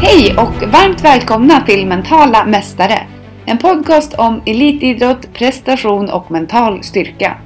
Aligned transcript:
Hej 0.00 0.34
och 0.38 0.68
varmt 0.72 1.04
välkomna 1.04 1.60
till 1.60 1.86
Mentala 1.86 2.44
Mästare. 2.44 3.06
En 3.46 3.58
podcast 3.58 4.14
om 4.14 4.42
elitidrott, 4.46 5.32
prestation 5.32 6.10
och 6.10 6.30
mental 6.30 6.82
styrka. 6.82 7.36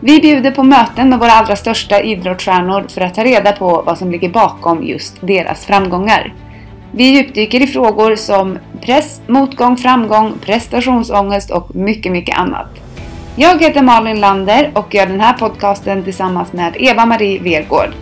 Vi 0.00 0.20
bjuder 0.20 0.50
på 0.50 0.62
möten 0.62 1.08
med 1.08 1.18
våra 1.18 1.30
allra 1.32 1.56
största 1.56 2.00
idrottsstjärnor 2.00 2.84
för 2.88 3.00
att 3.00 3.14
ta 3.14 3.24
reda 3.24 3.52
på 3.52 3.82
vad 3.86 3.98
som 3.98 4.10
ligger 4.10 4.28
bakom 4.28 4.84
just 4.84 5.20
deras 5.20 5.66
framgångar. 5.66 6.34
Vi 6.92 7.04
djupdyker 7.04 7.62
i 7.62 7.66
frågor 7.66 8.16
som 8.16 8.58
press, 8.82 9.22
motgång, 9.26 9.76
framgång, 9.76 10.32
prestationsångest 10.44 11.50
och 11.50 11.74
mycket, 11.74 12.12
mycket 12.12 12.38
annat. 12.38 12.68
Jag 13.36 13.62
heter 13.62 13.82
Malin 13.82 14.20
Lander 14.20 14.70
och 14.74 14.94
gör 14.94 15.06
den 15.06 15.20
här 15.20 15.32
podcasten 15.32 16.04
tillsammans 16.04 16.52
med 16.52 16.76
Eva-Marie 16.78 17.42
Vergård. 17.42 17.94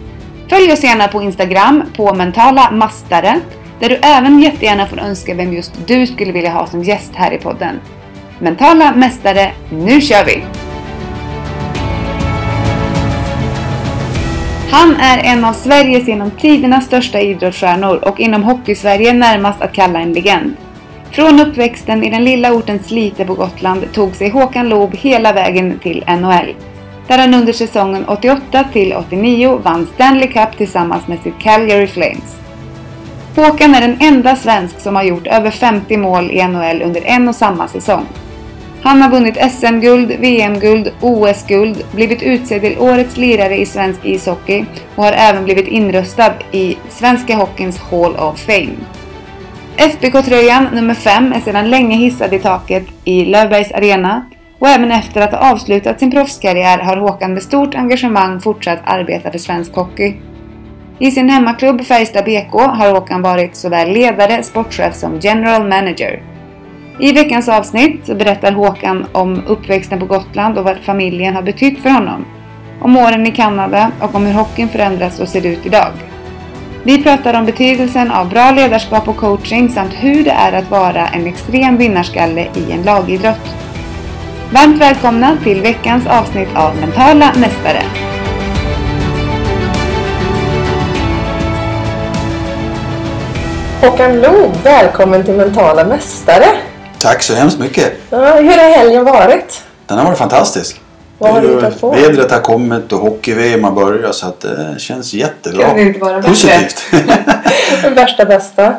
Följ 0.49 0.73
oss 0.73 0.85
gärna 0.85 1.09
på 1.09 1.23
Instagram 1.23 1.83
på 1.97 2.15
mentala 2.15 2.71
mastare 2.71 3.41
där 3.81 3.89
du 3.89 3.95
även 4.03 4.41
jättegärna 4.41 4.87
får 4.87 4.99
önska 4.99 5.35
vem 5.35 5.53
just 5.53 5.87
du 5.87 6.07
skulle 6.07 6.33
vilja 6.33 6.51
ha 6.51 6.67
som 6.67 6.83
gäst 6.83 7.13
här 7.15 7.33
i 7.33 7.39
podden. 7.39 7.81
Mentala 8.39 8.95
mästare, 8.95 9.53
nu 9.71 10.01
kör 10.01 10.25
vi! 10.25 10.43
Han 14.71 14.97
är 14.97 15.19
en 15.19 15.45
av 15.45 15.53
Sveriges 15.53 16.09
genom 16.09 16.31
tiderna 16.31 16.81
största 16.81 17.21
idrottsstjärnor 17.21 17.97
och 17.97 18.21
inom 18.21 18.43
Hockeysverige 18.43 19.13
närmast 19.13 19.63
att 19.63 19.73
kalla 19.73 20.01
en 20.01 20.13
legend. 20.13 20.57
Från 21.11 21.41
uppväxten 21.41 22.05
i 22.05 22.11
den 22.11 22.25
lilla 22.25 22.53
orten 22.53 22.79
Slite 22.79 23.25
på 23.25 23.35
Gotland 23.35 23.93
tog 23.93 24.17
sig 24.17 24.31
Håkan 24.31 24.69
Loob 24.69 24.95
hela 24.95 25.33
vägen 25.33 25.79
till 25.79 26.05
NHL. 26.07 26.55
Där 27.07 27.19
han 27.19 27.35
under 27.35 27.53
säsongen 27.53 28.05
88 28.09 28.65
till 28.73 28.93
89 28.93 29.61
vann 29.65 29.87
Stanley 29.95 30.29
Cup 30.29 30.57
tillsammans 30.57 31.09
med 31.09 31.19
sitt 31.23 31.39
Calgary 31.39 31.87
Flames. 31.87 32.48
Håkan 33.39 33.75
är 33.75 33.81
den 33.81 33.97
enda 34.01 34.37
svensk 34.37 34.81
som 34.81 34.97
har 34.97 35.03
gjort 35.03 35.27
över 35.27 35.51
50 35.51 35.97
mål 35.97 36.31
i 36.31 36.49
NHL 36.49 36.83
under 36.83 37.03
en 37.05 37.29
och 37.29 37.35
samma 37.35 37.69
säsong. 37.69 38.07
Han 38.83 39.03
har 39.03 39.11
vunnit 39.11 39.53
SM-guld, 39.53 40.13
VM-guld, 40.21 40.93
OS-guld, 41.01 41.85
blivit 41.93 42.23
utsedd 42.23 42.61
till 42.61 42.79
Årets 42.79 43.17
lirare 43.17 43.57
i 43.57 43.67
svensk 43.67 44.01
ishockey 44.05 44.65
och 44.95 45.05
har 45.05 45.13
även 45.13 45.45
blivit 45.45 45.67
inröstad 45.67 46.33
i 46.53 46.77
Svenska 46.89 47.37
Hockeyns 47.37 47.79
Hall 47.79 48.17
of 48.17 48.41
Fame. 48.41 48.77
FBK-tröjan 49.77 50.69
nummer 50.73 50.95
5 50.95 51.33
är 51.33 51.41
sedan 51.41 51.71
länge 51.71 51.97
hissad 51.97 52.35
i 52.35 52.39
taket 52.39 52.85
i 53.05 53.25
Löfbergs 53.25 53.73
Arena 53.73 54.27
och 54.59 54.69
även 54.69 54.93
efter 54.93 55.21
att 55.21 55.33
ha 55.33 55.53
avslutat 55.53 56.01
sin 56.01 56.11
proffskarriär 56.11 56.79
har 56.79 56.97
Håkan 56.97 57.35
med 57.35 57.43
stort 57.43 57.75
engagemang 57.75 58.41
fortsatt 58.41 58.81
arbeta 58.85 59.31
för 59.31 59.39
svensk 59.39 59.75
hockey. 59.75 60.17
I 61.01 61.11
sin 61.11 61.31
hemmaklubb 61.31 61.85
Färjestad 61.85 62.25
BK 62.25 62.53
har 62.53 62.91
Håkan 62.91 63.23
varit 63.23 63.57
såväl 63.57 63.91
ledare, 63.91 64.43
sportchef 64.43 64.95
som 64.95 65.19
general 65.21 65.69
manager. 65.69 66.23
I 67.01 67.13
veckans 67.13 67.49
avsnitt 67.49 68.07
berättar 68.07 68.53
Håkan 68.53 69.07
om 69.13 69.43
uppväxten 69.47 69.99
på 69.99 70.07
Gotland 70.07 70.59
och 70.59 70.65
vad 70.65 70.79
familjen 70.79 71.35
har 71.35 71.43
betytt 71.43 71.83
för 71.83 71.91
honom. 71.91 72.25
Om 72.81 72.97
åren 72.97 73.27
i 73.27 73.31
Kanada 73.31 73.91
och 74.01 74.15
om 74.15 74.27
hur 74.27 74.35
hockeyn 74.35 74.69
förändrats 74.69 75.21
och 75.21 75.29
ser 75.29 75.47
ut 75.47 75.67
idag. 75.67 75.93
Vi 76.83 77.03
pratar 77.03 77.35
om 77.35 77.47
betydelsen 77.47 78.11
av 78.11 78.29
bra 78.29 78.51
ledarskap 78.51 79.09
och 79.09 79.17
coaching 79.17 79.69
samt 79.69 79.95
hur 79.95 80.25
det 80.25 80.31
är 80.31 80.53
att 80.53 80.71
vara 80.71 81.07
en 81.07 81.27
extrem 81.27 81.77
vinnarskalle 81.77 82.47
i 82.55 82.73
en 82.73 82.83
lagidrott. 82.83 83.55
Varmt 84.53 84.81
välkomna 84.81 85.37
till 85.45 85.61
veckans 85.61 86.07
avsnitt 86.07 86.49
av 86.55 86.77
Mentala 86.77 87.33
Mästare. 87.37 87.83
Håkan 93.81 94.21
Loob, 94.21 94.57
välkommen 94.63 95.25
till 95.25 95.35
Mentala 95.35 95.85
Mästare. 95.85 96.47
Tack 96.99 97.23
så 97.23 97.35
hemskt 97.35 97.59
mycket. 97.59 97.93
Ja, 98.11 98.19
hur 98.35 98.59
har 98.59 98.77
helgen 98.77 99.05
varit? 99.05 99.63
Den 99.87 99.99
har 99.99 100.05
varit 100.05 100.19
fantastisk. 100.19 100.81
Vad 101.19 101.31
har 101.33 101.41
du 101.41 101.55
hittat 101.55 101.81
på? 101.81 101.91
Vädret 101.91 102.31
har 102.31 102.41
kommit 102.41 102.93
och 102.93 102.99
hockey-VM 102.99 103.65
har 103.65 103.71
börjat 103.73 104.15
så 104.15 104.27
att 104.27 104.41
det 104.41 104.75
känns 104.79 105.15
jättebra. 105.15 105.67
Kan 105.67 105.77
det 105.77 105.83
inte 105.83 106.01
vara? 106.01 106.23
Positivt. 106.23 106.85
Värsta 107.97 108.25
bästa. 108.25 108.75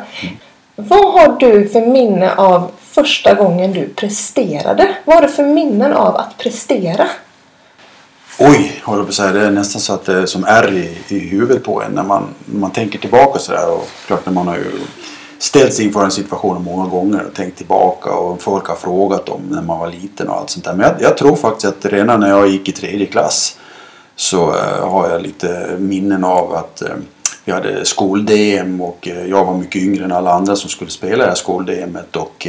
Vad 0.76 1.12
har 1.12 1.36
du 1.40 1.68
för 1.68 1.80
minne 1.80 2.34
av 2.34 2.70
första 2.90 3.34
gången 3.34 3.72
du 3.72 3.88
presterade? 3.88 4.88
Vad 5.04 5.16
har 5.16 5.22
du 5.22 5.28
för 5.28 5.44
minnen 5.44 5.92
av 5.92 6.16
att 6.16 6.38
prestera? 6.38 7.06
Oj, 8.42 8.80
håller 8.84 9.02
på 9.02 9.08
att 9.08 9.14
säga. 9.14 9.32
Det 9.32 9.46
är 9.46 9.50
nästan 9.50 9.80
så 9.80 9.92
att 9.92 10.04
det 10.04 10.18
är 10.18 10.26
som 10.26 10.44
ärr 10.44 10.72
i, 10.72 10.98
i 11.08 11.18
huvudet 11.18 11.64
på 11.64 11.82
en 11.82 11.92
när 11.92 12.02
man, 12.02 12.22
när 12.44 12.60
man 12.60 12.70
tänker 12.70 12.98
tillbaka 12.98 13.38
sådär. 13.38 13.70
Och 13.70 13.88
klart 14.06 14.26
när 14.26 14.32
man 14.32 14.48
har 14.48 14.56
ju 14.56 14.80
ställts 15.38 15.80
inför 15.80 16.04
en 16.04 16.10
situation 16.10 16.64
många 16.64 16.88
gånger 16.88 17.26
och 17.26 17.34
tänkt 17.34 17.56
tillbaka 17.56 18.10
och 18.10 18.42
folk 18.42 18.66
har 18.66 18.76
frågat 18.76 19.28
om 19.28 19.40
när 19.50 19.62
man 19.62 19.78
var 19.78 19.88
liten 19.88 20.28
och 20.28 20.36
allt 20.36 20.50
sånt 20.50 20.64
där. 20.64 20.74
Men 20.74 20.86
jag, 20.86 21.02
jag 21.02 21.16
tror 21.16 21.36
faktiskt 21.36 21.66
att 21.66 21.92
redan 21.92 22.20
när 22.20 22.28
jag 22.28 22.48
gick 22.48 22.68
i 22.68 22.72
tredje 22.72 23.06
klass 23.06 23.58
så 24.16 24.48
eh, 24.48 24.88
har 24.90 25.10
jag 25.10 25.22
lite 25.22 25.76
minnen 25.78 26.24
av 26.24 26.54
att 26.54 26.82
eh, 26.82 26.94
vi 27.44 27.52
hade 27.52 27.84
skol-DM 27.84 28.80
och 28.80 29.08
eh, 29.08 29.26
jag 29.26 29.44
var 29.44 29.54
mycket 29.54 29.82
yngre 29.82 30.04
än 30.04 30.12
alla 30.12 30.32
andra 30.32 30.56
som 30.56 30.70
skulle 30.70 30.90
spela 30.90 31.24
det 31.24 31.30
här 31.30 31.36
skol-DMet 31.36 32.16
och 32.16 32.46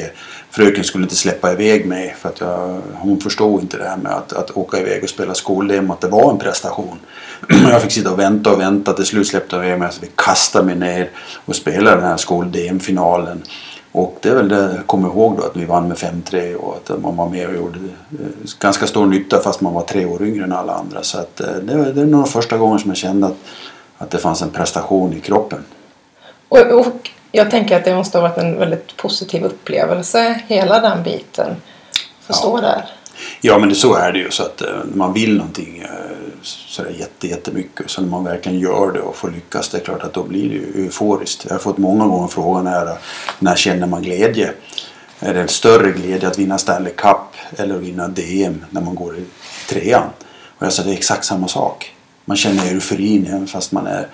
fröken 0.52 0.84
skulle 0.84 1.04
inte 1.04 1.16
släppa 1.16 1.52
iväg 1.52 1.86
mig 1.86 2.16
för 2.20 2.30
att 2.30 2.40
jag, 2.40 2.82
hon 2.94 3.20
förstod 3.20 3.62
inte 3.62 3.78
det 3.78 3.90
här 3.90 3.98
med 3.98 4.12
att, 4.12 4.34
att 4.34 4.52
åka 4.58 4.80
iväg 4.80 5.04
och 5.04 5.10
spela 5.10 5.34
skol-DM 5.34 5.92
att 5.92 6.02
det 6.02 6.08
var 6.08 6.32
en 6.32 6.38
prestation. 6.40 7.00
Jag 7.70 7.82
fick 7.82 7.92
sitta 7.92 8.12
och 8.12 8.20
vänta 8.20 8.52
och 8.54 8.60
vänta 8.60 8.94
till 8.94 9.06
slut 9.06 9.28
släppte 9.28 9.56
hon 9.56 9.66
iväg 9.66 9.80
mig 9.80 9.90
så 9.92 10.02
vi 10.02 10.10
kastade 10.16 10.66
mig 10.66 10.76
ner 10.76 11.10
och 11.46 11.56
spelade 11.56 11.96
den 11.98 12.06
här 12.06 12.18
skol-DM-finalen. 12.18 13.42
Och 13.94 14.18
det 14.22 14.30
är 14.30 14.36
väl 14.36 14.50
det 14.50 14.74
jag 14.76 14.88
kommer 14.88 15.08
ihåg 15.08 15.38
då 15.38 15.44
att 15.44 15.56
vi 15.58 15.66
vann 15.66 15.88
med 15.88 15.98
5-3 15.98 16.56
och 16.56 16.76
att 16.76 17.02
man 17.02 17.16
var 17.18 17.30
med 17.30 17.48
och 17.48 17.56
gjorde 17.56 17.80
eh, 17.80 18.26
ganska 18.60 18.88
stor 18.88 19.06
nytta 19.06 19.40
fast 19.40 19.62
man 19.62 19.74
var 19.74 19.82
tre 19.82 20.06
år 20.06 20.22
yngre 20.24 20.44
än 20.44 20.52
alla 20.54 20.74
andra. 20.74 21.04
Så 21.04 21.18
att 21.18 21.40
eh, 21.42 21.48
det, 21.64 21.78
var- 21.78 21.86
det 21.86 22.02
är 22.02 22.06
nog 22.06 22.28
första 22.30 22.58
gången 22.58 22.80
som 22.80 22.90
jag 22.92 22.98
kände 22.98 23.28
att, 23.28 23.38
att 23.98 24.12
det 24.12 24.18
fanns 24.18 24.42
en 24.42 24.50
prestation 24.50 25.14
i 25.14 25.20
kroppen. 25.20 25.60
Och, 26.50 26.58
och 26.80 27.10
jag 27.32 27.52
tänker 27.52 27.76
att 27.78 27.86
det 27.86 27.96
måste 27.96 28.18
ha 28.18 28.28
varit 28.28 28.38
en 28.38 28.60
väldigt 28.60 28.98
positiv 28.98 29.44
upplevelse, 29.44 30.42
hela 30.48 30.80
den 30.80 31.04
biten. 31.04 31.56
Få 32.22 32.34
stå 32.34 32.58
Ja. 32.58 32.62
där. 32.62 32.86
Ja 33.42 33.58
men 33.58 33.70
det, 33.70 33.76
så 33.76 33.94
är 33.96 34.12
det 34.12 34.20
ju 34.20 34.32
så 34.32 34.44
att 34.44 34.62
eh, 34.62 34.68
när 34.68 34.98
man 34.98 35.14
vill 35.14 35.38
någonting 35.38 35.78
eh, 35.82 35.90
så 36.44 36.82
är 36.82 36.86
det 36.86 36.92
jätte, 36.94 37.28
jättemycket. 37.28 37.90
Så 37.90 38.02
när 38.02 38.10
man 38.10 38.24
verkligen 38.24 38.60
gör 38.60 38.92
det 38.92 39.00
och 39.00 39.16
får 39.16 39.30
lyckas 39.32 39.70
det 39.70 39.78
är 39.78 39.82
klart 39.82 40.04
att 40.04 40.14
då 40.14 40.24
blir 40.24 40.50
det 40.50 40.56
ju 40.56 40.86
euforiskt. 40.86 41.46
Jag 41.48 41.54
har 41.54 41.60
fått 41.60 41.78
många 41.78 42.06
gånger 42.08 42.28
frågan 42.28 42.68
här 42.68 42.98
när 43.40 43.56
känner 43.56 43.88
man 43.88 44.02
glädje? 44.02 44.52
Är 45.20 45.34
det 45.34 45.42
en 45.42 45.48
större 45.48 45.92
glädje 45.92 46.28
att 46.28 46.40
vinna 46.40 46.58
Stanley 46.58 46.94
Cup 46.94 47.18
eller 47.58 47.76
att 47.76 47.82
vinna 47.82 48.08
DM 48.08 48.66
när 48.70 48.82
man 48.82 48.96
går 48.96 49.18
i 49.18 49.26
trean? 49.70 50.10
Och 50.58 50.66
jag 50.66 50.74
sa 50.74 50.84
det 50.84 50.90
är 50.92 50.94
exakt 50.94 51.26
samma 51.26 51.48
sak. 51.48 51.96
Man 52.26 52.38
känner 52.38 52.66
euforin 52.72 53.26
även 53.28 53.48
fast 53.48 53.72
man 53.72 53.88
är 53.88 54.08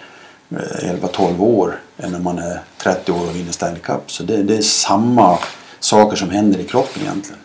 11-12 0.50 1.40
år 1.40 1.80
än 1.98 2.12
när 2.12 2.20
man 2.20 2.40
är 2.40 2.60
30 2.78 3.12
år 3.12 3.30
och 3.30 3.36
vinner 3.36 3.52
Stanley 3.52 3.80
Cup. 3.80 4.12
Så 4.12 4.24
det, 4.24 4.44
det 4.44 4.58
är 4.58 4.62
samma 4.62 5.38
saker 5.80 6.18
som 6.18 6.30
händer 6.30 6.60
i 6.60 6.64
kroppen 6.64 7.02
egentligen. 7.02 7.40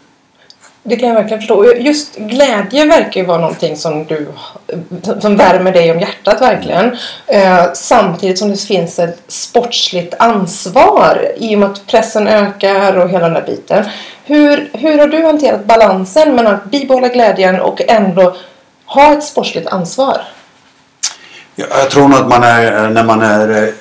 Det 0.84 0.96
kan 0.96 1.08
jag 1.08 1.14
verkligen 1.14 1.40
förstå. 1.40 1.74
Just 1.74 2.16
glädje 2.16 2.86
verkar 2.86 3.20
ju 3.20 3.26
vara 3.26 3.40
någonting 3.40 3.76
som 3.76 4.04
du 4.04 4.28
som 5.20 5.36
värmer 5.36 5.72
dig 5.72 5.90
om 5.90 6.00
hjärtat 6.00 6.40
verkligen. 6.40 6.96
Eh, 7.26 7.72
samtidigt 7.74 8.38
som 8.38 8.50
det 8.50 8.56
finns 8.56 8.98
ett 8.98 9.22
sportsligt 9.28 10.14
ansvar 10.18 11.32
i 11.36 11.54
och 11.54 11.58
med 11.58 11.70
att 11.70 11.86
pressen 11.86 12.28
ökar 12.28 12.96
och 12.96 13.08
hela 13.08 13.24
den 13.24 13.34
där 13.34 13.46
biten. 13.46 13.84
Hur, 14.24 14.70
hur 14.72 14.98
har 14.98 15.06
du 15.06 15.24
hanterat 15.24 15.64
balansen 15.64 16.34
mellan 16.34 16.54
att 16.54 16.64
bibehålla 16.64 17.08
glädjen 17.08 17.60
och 17.60 17.80
ändå 17.88 18.36
ha 18.86 19.12
ett 19.12 19.24
sportsligt 19.24 19.66
ansvar? 19.66 20.22
Jag, 21.54 21.68
jag 21.70 21.90
tror 21.90 22.08
nog 22.08 22.18
att 22.18 22.28
man 22.28 22.42
är, 22.42 22.90
när 22.90 23.04
man 23.04 23.22
är 23.22 23.62
eh, 23.62 23.74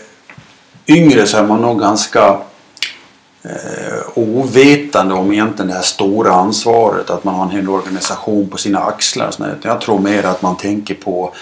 yngre 0.87 1.27
så 1.27 1.37
är 1.37 1.43
man 1.43 1.61
nog 1.61 1.79
ganska 1.79 2.37
eh, 3.43 4.01
ovetande 4.13 5.13
om 5.13 5.31
egentligen 5.31 5.67
det 5.67 5.73
här 5.73 5.81
stora 5.81 6.31
ansvaret. 6.31 7.09
Att 7.09 7.23
man 7.23 7.35
har 7.35 7.43
en 7.43 7.51
hel 7.51 7.69
organisation 7.69 8.49
på 8.49 8.57
sina 8.57 8.79
axlar. 8.79 9.27
och. 9.27 9.57
Jag 9.61 9.81
tror 9.81 9.99
mer 9.99 10.23
att 10.23 10.41
man 10.41 10.57
tänker 10.57 10.95
på, 10.95 11.33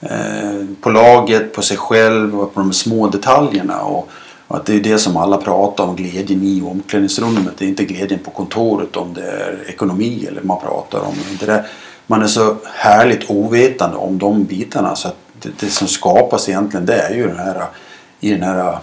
eh, 0.00 0.64
på 0.80 0.90
laget, 0.90 1.54
på 1.54 1.62
sig 1.62 1.76
själv 1.76 2.40
och 2.40 2.54
på 2.54 2.60
de 2.60 2.72
små 2.72 3.08
detaljerna. 3.08 3.80
Och, 3.80 4.08
och 4.48 4.56
att 4.56 4.66
det 4.66 4.74
är 4.74 4.80
det 4.80 4.98
som 4.98 5.16
alla 5.16 5.36
pratar 5.36 5.84
om, 5.84 5.96
glädjen 5.96 6.42
i 6.42 6.62
omklädningsrummet. 6.62 7.52
Det 7.58 7.64
är 7.64 7.68
inte 7.68 7.84
glädjen 7.84 8.20
på 8.24 8.30
kontoret 8.30 8.96
om 8.96 9.14
det 9.14 9.22
är 9.22 9.64
ekonomi 9.68 10.26
eller 10.28 10.42
man 10.42 10.60
pratar 10.60 10.98
om. 10.98 11.14
Det 11.40 11.46
där, 11.46 11.66
man 12.06 12.22
är 12.22 12.26
så 12.26 12.56
härligt 12.74 13.30
ovetande 13.30 13.96
om 13.96 14.18
de 14.18 14.44
bitarna 14.44 14.96
så 14.96 15.08
att 15.08 15.23
det, 15.44 15.50
det 15.60 15.70
som 15.70 15.88
skapas 15.88 16.48
egentligen 16.48 16.86
det 16.86 17.00
är 17.00 17.14
ju 17.14 17.28
den 17.28 17.38
här, 17.38 17.64
i 18.20 18.30
den 18.30 18.42
här 18.42 18.78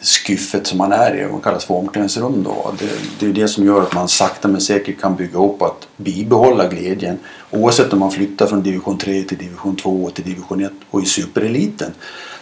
skyffet 0.00 0.66
som 0.66 0.78
man 0.78 0.92
är 0.92 1.16
i, 1.16 1.24
vad 1.32 1.42
kallas 1.42 1.64
för 1.64 1.74
omklädningsrum 1.74 2.42
då. 2.42 2.74
Det, 2.78 2.90
det 3.18 3.26
är 3.26 3.32
det 3.32 3.48
som 3.48 3.66
gör 3.66 3.82
att 3.82 3.94
man 3.94 4.08
sakta 4.08 4.48
men 4.48 4.60
säkert 4.60 5.00
kan 5.00 5.16
bygga 5.16 5.38
upp 5.38 5.62
att 5.62 5.88
bibehålla 5.96 6.68
glädjen 6.68 7.18
oavsett 7.50 7.92
om 7.92 7.98
man 7.98 8.10
flyttar 8.10 8.46
från 8.46 8.62
division 8.62 8.98
3 8.98 9.22
till 9.22 9.38
division 9.38 9.76
2 9.76 10.10
till 10.10 10.24
division 10.24 10.64
1 10.64 10.72
och 10.90 11.02
i 11.02 11.06
supereliten. 11.06 11.92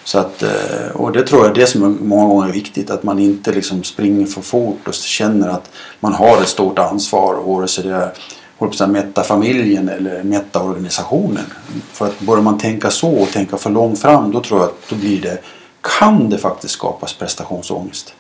Så 0.04 0.18
att, 0.18 0.42
eh, 0.42 0.90
och 0.94 1.12
det 1.12 1.26
tror 1.26 1.40
jag 1.42 1.50
är 1.50 1.54
det 1.54 1.66
som 1.66 1.82
är 1.82 1.88
många 1.88 2.28
gånger 2.28 2.48
är 2.48 2.52
viktigt, 2.52 2.90
att 2.90 3.02
man 3.02 3.18
inte 3.18 3.52
liksom 3.52 3.82
springer 3.82 4.26
för 4.26 4.40
fort 4.40 4.88
och 4.88 4.94
känner 4.94 5.48
att 5.48 5.70
man 6.00 6.12
har 6.12 6.42
ett 6.42 6.48
stort 6.48 6.78
ansvar, 6.78 7.34
vare 7.34 7.68
sig 7.68 7.84
det 7.84 7.94
är 7.94 8.12
att 8.66 8.90
mätta 8.90 9.22
familjen 9.22 9.88
eller 9.88 10.22
mätta 10.22 10.62
organisationen. 10.62 11.44
För 11.92 12.06
att 12.06 12.20
börjar 12.20 12.42
man 12.42 12.58
tänka 12.58 12.90
så 12.90 13.10
och 13.10 13.30
tänka 13.30 13.56
för 13.56 13.70
långt 13.70 14.00
fram 14.00 14.32
då 14.32 14.40
tror 14.40 14.60
jag 14.60 14.68
att 14.68 14.88
då 14.88 14.96
blir 14.96 15.20
det, 15.20 15.38
kan 15.98 16.30
det 16.30 16.38
faktiskt 16.38 16.74
skapas 16.74 17.12
prestationsångest. 17.12 18.14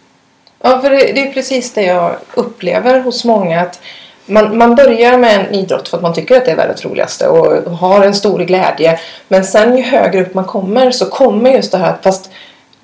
Ja, 0.62 0.80
för 0.80 0.90
det, 0.90 0.96
det 0.96 1.28
är 1.28 1.32
precis 1.32 1.72
det 1.72 1.82
jag 1.82 2.16
upplever 2.34 3.00
hos 3.00 3.24
många. 3.24 3.60
att 3.60 3.80
man, 4.26 4.58
man 4.58 4.74
börjar 4.74 5.18
med 5.18 5.40
en 5.40 5.54
idrott 5.54 5.88
för 5.88 5.96
att 5.96 6.02
man 6.02 6.14
tycker 6.14 6.36
att 6.36 6.44
det 6.44 6.50
är 6.50 6.56
världens 6.56 6.84
roligaste 6.84 7.28
och 7.28 7.72
har 7.72 8.04
en 8.04 8.14
stor 8.14 8.38
glädje. 8.38 8.98
Men 9.28 9.44
sen 9.44 9.76
ju 9.76 9.82
högre 9.82 10.22
upp 10.22 10.34
man 10.34 10.44
kommer 10.44 10.90
så 10.90 11.06
kommer 11.06 11.50
just 11.50 11.72
det 11.72 11.78
här 11.78 11.90
att 11.90 12.02
fast 12.02 12.30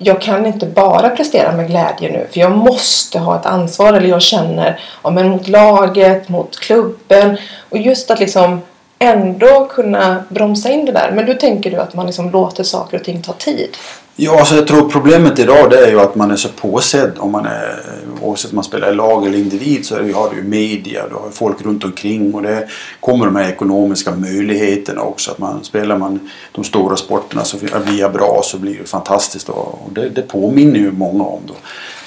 jag 0.03 0.21
kan 0.21 0.45
inte 0.45 0.65
bara 0.65 1.09
prestera 1.09 1.51
med 1.51 1.67
glädje 1.67 2.11
nu 2.11 2.27
för 2.31 2.39
jag 2.39 2.51
måste 2.51 3.19
ha 3.19 3.39
ett 3.39 3.45
ansvar 3.45 3.93
eller 3.93 4.07
jag 4.07 4.21
känner 4.21 4.79
ja, 5.03 5.09
men 5.09 5.29
mot 5.29 5.47
laget, 5.47 6.29
mot 6.29 6.59
klubben 6.59 7.37
och 7.69 7.77
just 7.77 8.11
att 8.11 8.19
liksom 8.19 8.61
ändå 8.99 9.65
kunna 9.65 10.23
bromsa 10.29 10.69
in 10.69 10.85
det 10.85 10.91
där. 10.91 11.11
Men 11.11 11.25
då 11.25 11.33
tänker 11.33 11.71
du 11.71 11.77
att 11.77 11.93
man 11.93 12.05
liksom 12.05 12.31
låter 12.31 12.63
saker 12.63 12.97
och 12.97 13.03
ting 13.03 13.21
ta 13.21 13.33
tid? 13.33 13.77
Ja, 14.23 14.39
alltså 14.39 14.55
jag 14.55 14.67
tror 14.67 14.89
problemet 14.89 15.39
idag 15.39 15.69
det 15.69 15.85
är 15.85 15.89
ju 15.89 15.99
att 15.99 16.15
man 16.15 16.31
är 16.31 16.35
så 16.35 16.49
påsedd 16.49 17.11
om 17.17 17.31
man 17.31 17.45
är 17.45 17.79
oavsett 18.21 18.51
om 18.51 18.55
man 18.55 18.63
spelar 18.63 18.91
i 18.91 18.95
lag 18.95 19.27
eller 19.27 19.37
individ 19.37 19.85
så 19.85 19.95
har 19.95 20.29
du 20.29 20.35
ju 20.35 20.43
media, 20.43 21.07
du 21.07 21.15
har 21.15 21.29
folk 21.31 21.61
runt 21.61 21.83
omkring 21.83 22.33
och 22.33 22.41
det 22.41 22.67
kommer 22.99 23.25
de 23.25 23.35
här 23.35 23.49
ekonomiska 23.49 24.11
möjligheterna 24.15 25.01
också. 25.01 25.31
Att 25.31 25.37
man 25.37 25.63
spelar 25.63 25.97
man 25.97 26.29
de 26.51 26.63
stora 26.63 26.95
sporterna 26.95 27.43
så 27.43 27.57
blir 27.57 27.99
jag 27.99 28.13
bra 28.13 28.41
så 28.43 28.57
blir 28.57 28.77
det 28.77 28.89
fantastiskt 28.89 29.49
och 29.49 29.89
det, 29.91 30.09
det 30.09 30.21
påminner 30.21 30.79
ju 30.79 30.91
många 30.91 31.23
om. 31.23 31.41
Då. 31.47 31.53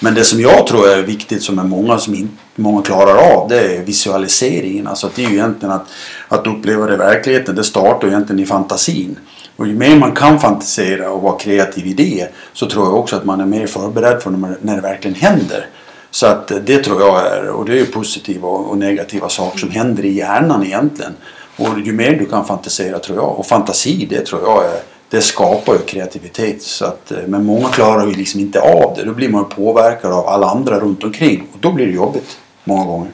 Men 0.00 0.14
det 0.14 0.24
som 0.24 0.40
jag 0.40 0.66
tror 0.66 0.88
är 0.88 1.02
viktigt 1.02 1.42
som 1.42 1.58
är 1.58 1.64
många 1.64 1.98
som 1.98 2.14
inte 2.14 2.34
många 2.56 2.82
klarar 2.82 3.16
av 3.16 3.48
det 3.48 3.76
är 3.76 3.84
visualiseringen. 3.84 4.86
Alltså 4.86 5.06
att 5.06 5.14
det 5.14 5.24
är 5.24 5.28
ju 5.28 5.34
egentligen 5.34 5.74
att, 5.74 5.86
att 6.28 6.46
uppleva 6.46 6.86
det 6.86 6.94
i 6.94 6.96
verkligheten. 6.96 7.54
Det 7.54 7.64
startar 7.64 8.08
egentligen 8.08 8.42
i 8.42 8.46
fantasin. 8.46 9.18
Och 9.56 9.66
ju 9.66 9.74
mer 9.74 9.96
man 9.96 10.12
kan 10.12 10.40
fantisera 10.40 11.10
och 11.10 11.22
vara 11.22 11.38
kreativ 11.38 11.86
i 11.86 11.94
det 11.94 12.28
så 12.52 12.66
tror 12.66 12.84
jag 12.84 12.94
också 12.94 13.16
att 13.16 13.24
man 13.24 13.40
är 13.40 13.46
mer 13.46 13.66
förberedd 13.66 14.22
för 14.22 14.30
när 14.60 14.74
det 14.74 14.82
verkligen 14.82 15.14
händer. 15.14 15.66
Så 16.10 16.26
att 16.26 16.50
eh, 16.50 16.58
det 16.58 16.78
tror 16.78 17.00
jag 17.00 17.26
är, 17.26 17.48
och 17.48 17.64
det 17.64 17.72
är 17.72 17.76
ju 17.76 17.86
positiva 17.86 18.48
och 18.48 18.78
negativa 18.78 19.28
saker 19.28 19.58
som 19.58 19.70
händer 19.70 20.04
i 20.04 20.12
hjärnan 20.12 20.64
egentligen. 20.64 21.12
Och 21.56 21.80
ju 21.84 21.92
mer 21.92 22.12
du 22.12 22.26
kan 22.26 22.44
fantisera 22.44 22.98
tror 22.98 23.18
jag, 23.18 23.38
och 23.38 23.46
fantasi 23.46 24.06
det 24.10 24.26
tror 24.26 24.42
jag 24.42 24.64
är, 24.64 24.80
det 25.10 25.20
skapar 25.20 25.72
ju 25.72 25.78
kreativitet. 25.78 26.62
Så 26.62 26.84
att, 26.84 27.12
eh, 27.12 27.18
men 27.26 27.44
många 27.44 27.68
klarar 27.68 28.06
ju 28.06 28.14
liksom 28.14 28.40
inte 28.40 28.60
av 28.60 28.94
det. 28.96 29.04
Då 29.04 29.12
blir 29.12 29.28
man 29.28 29.48
påverkad 29.48 30.12
av 30.12 30.26
alla 30.26 30.46
andra 30.46 30.80
runt 30.80 31.04
omkring 31.04 31.46
och 31.52 31.58
då 31.60 31.72
blir 31.72 31.86
det 31.86 31.92
jobbigt 31.92 32.38
många 32.64 32.84
gånger. 32.84 33.10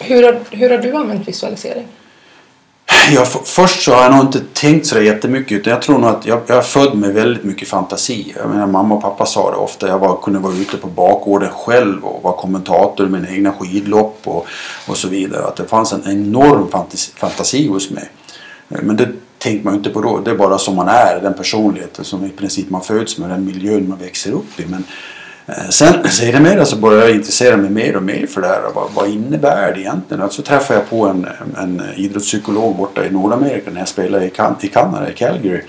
Hur 0.00 0.22
har, 0.22 0.40
hur 0.50 0.70
har 0.70 0.78
du 0.78 0.92
använt 0.92 1.28
visualisering? 1.28 1.86
Jag, 3.14 3.26
först 3.44 3.82
så 3.82 3.94
har 3.94 4.02
jag 4.02 4.12
nog 4.12 4.20
inte 4.20 4.40
tänkt 4.52 4.86
så 4.86 5.00
jättemycket 5.00 5.52
utan 5.52 5.72
jag 5.72 5.82
tror 5.82 5.98
nog 5.98 6.10
att 6.10 6.26
jag, 6.26 6.40
jag 6.46 6.58
är 6.58 6.62
född 6.62 6.94
med 6.94 7.14
väldigt 7.14 7.44
mycket 7.44 7.68
fantasi. 7.68 8.34
Jag 8.36 8.50
menar, 8.50 8.66
mamma 8.66 8.94
och 8.94 9.02
pappa 9.02 9.26
sa 9.26 9.50
det 9.50 9.56
ofta. 9.56 9.88
Jag 9.88 9.98
var, 9.98 10.16
kunde 10.22 10.38
vara 10.38 10.54
ute 10.54 10.76
på 10.76 10.86
bakgården 10.86 11.50
själv 11.50 12.04
och 12.04 12.22
vara 12.22 12.36
kommentator 12.36 13.06
i 13.06 13.10
mina 13.10 13.28
egna 13.28 13.52
skidlopp 13.52 14.20
och, 14.24 14.46
och 14.88 14.96
så 14.96 15.08
vidare. 15.08 15.46
Att 15.46 15.56
det 15.56 15.64
fanns 15.64 15.92
en 15.92 16.02
enorm 16.06 16.70
fantasi, 16.70 17.12
fantasi 17.16 17.68
hos 17.68 17.90
mig. 17.90 18.10
Men 18.68 18.96
det 18.96 19.08
tänkte 19.38 19.64
man 19.64 19.74
ju 19.74 19.78
inte 19.78 19.90
på 19.90 20.00
då. 20.00 20.20
Det 20.24 20.30
är 20.30 20.36
bara 20.36 20.58
som 20.58 20.76
man 20.76 20.88
är, 20.88 21.20
den 21.22 21.34
personligheten 21.34 22.04
som 22.04 22.24
i 22.24 22.28
princip 22.28 22.70
man 22.70 22.82
föds 22.82 23.18
med, 23.18 23.30
den 23.30 23.44
miljön 23.46 23.88
man 23.88 23.98
växer 23.98 24.32
upp 24.32 24.60
i. 24.60 24.66
Men 24.66 24.84
Eh, 25.46 25.68
sen 25.68 26.08
sedermera 26.08 26.64
så 26.64 26.76
började 26.76 27.06
jag 27.06 27.14
intressera 27.14 27.56
mig 27.56 27.70
mer 27.70 27.96
och 27.96 28.02
mer 28.02 28.26
för 28.26 28.40
det 28.40 28.46
här. 28.46 28.62
Vad, 28.74 28.90
vad 28.94 29.08
innebär 29.08 29.74
det 29.74 29.80
egentligen? 29.80 30.22
Och 30.22 30.32
så 30.32 30.42
träffade 30.42 30.80
jag 30.80 30.90
på 30.90 31.06
en, 31.06 31.26
en 31.58 31.82
idrottspsykolog 31.96 32.76
borta 32.76 33.06
i 33.06 33.10
Nordamerika 33.10 33.70
när 33.70 33.78
jag 33.78 33.88
spelade 33.88 34.26
i, 34.26 34.30
kan, 34.30 34.56
i 34.60 34.68
Kanada, 34.68 35.10
i 35.10 35.14
Calgary. 35.14 35.62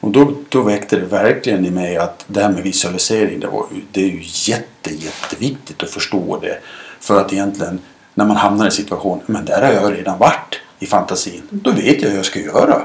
Och 0.00 0.10
då, 0.10 0.32
då 0.48 0.62
väckte 0.62 0.96
det 0.96 1.06
verkligen 1.06 1.66
i 1.66 1.70
mig 1.70 1.96
att 1.96 2.24
det 2.26 2.42
här 2.42 2.50
med 2.50 2.62
visualisering, 2.62 3.40
det, 3.40 3.46
var, 3.46 3.66
det 3.92 4.02
är 4.02 4.08
ju 4.08 4.22
jätte, 4.22 4.94
jätteviktigt 4.94 5.82
att 5.82 5.90
förstå 5.90 6.38
det. 6.42 6.58
För 7.00 7.20
att 7.20 7.32
egentligen, 7.32 7.78
när 8.14 8.24
man 8.24 8.36
hamnar 8.36 8.64
i 8.64 8.66
en 8.66 8.72
situation, 8.72 9.20
men 9.26 9.44
där 9.44 9.62
har 9.62 9.72
jag 9.72 9.98
redan 9.98 10.18
varit 10.18 10.60
i 10.78 10.86
fantasin. 10.86 11.42
Då 11.50 11.70
vet 11.70 12.02
jag 12.02 12.08
hur 12.08 12.16
jag 12.16 12.24
ska 12.24 12.40
göra. 12.40 12.82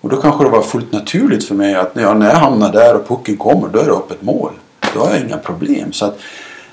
Och 0.00 0.08
då 0.08 0.16
kanske 0.16 0.44
det 0.44 0.50
var 0.50 0.62
fullt 0.62 0.92
naturligt 0.92 1.44
för 1.44 1.54
mig 1.54 1.74
att 1.74 1.94
när 1.94 2.02
jag, 2.02 2.16
när 2.16 2.28
jag 2.28 2.36
hamnar 2.36 2.72
där 2.72 2.96
och 2.96 3.08
pucken 3.08 3.36
kommer, 3.36 3.68
då 3.68 3.78
är 3.78 3.84
det 3.84 3.92
öppet 3.92 4.22
mål 4.22 4.52
då 4.94 5.00
har 5.00 5.10
jag 5.10 5.20
inga 5.20 5.38
problem. 5.38 5.92
Så 5.92 6.04
att, 6.04 6.18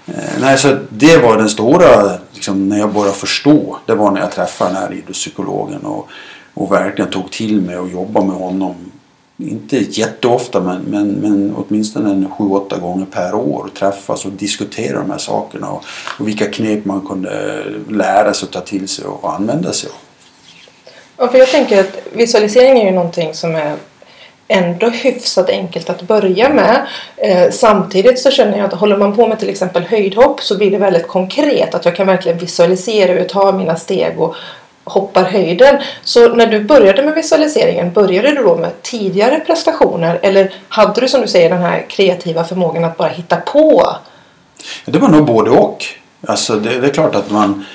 eh, 0.07 0.39
nej, 0.41 0.57
så 0.57 0.77
det 0.89 1.17
var 1.17 1.37
den 1.37 1.49
stora, 1.49 2.11
liksom, 2.33 2.69
när 2.69 2.79
jag 2.79 2.93
började 2.93 3.13
förstå. 3.13 3.77
Det 3.85 3.95
var 3.95 4.11
när 4.11 4.21
jag 4.21 4.31
träffade 4.31 4.73
den 4.73 4.81
här 4.81 4.93
idrottspsykologen 4.93 5.81
och, 5.81 6.07
och 6.53 6.71
verkligen 6.71 7.11
tog 7.11 7.31
till 7.31 7.61
mig 7.61 7.77
och 7.77 7.89
jobbade 7.89 8.25
med 8.25 8.35
honom. 8.35 8.75
Inte 9.39 9.77
jätteofta 9.77 10.61
men, 10.61 10.81
men, 10.81 11.07
men 11.07 11.55
åtminstone 11.55 12.09
en 12.09 12.29
sju, 12.29 12.43
åtta 12.43 12.77
gånger 12.77 13.05
per 13.05 13.35
år 13.35 13.63
och 13.63 13.73
träffas 13.73 14.25
och 14.25 14.31
diskutera 14.31 14.99
de 14.99 15.11
här 15.11 15.17
sakerna 15.17 15.69
och, 15.69 15.83
och 16.19 16.27
vilka 16.27 16.45
knep 16.45 16.85
man 16.85 17.01
kunde 17.01 17.63
lära 17.89 18.33
sig 18.33 18.45
och 18.45 18.53
ta 18.53 18.61
till 18.61 18.87
sig 18.87 19.05
och 19.05 19.33
använda 19.33 19.73
sig 19.73 19.89
av. 19.89 19.95
Ja, 21.17 21.27
för 21.27 21.37
jag 21.37 21.47
tänker 21.47 21.79
att 21.79 21.97
visualisering 22.13 22.79
är 22.79 22.85
ju 22.85 22.91
någonting 22.91 23.33
som 23.33 23.55
är 23.55 23.75
ändå 24.47 24.89
hyfsat 24.89 25.49
enkelt 25.49 25.89
att 25.89 26.01
börja 26.01 26.49
med. 26.49 26.87
Eh, 27.17 27.51
samtidigt 27.51 28.19
så 28.19 28.31
känner 28.31 28.57
jag 28.57 28.65
att 28.67 28.73
håller 28.73 28.97
man 28.97 29.15
på 29.15 29.27
med 29.27 29.39
till 29.39 29.49
exempel 29.49 29.83
höjdhopp 29.83 30.41
så 30.41 30.57
blir 30.57 30.71
det 30.71 30.77
väldigt 30.77 31.07
konkret. 31.07 31.75
Att 31.75 31.85
jag 31.85 31.95
kan 31.95 32.07
verkligen 32.07 32.37
visualisera 32.37 33.11
hur 33.11 33.19
jag 33.19 33.29
tar 33.29 33.53
mina 33.53 33.75
steg 33.75 34.19
och 34.19 34.35
hoppar 34.83 35.23
höjden. 35.23 35.81
Så 36.03 36.35
när 36.35 36.47
du 36.47 36.63
började 36.63 37.03
med 37.03 37.13
visualiseringen, 37.13 37.93
började 37.93 38.31
du 38.31 38.43
då 38.43 38.55
med 38.55 38.81
tidigare 38.81 39.39
prestationer 39.39 40.19
eller 40.21 40.53
hade 40.69 41.01
du 41.01 41.07
som 41.07 41.21
du 41.21 41.27
säger 41.27 41.49
den 41.49 41.61
här 41.61 41.85
kreativa 41.89 42.43
förmågan 42.43 42.83
att 42.83 42.97
bara 42.97 43.09
hitta 43.09 43.35
på? 43.35 43.95
Det 44.85 44.99
var 44.99 45.09
nog 45.09 45.25
både 45.25 45.49
och. 45.49 45.85
Alltså 46.27 46.55
det, 46.55 46.79
det 46.79 46.87
är 46.87 46.93
klart 46.93 47.15
att 47.15 47.31
man... 47.31 47.65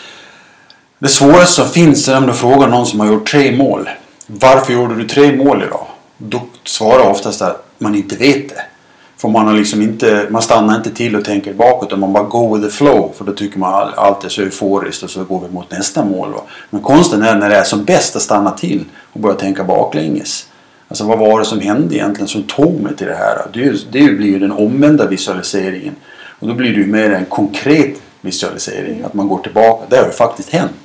Det 0.98 1.08
svåraste 1.08 1.62
som 1.62 1.68
finns 1.68 2.08
är 2.08 2.16
om 2.16 2.26
du 2.26 2.32
frågar 2.32 2.68
någon 2.68 2.86
som 2.86 3.00
har 3.00 3.06
gjort 3.06 3.30
tre 3.30 3.52
mål. 3.52 3.88
Varför 4.26 4.72
gjorde 4.72 4.94
du 4.94 5.08
tre 5.08 5.32
mål 5.32 5.62
idag? 5.62 5.86
Då 6.28 6.42
svarar 6.64 7.10
oftast 7.10 7.42
att 7.42 7.66
man 7.78 7.94
inte 7.94 8.16
vet 8.16 8.48
det. 8.48 8.62
För 9.16 9.28
man, 9.28 9.46
har 9.46 9.54
liksom 9.54 9.82
inte, 9.82 10.26
man 10.30 10.42
stannar 10.42 10.76
inte 10.76 10.90
till 10.90 11.16
och 11.16 11.24
tänker 11.24 11.54
bakåt 11.54 11.88
utan 11.88 12.00
man 12.00 12.12
bara 12.12 12.24
go 12.24 12.54
with 12.54 12.66
the 12.66 12.72
flow. 12.72 13.12
För 13.16 13.24
då 13.24 13.32
tycker 13.32 13.58
man 13.58 13.92
allt 13.96 14.24
är 14.24 14.28
så 14.28 14.42
euforiskt 14.42 15.02
och 15.02 15.10
så 15.10 15.24
går 15.24 15.40
vi 15.40 15.54
mot 15.54 15.70
nästa 15.70 16.04
mål. 16.04 16.32
Va? 16.32 16.40
Men 16.70 16.82
konsten 16.82 17.22
är 17.22 17.34
när 17.34 17.48
det 17.48 17.56
är 17.56 17.64
som 17.64 17.84
bäst 17.84 18.16
att 18.16 18.22
stanna 18.22 18.50
till 18.50 18.84
och 19.12 19.20
börja 19.20 19.34
tänka 19.34 19.64
baklänges. 19.64 20.46
Alltså 20.88 21.04
vad 21.04 21.18
var 21.18 21.38
det 21.38 21.44
som 21.44 21.60
hände 21.60 21.94
egentligen 21.94 22.28
som 22.28 22.42
tog 22.42 22.80
mig 22.80 22.96
till 22.96 23.06
det 23.06 23.14
här? 23.14 23.38
Det, 23.52 23.92
det 23.92 24.12
blir 24.12 24.28
ju 24.28 24.38
den 24.38 24.52
omvända 24.52 25.06
visualiseringen. 25.06 25.94
Och 26.38 26.48
då 26.48 26.54
blir 26.54 26.70
det 26.70 26.80
ju 26.80 26.86
mer 26.86 27.10
en 27.10 27.24
konkret 27.24 27.94
visualisering. 28.20 29.02
Att 29.02 29.14
man 29.14 29.28
går 29.28 29.38
tillbaka. 29.38 29.84
Det 29.88 29.96
har 29.96 30.04
ju 30.04 30.10
faktiskt 30.10 30.50
hänt. 30.50 30.81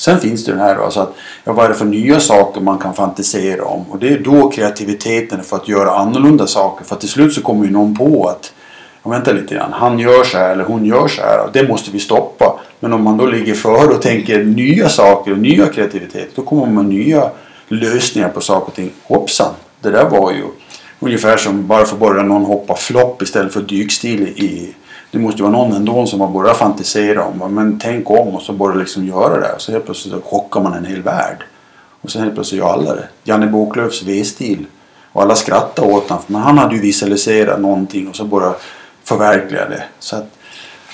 Sen 0.00 0.20
finns 0.20 0.44
det 0.44 0.52
den 0.52 0.60
här 0.60 0.76
alltså 0.76 1.00
att, 1.00 1.14
ja, 1.44 1.52
vad 1.52 1.64
är 1.64 1.68
det 1.68 1.74
för 1.74 1.84
nya 1.84 2.20
saker 2.20 2.60
man 2.60 2.78
kan 2.78 2.94
fantisera 2.94 3.64
om? 3.64 3.84
Och 3.90 3.98
det 3.98 4.08
är 4.08 4.18
då 4.18 4.50
kreativiteten 4.50 5.42
för 5.42 5.56
att 5.56 5.68
göra 5.68 5.90
annorlunda 5.90 6.46
saker. 6.46 6.84
För 6.84 6.96
till 6.96 7.08
slut 7.08 7.34
så 7.34 7.42
kommer 7.42 7.64
ju 7.64 7.70
någon 7.70 7.96
på 7.96 8.28
att 8.28 8.52
ja, 9.02 9.10
vänta 9.10 9.32
lite 9.32 9.54
grann, 9.54 9.72
han 9.72 9.98
gör 9.98 10.24
så 10.24 10.38
här 10.38 10.52
eller 10.52 10.64
hon 10.64 10.84
gör 10.84 11.08
så 11.08 11.22
här. 11.22 11.44
Och 11.44 11.52
det 11.52 11.68
måste 11.68 11.90
vi 11.90 11.98
stoppa. 11.98 12.60
Men 12.80 12.92
om 12.92 13.04
man 13.04 13.16
då 13.16 13.26
ligger 13.26 13.54
före 13.54 13.86
och 13.86 14.02
tänker 14.02 14.44
nya 14.44 14.88
saker 14.88 15.32
och 15.32 15.38
nya 15.38 15.66
kreativitet. 15.66 16.28
Då 16.34 16.42
kommer 16.42 16.66
man 16.66 16.74
med 16.74 16.84
nya 16.84 17.30
lösningar 17.68 18.28
på 18.28 18.40
saker 18.40 18.66
och 18.66 18.74
ting. 18.74 18.90
Hoppsan, 19.02 19.54
det 19.80 19.90
där 19.90 20.08
var 20.08 20.32
ju 20.32 20.44
ungefär 21.00 21.36
som 21.36 21.66
bara 21.66 21.84
för 21.84 21.96
början 21.96 22.28
någon 22.28 22.44
hoppa 22.44 22.76
flopp 22.76 23.22
istället 23.22 23.52
för 23.52 23.60
dykstil 23.60 24.22
i 24.22 24.74
det 25.10 25.18
måste 25.18 25.38
ju 25.38 25.42
vara 25.42 25.52
någon 25.52 25.72
ändå 25.72 26.06
som 26.06 26.20
har 26.20 26.28
börjat 26.28 26.56
fantisera 26.56 27.24
om 27.24 27.54
men 27.54 27.78
tänk 27.78 28.10
om 28.10 28.28
och 28.28 28.42
så 28.42 28.52
börjar 28.52 28.76
liksom 28.76 29.06
göra 29.06 29.40
det. 29.40 29.52
Och 29.52 29.60
så 29.60 29.72
helt 29.72 29.84
plötsligt 29.84 30.14
så 30.14 30.20
chockar 30.20 30.60
man 30.60 30.74
en 30.74 30.84
hel 30.84 31.02
värld. 31.02 31.44
Och 32.00 32.10
sen 32.10 32.22
helt 32.22 32.34
plötsligt 32.34 32.58
gör 32.58 32.72
alla 32.72 32.94
det. 32.94 33.08
Janne 33.24 33.46
Boklövs 33.46 34.02
V-stil. 34.02 34.66
Och 35.12 35.22
alla 35.22 35.34
skrattar 35.34 35.82
åt 35.82 36.08
honom. 36.08 36.24
Men 36.26 36.40
han 36.40 36.58
hade 36.58 36.74
ju 36.74 36.80
visualiserat 36.80 37.60
någonting 37.60 38.08
och 38.08 38.16
så 38.16 38.24
bara 38.24 38.54
förverkliga 39.04 39.68
det. 39.68 39.82
Så 39.98 40.16
att, 40.16 40.26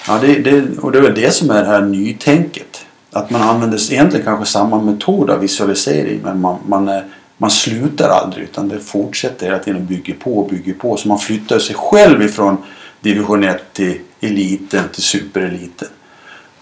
ja, 0.09 0.19
det, 0.21 0.39
det, 0.39 0.79
och 0.79 0.93
det 0.93 0.99
är 0.99 1.03
väl 1.03 1.15
det 1.15 1.35
som 1.35 1.51
är 1.51 1.63
det 1.63 1.69
här 1.69 1.81
nytänket. 1.81 2.87
Att 3.13 3.31
man 3.31 3.43
använder 3.43 3.93
egentligen 3.93 4.27
kanske 4.27 4.47
samma 4.47 4.83
metod 4.83 5.31
av 5.31 5.41
visualisering 5.41 6.21
men 6.25 6.41
man, 6.41 6.59
man, 6.67 7.01
man 7.37 7.51
slutar 7.51 8.09
aldrig 8.09 8.45
utan 8.45 8.69
det 8.69 8.81
fortsätter 8.81 9.47
hela 9.47 9.59
tiden 9.59 9.81
och 9.81 9.87
bygger 9.87 10.15
på 10.15 10.39
och 10.39 10.49
bygger 10.49 10.75
på. 10.75 10.97
Så 10.97 11.09
man 11.09 11.19
flyttar 11.19 11.59
sig 11.59 11.77
själv 11.77 12.23
ifrån 12.23 12.57
division 13.01 13.45
1 13.45 13.73
till 13.73 13.99
eliten 14.21 14.85
till 14.93 15.03
supereliten. 15.03 15.89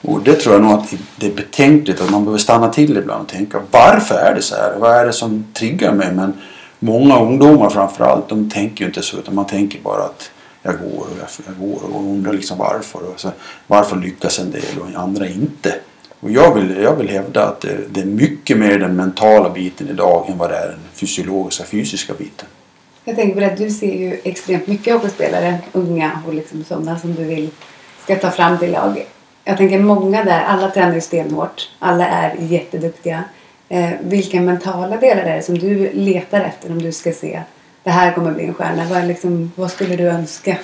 Och 0.01 0.21
det 0.21 0.35
tror 0.35 0.55
jag 0.55 0.63
nog 0.63 0.73
att 0.73 0.95
det 1.17 1.27
är 1.27 1.35
betänkligt 1.35 2.01
att 2.01 2.11
man 2.11 2.25
behöver 2.25 2.39
stanna 2.39 2.69
till 2.69 2.97
ibland 2.97 3.23
och 3.23 3.29
tänka 3.29 3.63
varför 3.71 4.15
är 4.15 4.35
det 4.35 4.43
så 4.43 4.55
här? 4.55 4.77
Vad 4.79 4.93
är 4.93 5.07
det 5.07 5.13
som 5.13 5.47
triggar 5.53 5.93
mig? 5.93 6.13
Men 6.13 6.33
många 6.79 7.21
ungdomar 7.21 7.71
framförallt 7.71 8.29
de 8.29 8.51
tänker 8.51 8.85
ju 8.85 8.87
inte 8.87 9.03
så 9.03 9.17
utan 9.19 9.35
man 9.35 9.47
tänker 9.47 9.81
bara 9.81 10.03
att 10.03 10.31
jag 10.63 10.79
går 10.79 11.01
och 11.01 11.19
jag, 11.21 11.29
jag 11.47 11.69
går 11.69 11.95
och 11.95 12.01
undrar 12.01 12.33
liksom 12.33 12.59
varför. 12.59 13.03
Och 13.03 13.21
så, 13.21 13.29
varför 13.67 13.97
lyckas 13.97 14.39
en 14.39 14.51
del 14.51 14.79
och 14.81 15.01
andra 15.01 15.29
inte? 15.29 15.75
Och 16.21 16.31
jag 16.31 16.55
vill, 16.55 16.77
jag 16.83 16.97
vill 16.97 17.09
hävda 17.09 17.45
att 17.45 17.61
det, 17.61 17.77
det 17.91 18.01
är 18.01 18.05
mycket 18.05 18.59
mer 18.59 18.79
den 18.79 18.97
mentala 18.97 19.51
biten 19.51 19.89
idag 19.89 20.31
än 20.31 20.39
vad 20.39 20.51
det 20.51 20.57
är 20.57 20.69
den 20.69 20.81
fysiologiska, 20.93 21.65
fysiska 21.65 22.13
biten. 22.19 22.49
Jag 23.05 23.17
tänker 23.17 23.35
på 23.35 23.41
det, 23.41 23.65
du 23.65 23.71
ser 23.71 23.95
ju 23.95 24.21
extremt 24.25 24.67
mycket 24.67 24.95
hockeyspelare, 24.95 25.59
unga 25.73 26.23
och 26.27 26.35
liksom 26.35 26.65
sådana 26.65 26.99
som 26.99 27.15
du 27.15 27.25
vill 27.25 27.51
ska 28.03 28.17
ta 28.17 28.31
fram 28.31 28.59
till 28.59 28.73
lag. 28.73 29.07
Jag 29.45 29.57
tänker 29.57 29.79
många 29.79 30.25
där, 30.25 30.45
alla 30.45 30.71
tränar 30.71 30.95
ju 30.95 31.01
stenhårt, 31.01 31.71
alla 31.79 32.09
är 32.09 32.37
jätteduktiga. 32.39 33.25
Eh, 33.69 33.91
vilka 34.03 34.41
mentala 34.41 34.97
delar 34.97 35.23
är 35.23 35.37
det 35.37 35.43
som 35.43 35.59
du 35.59 35.93
letar 35.93 36.41
efter 36.41 36.71
om 36.71 36.83
du 36.83 36.93
ska 36.93 37.13
se 37.13 37.41
det 37.85 37.91
här 37.91 38.13
kommer 38.13 38.33
bli 38.33 38.45
en 38.45 38.55
stjärna? 38.55 38.85
Vad, 38.91 39.07
liksom, 39.07 39.53
vad 39.57 39.71
skulle 39.71 39.97
du 39.97 40.09
önska? 40.09 40.57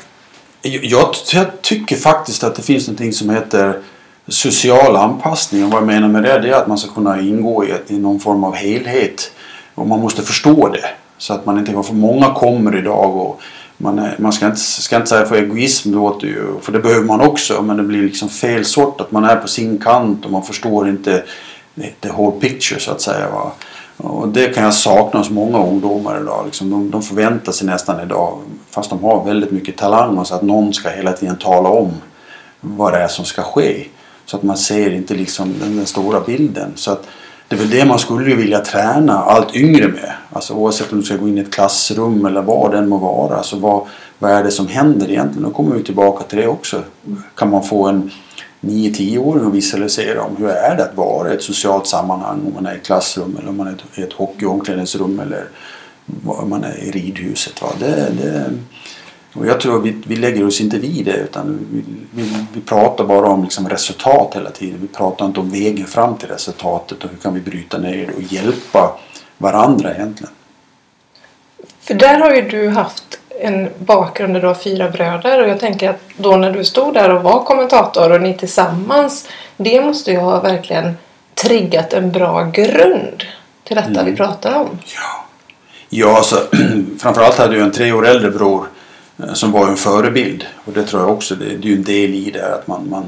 Jag, 0.63 1.15
jag, 1.33 1.63
tycker 1.63 1.97
faktiskt 1.97 2.45
att 2.45 2.55
det 2.55 2.63
finns 2.63 2.87
någonting 2.87 3.13
som 3.13 3.31
heter 3.31 3.81
social 4.29 4.97
anpassning. 4.97 5.65
Och 5.65 5.71
vad 5.71 5.81
jag 5.81 5.87
menar 5.87 6.09
med 6.09 6.23
det, 6.23 6.39
det 6.39 6.49
är 6.49 6.55
att 6.55 6.67
man 6.67 6.79
ska 6.79 6.95
kunna 6.95 7.21
ingå 7.21 7.65
i, 7.65 7.75
i 7.87 7.99
någon 7.99 8.21
form 8.21 8.45
av 8.45 8.55
helhet. 8.55 9.33
Och 9.75 9.87
man 9.87 10.01
måste 10.01 10.23
förstå 10.23 10.69
det. 10.69 10.91
Så 11.21 11.35
att 11.35 11.47
man 11.47 11.59
inte, 11.59 11.83
för 11.83 11.95
många 11.95 12.35
kommer 12.35 12.79
idag 12.79 13.17
och 13.17 13.41
man, 13.77 13.99
är, 13.99 14.15
man 14.19 14.33
ska, 14.33 14.47
inte, 14.47 14.59
ska 14.59 14.97
inte 14.97 15.09
säga 15.09 15.27
för 15.27 15.37
egoism 15.37 15.95
låter 15.95 16.27
ju, 16.27 16.61
för 16.63 16.73
det 16.73 16.79
behöver 16.79 17.07
man 17.07 17.21
också, 17.21 17.63
men 17.63 17.77
det 17.77 17.83
blir 17.83 18.03
liksom 18.03 18.29
fel 18.29 18.65
sort 18.65 19.01
att 19.01 19.13
man 19.13 19.25
är 19.25 19.37
på 19.37 19.49
sin 19.49 19.79
kant 19.79 20.25
och 20.25 20.33
man 20.33 20.43
förstår 20.43 20.89
inte 20.89 21.25
the 22.01 22.09
whole 22.09 22.41
picture 22.41 22.81
så 22.81 22.93
att 22.93 23.01
säga. 23.01 23.31
Va? 23.31 23.53
Och 23.97 24.29
det 24.29 24.55
kan 24.55 24.65
jag 24.65 24.75
sakna 24.75 25.21
hos 25.21 25.31
många 25.31 25.59
ungdomar 25.67 26.21
idag. 26.21 26.45
Liksom 26.45 26.71
de, 26.71 26.91
de 26.91 27.03
förväntar 27.03 27.53
sig 27.53 27.67
nästan 27.67 28.01
idag, 28.01 28.39
fast 28.71 28.91
de 28.91 29.05
har 29.05 29.25
väldigt 29.25 29.51
mycket 29.51 29.77
talang, 29.77 30.25
så 30.25 30.35
att 30.35 30.43
någon 30.43 30.75
ska 30.75 30.89
hela 30.89 31.13
tiden 31.13 31.37
tala 31.37 31.69
om 31.69 31.93
vad 32.61 32.93
det 32.93 32.99
är 32.99 33.09
som 33.09 33.25
ska 33.25 33.43
ske. 33.43 33.85
Så 34.27 34.37
att 34.37 34.43
man 34.43 34.57
ser 34.57 34.91
inte 34.91 35.15
liksom 35.15 35.55
den, 35.61 35.77
den 35.77 35.87
stora 35.87 36.21
bilden. 36.21 36.73
Så 36.75 36.93
att 36.93 37.07
det 37.51 37.57
är 37.57 37.59
väl 37.59 37.71
det 37.71 37.85
man 37.85 37.99
skulle 37.99 38.35
vilja 38.35 38.61
träna 38.61 39.19
allt 39.19 39.57
yngre 39.57 39.89
med. 39.89 40.13
Alltså 40.33 40.55
oavsett 40.55 40.93
om 40.93 40.99
du 40.99 41.05
ska 41.05 41.17
gå 41.17 41.29
in 41.29 41.39
i 41.39 41.41
ett 41.41 41.53
klassrum 41.53 42.27
eller 42.27 42.43
vad 42.43 42.73
det 42.73 42.79
än 42.79 42.89
må 42.89 42.97
vara. 42.97 43.37
Alltså 43.37 43.57
vad, 43.57 43.87
vad 44.19 44.31
är 44.31 44.45
det 44.45 44.51
som 44.51 44.69
händer 44.69 45.11
egentligen? 45.11 45.43
Då 45.43 45.51
kommer 45.51 45.77
vi 45.77 45.83
tillbaka 45.83 46.25
till 46.25 46.39
det 46.39 46.47
också. 46.47 46.83
Kan 47.35 47.51
man 47.51 47.63
få 47.63 47.87
en 47.87 48.11
9-10-åring 48.61 49.47
att 49.47 49.55
visualisera 49.55 50.23
om 50.23 50.37
hur 50.37 50.49
är 50.49 50.77
det 50.77 50.85
att 50.85 50.97
vara 50.97 51.31
i 51.31 51.35
ett 51.35 51.43
socialt 51.43 51.87
sammanhang 51.87 52.41
om 52.47 52.55
man 52.55 52.67
är 52.67 52.75
i 52.75 52.77
ett 52.77 52.87
klassrum 52.87 53.37
eller 53.39 53.49
om 53.49 53.57
man 53.57 53.67
är 53.67 54.01
i 54.01 54.03
ett 54.03 54.13
hockeyomklädningsrum 54.13 55.21
eller 55.21 55.45
om 56.27 56.51
man 56.51 56.65
är 56.65 56.77
i 56.79 56.91
ridhuset. 56.91 57.63
Va? 57.63 57.69
Det, 57.79 58.13
det, 58.23 58.51
och 59.35 59.47
jag 59.47 59.61
tror 59.61 59.81
vi, 59.81 59.97
vi 60.07 60.17
lägger 60.17 60.47
oss 60.47 60.61
inte 60.61 60.79
vid 60.79 61.05
det 61.05 61.17
utan 61.17 61.67
vi, 61.73 61.85
vi, 62.15 62.47
vi 62.53 62.61
pratar 62.61 63.05
bara 63.05 63.29
om 63.29 63.43
liksom 63.43 63.69
resultat 63.69 64.35
hela 64.35 64.51
tiden. 64.51 64.79
Vi 64.81 64.89
pratar 64.89 65.27
inte 65.27 65.41
om 65.41 65.51
vägen 65.51 65.87
fram 65.87 66.17
till 66.17 66.29
resultatet 66.29 67.05
och 67.05 67.11
hur 67.11 67.17
kan 67.17 67.35
vi 67.35 67.41
bryta 67.41 67.79
ner 67.79 68.07
det 68.07 68.13
och 68.13 68.23
hjälpa 68.23 68.99
varandra 69.39 69.95
egentligen. 69.95 70.33
För 71.81 71.95
där 71.95 72.19
har 72.19 72.35
ju 72.35 72.49
du 72.49 72.69
haft 72.69 73.21
en 73.41 73.69
bakgrund 73.79 74.35
där 74.35 74.41
du 74.41 74.47
har 74.47 74.55
fyra 74.55 74.91
bröder 74.91 75.43
och 75.43 75.49
jag 75.49 75.61
tänker 75.61 75.91
att 75.91 76.01
då 76.17 76.37
när 76.37 76.53
du 76.53 76.65
stod 76.65 76.95
där 76.95 77.11
och 77.11 77.23
var 77.23 77.45
kommentator 77.45 78.13
och 78.13 78.21
ni 78.21 78.35
tillsammans 78.35 79.29
det 79.57 79.81
måste 79.81 80.11
ju 80.11 80.19
ha 80.19 80.41
verkligen 80.41 80.97
triggat 81.35 81.93
en 81.93 82.11
bra 82.11 82.45
grund 82.45 83.25
till 83.65 83.77
detta 83.77 83.89
mm. 84.01 84.05
vi 84.05 84.17
pratar 84.17 84.55
om. 84.55 84.69
Ja, 84.85 85.25
ja 85.89 86.17
alltså, 86.17 86.37
framförallt 86.99 87.39
hade 87.39 87.57
jag 87.57 87.65
en 87.65 87.73
tre 87.73 87.93
år 87.93 88.07
äldre 88.07 88.31
bror 88.31 88.67
Eh, 89.23 89.33
som 89.33 89.53
var 89.53 89.69
en 89.69 89.77
förebild 89.77 90.47
och 90.65 90.73
det 90.73 90.83
tror 90.83 91.03
jag 91.03 91.11
också 91.11 91.35
det, 91.35 91.45
det 91.45 91.69
är 91.69 91.71
ju 91.71 91.77
en 91.77 91.83
del 91.83 92.15
i 92.15 92.31
det 92.31 92.55
att 92.55 92.67
man, 92.67 92.89
man 92.89 93.05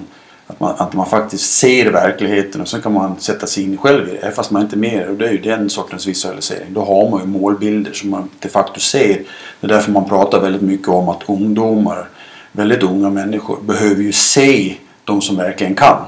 att 0.46 0.60
man, 0.60 0.74
att 0.78 0.92
man 0.92 1.06
faktiskt 1.06 1.52
ser 1.52 1.92
verkligheten 1.92 2.60
och 2.60 2.68
sen 2.68 2.82
kan 2.82 2.92
man 2.92 3.20
sätta 3.20 3.46
sig 3.46 3.64
in 3.64 3.76
själv 3.76 4.08
i 4.08 4.18
det 4.22 4.32
fast 4.32 4.50
man 4.50 4.62
inte 4.62 4.76
är 4.76 4.78
med 4.78 5.08
och 5.08 5.16
det 5.16 5.28
är 5.28 5.32
ju 5.32 5.38
den 5.38 5.70
sortens 5.70 6.06
visualisering. 6.06 6.74
Då 6.74 6.84
har 6.84 7.10
man 7.10 7.20
ju 7.20 7.26
målbilder 7.26 7.92
som 7.92 8.10
man 8.10 8.28
de 8.38 8.48
facto 8.48 8.80
ser. 8.80 9.22
Det 9.60 9.66
är 9.66 9.68
därför 9.68 9.92
man 9.92 10.08
pratar 10.08 10.40
väldigt 10.40 10.62
mycket 10.62 10.88
om 10.88 11.08
att 11.08 11.22
ungdomar, 11.28 12.08
väldigt 12.52 12.82
unga 12.82 13.10
människor, 13.10 13.58
behöver 13.62 14.02
ju 14.02 14.12
se 14.12 14.76
de 15.04 15.20
som 15.20 15.36
verkligen 15.36 15.74
kan. 15.74 16.04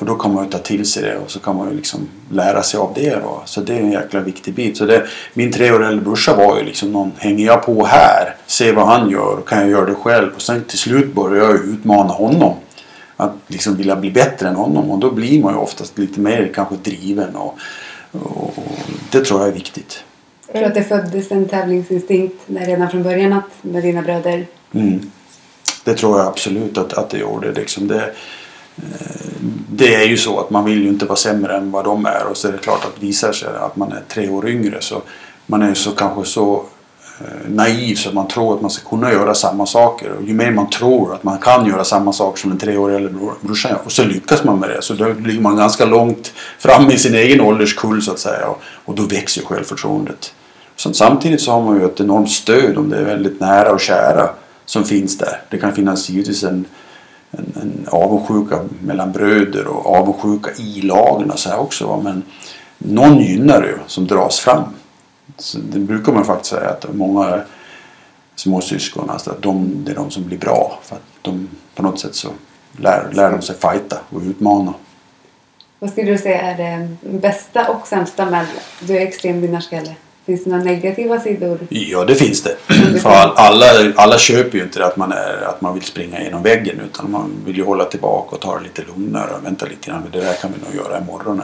För 0.00 0.06
då 0.06 0.14
kan 0.14 0.34
man 0.34 0.44
ju 0.44 0.50
ta 0.50 0.58
till 0.58 0.86
sig 0.86 1.02
det 1.02 1.16
och 1.16 1.30
så 1.30 1.40
kan 1.40 1.56
man 1.56 1.70
ju 1.70 1.76
liksom 1.76 2.08
lära 2.30 2.62
sig 2.62 2.80
av 2.80 2.92
det. 2.94 3.10
Då. 3.10 3.42
Så 3.44 3.60
det 3.60 3.74
är 3.74 3.78
en 3.78 3.92
jäkla 3.92 4.20
viktig 4.20 4.54
bit. 4.54 4.76
Så 4.76 4.84
det, 4.84 5.06
min 5.34 5.52
tre 5.52 5.72
år 5.72 5.84
äldre 5.84 6.04
brorsa 6.04 6.36
var 6.36 6.58
ju 6.58 6.64
liksom 6.64 6.92
någon, 6.92 7.12
hänger 7.16 7.46
jag 7.46 7.66
på 7.66 7.84
här, 7.84 8.36
se 8.46 8.72
vad 8.72 8.86
han 8.86 9.10
gör, 9.10 9.40
kan 9.46 9.58
jag 9.58 9.70
göra 9.70 9.86
det 9.86 9.94
själv? 9.94 10.34
Och 10.34 10.42
sen 10.42 10.64
till 10.64 10.78
slut 10.78 11.14
börjar 11.14 11.44
jag 11.44 11.54
utmana 11.54 12.12
honom 12.12 12.54
att 13.16 13.32
liksom 13.46 13.76
vilja 13.76 13.96
bli 13.96 14.10
bättre 14.10 14.48
än 14.48 14.56
honom 14.56 14.90
och 14.90 14.98
då 14.98 15.10
blir 15.10 15.42
man 15.42 15.54
ju 15.54 15.58
oftast 15.58 15.98
lite 15.98 16.20
mer 16.20 16.52
kanske 16.54 16.74
driven 16.76 17.36
och, 17.36 17.58
och 18.12 18.54
det 19.10 19.24
tror 19.24 19.40
jag 19.40 19.48
är 19.48 19.52
viktigt. 19.52 20.04
Jag 20.46 20.54
tror 20.54 20.66
att 20.66 20.74
det 20.74 20.82
föddes 20.84 21.30
en 21.30 21.48
tävlingsinstinkt 21.48 22.42
redan 22.46 22.90
från 22.90 23.02
början 23.02 23.32
att, 23.32 23.50
med 23.62 23.82
dina 23.82 24.02
bröder? 24.02 24.46
Mm. 24.72 25.10
Det 25.84 25.94
tror 25.94 26.18
jag 26.18 26.26
absolut 26.26 26.78
att, 26.78 26.92
att 26.92 27.10
det 27.10 27.18
gjorde. 27.18 27.52
Liksom 27.52 27.88
det, 27.88 28.12
det 29.72 29.94
är 29.94 30.04
ju 30.04 30.16
så 30.16 30.40
att 30.40 30.50
man 30.50 30.64
vill 30.64 30.82
ju 30.82 30.88
inte 30.88 31.04
vara 31.04 31.16
sämre 31.16 31.56
än 31.56 31.70
vad 31.70 31.84
de 31.84 32.06
är 32.06 32.26
och 32.30 32.36
så 32.36 32.48
är 32.48 32.52
det 32.52 32.58
klart 32.58 32.84
att 32.84 33.02
visar 33.02 33.32
sig 33.32 33.48
att 33.60 33.76
man 33.76 33.92
är 33.92 34.02
tre 34.08 34.28
år 34.28 34.48
yngre 34.48 34.76
så 34.80 35.02
man 35.46 35.62
är 35.62 35.74
så 35.74 35.90
kanske 35.90 36.24
så 36.24 36.64
eh, 37.20 37.50
naiv 37.50 37.94
så 37.94 38.08
att 38.08 38.14
man 38.14 38.28
tror 38.28 38.54
att 38.54 38.60
man 38.60 38.70
ska 38.70 38.88
kunna 38.88 39.12
göra 39.12 39.34
samma 39.34 39.66
saker. 39.66 40.12
Och 40.12 40.22
ju 40.22 40.34
mer 40.34 40.50
man 40.50 40.70
tror 40.70 41.14
att 41.14 41.24
man 41.24 41.38
kan 41.38 41.66
göra 41.66 41.84
samma 41.84 42.12
saker 42.12 42.40
som 42.40 42.50
en 42.50 42.58
treårig 42.58 42.96
eller 42.96 43.10
brorsan 43.40 43.76
och 43.84 43.92
så 43.92 44.04
lyckas 44.04 44.44
man 44.44 44.58
med 44.58 44.70
det. 44.70 44.82
Så 44.82 44.94
då 44.94 45.12
ligger 45.12 45.40
man 45.40 45.56
ganska 45.56 45.84
långt 45.84 46.32
fram 46.58 46.90
i 46.90 46.98
sin 46.98 47.14
egen 47.14 47.40
ålderskull 47.40 48.02
så 48.02 48.12
att 48.12 48.18
säga. 48.18 48.46
Och, 48.46 48.62
och 48.84 48.94
då 48.94 49.02
växer 49.02 49.40
ju 49.40 49.46
självförtroendet. 49.46 50.34
Så 50.76 50.92
samtidigt 50.92 51.40
så 51.40 51.50
har 51.52 51.62
man 51.62 51.80
ju 51.80 51.84
ett 51.84 52.00
enormt 52.00 52.30
stöd 52.30 52.76
om 52.76 52.90
det 52.90 52.96
är 52.96 53.04
väldigt 53.04 53.40
nära 53.40 53.72
och 53.72 53.80
kära 53.80 54.30
som 54.64 54.84
finns 54.84 55.18
där. 55.18 55.42
Det 55.50 55.58
kan 55.58 55.72
finnas 55.72 56.10
givetvis 56.10 56.44
en, 56.44 56.64
en, 57.30 57.52
en 57.62 57.86
avundsjuka 57.90 58.60
mellan 58.80 59.12
bröder 59.12 59.66
och 59.66 59.96
avundsjuka 59.96 60.50
i 60.58 60.80
lagen 60.80 61.30
och 61.30 61.38
så 61.38 61.48
här 61.48 61.58
också. 61.58 62.00
Men 62.04 62.22
någon 62.78 63.18
gynnar 63.18 63.62
ju 63.62 63.78
som 63.86 64.06
dras 64.06 64.40
fram. 64.40 64.64
Så 65.36 65.58
det 65.58 65.78
brukar 65.78 66.12
man 66.12 66.24
faktiskt 66.24 66.50
säga 66.50 66.68
att 66.70 66.94
många 66.94 67.40
småsyskon, 68.34 69.10
alltså 69.10 69.30
att 69.30 69.42
de, 69.42 69.84
det 69.84 69.92
är 69.92 69.96
de 69.96 70.10
som 70.10 70.24
blir 70.24 70.38
bra. 70.38 70.78
För 70.82 70.96
att 70.96 71.02
de 71.22 71.48
på 71.74 71.82
något 71.82 72.00
sätt 72.00 72.14
så 72.14 72.28
lär, 72.76 73.10
lär 73.12 73.30
de 73.30 73.42
sig 73.42 73.56
fighta 73.56 73.98
och 74.10 74.20
utmana. 74.22 74.74
Vad 75.78 75.90
skulle 75.90 76.10
du 76.10 76.18
säga 76.18 76.40
är 76.40 76.56
det 76.56 76.88
bästa 77.18 77.68
och 77.68 77.86
sämsta 77.86 78.30
med 78.30 78.46
du 78.80 78.96
är 78.96 79.00
extrem 79.00 79.40
vinnarskalle? 79.40 79.94
Finns 80.26 80.44
det 80.44 80.50
några 80.50 80.64
negativa 80.64 81.20
sidor? 81.20 81.58
Ja, 81.68 82.04
det 82.04 82.14
finns 82.14 82.42
det. 82.42 82.56
För 83.02 83.10
alla, 83.10 83.66
alla 83.96 84.18
köper 84.18 84.58
ju 84.58 84.64
inte 84.64 84.78
det 84.78 84.86
att 84.86 84.96
man, 84.96 85.12
är, 85.12 85.42
att 85.48 85.60
man 85.60 85.74
vill 85.74 85.82
springa 85.82 86.22
genom 86.22 86.42
väggen 86.42 86.80
utan 86.80 87.10
man 87.10 87.30
vill 87.46 87.56
ju 87.56 87.64
hålla 87.64 87.84
tillbaka 87.84 88.36
och 88.36 88.42
ta 88.42 88.58
det 88.58 88.62
lite 88.62 88.82
lugnare 88.82 89.34
och 89.34 89.44
vänta 89.44 89.66
lite 89.66 89.90
grann. 89.90 90.02
Det 90.12 90.20
där 90.20 90.34
kan 90.34 90.52
vi 90.52 90.64
nog 90.66 90.86
göra 90.86 90.98
imorgon. 90.98 91.42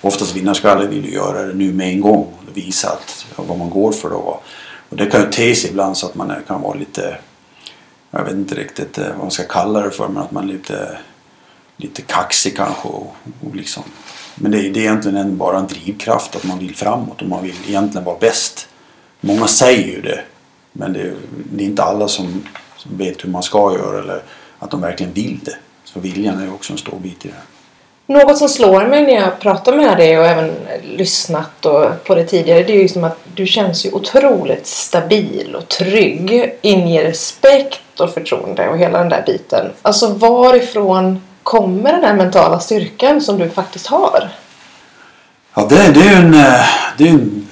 Oftast 0.00 0.36
vinnarskalle 0.36 0.86
vill 0.86 1.04
ju 1.04 1.12
göra 1.12 1.42
det 1.42 1.54
nu 1.54 1.72
med 1.72 1.88
en 1.88 2.00
gång 2.00 2.32
och 2.48 2.56
visa 2.56 2.88
att, 2.88 3.26
vad 3.36 3.58
man 3.58 3.70
går 3.70 3.92
för. 3.92 4.10
Då. 4.10 4.40
Och 4.88 4.96
det 4.96 5.06
kan 5.06 5.20
ju 5.20 5.30
te 5.30 5.54
sig 5.54 5.70
ibland 5.70 5.96
så 5.96 6.06
att 6.06 6.14
man 6.14 6.32
kan 6.46 6.62
vara 6.62 6.74
lite, 6.74 7.16
jag 8.10 8.24
vet 8.24 8.34
inte 8.34 8.54
riktigt 8.54 8.98
eh, 8.98 9.08
vad 9.08 9.18
man 9.18 9.30
ska 9.30 9.42
kalla 9.42 9.80
det 9.80 9.90
för, 9.90 10.08
men 10.08 10.22
att 10.22 10.30
man 10.30 10.44
är 10.44 10.52
lite, 10.52 10.98
lite 11.76 12.02
kaxig 12.02 12.56
kanske. 12.56 12.88
Och, 12.88 13.16
och 13.40 13.56
liksom. 13.56 13.82
Men 14.40 14.50
det, 14.50 14.58
det 14.58 14.80
är 14.80 14.82
egentligen 14.82 15.16
en, 15.16 15.36
bara 15.36 15.58
en 15.58 15.66
drivkraft 15.66 16.36
att 16.36 16.44
man 16.44 16.58
vill 16.58 16.76
framåt 16.76 17.22
och 17.22 17.28
man 17.28 17.42
vill 17.42 17.56
egentligen 17.68 18.04
vara 18.04 18.18
bäst. 18.18 18.68
Många 19.20 19.46
säger 19.46 19.86
ju 19.86 20.00
det, 20.00 20.20
men 20.72 20.92
det, 20.92 21.12
det 21.52 21.64
är 21.64 21.66
inte 21.66 21.82
alla 21.82 22.08
som, 22.08 22.44
som 22.76 22.96
vet 22.96 23.24
hur 23.24 23.30
man 23.30 23.42
ska 23.42 23.74
göra 23.74 23.98
eller 23.98 24.22
att 24.58 24.70
de 24.70 24.80
verkligen 24.80 25.12
vill 25.12 25.40
det. 25.44 25.56
Så 25.84 26.00
viljan 26.00 26.38
är 26.38 26.44
ju 26.44 26.52
också 26.52 26.72
en 26.72 26.78
stor 26.78 26.98
bit 26.98 27.24
i 27.24 27.28
det. 27.28 27.34
Något 28.12 28.38
som 28.38 28.48
slår 28.48 28.86
mig 28.86 29.02
när 29.02 29.12
jag 29.12 29.40
pratar 29.40 29.76
med 29.76 29.96
dig 29.96 30.18
och 30.18 30.26
även 30.26 30.52
lyssnat 30.82 31.60
på 32.04 32.14
det 32.14 32.24
tidigare 32.24 32.62
det 32.62 32.72
är 32.72 32.82
ju 32.82 32.88
som 32.88 33.04
att 33.04 33.18
du 33.34 33.46
känns 33.46 33.86
ju 33.86 33.92
otroligt 33.92 34.66
stabil 34.66 35.54
och 35.54 35.68
trygg. 35.68 36.52
Inger 36.60 37.04
respekt 37.04 38.00
och 38.00 38.10
förtroende 38.10 38.68
och 38.68 38.78
hela 38.78 38.98
den 38.98 39.08
där 39.08 39.22
biten. 39.26 39.66
Alltså 39.82 40.08
varifrån 40.08 41.20
kommer 41.48 41.92
den 41.92 42.04
här 42.04 42.14
mentala 42.14 42.60
styrkan 42.60 43.20
som 43.20 43.38
du 43.38 43.48
faktiskt 43.48 43.86
har? 43.86 44.28
Ja, 45.54 45.66
det, 45.68 45.74
det 45.74 46.00
är 46.00 46.10
ju 46.10 46.14
en, 46.14 46.34
eh, 46.34 46.60
det 46.98 47.08
är 47.08 47.08
en 47.08 47.46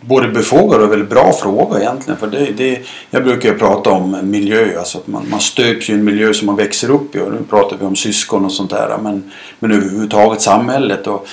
både 0.00 0.28
befogad 0.28 0.82
och 0.82 0.92
väldigt 0.92 1.10
bra 1.10 1.32
fråga 1.32 1.80
egentligen. 1.80 2.20
För 2.20 2.26
det, 2.26 2.52
det, 2.56 2.80
jag 3.10 3.24
brukar 3.24 3.48
ju 3.48 3.58
prata 3.58 3.90
om 3.90 4.18
miljö, 4.22 4.78
alltså 4.78 4.98
att 4.98 5.06
man, 5.06 5.26
man 5.30 5.40
stöps 5.40 5.90
i 5.90 5.92
en 5.92 6.04
miljö 6.04 6.34
som 6.34 6.46
man 6.46 6.56
växer 6.56 6.90
upp 6.90 7.16
i. 7.16 7.20
Och 7.20 7.32
nu 7.32 7.38
pratar 7.50 7.76
vi 7.76 7.86
om 7.86 7.96
syskon 7.96 8.44
och 8.44 8.52
sånt 8.52 8.70
där. 8.70 8.98
Men, 9.02 9.30
men 9.58 9.72
överhuvudtaget 9.72 10.40
samhället. 10.40 11.06
Och 11.06 11.26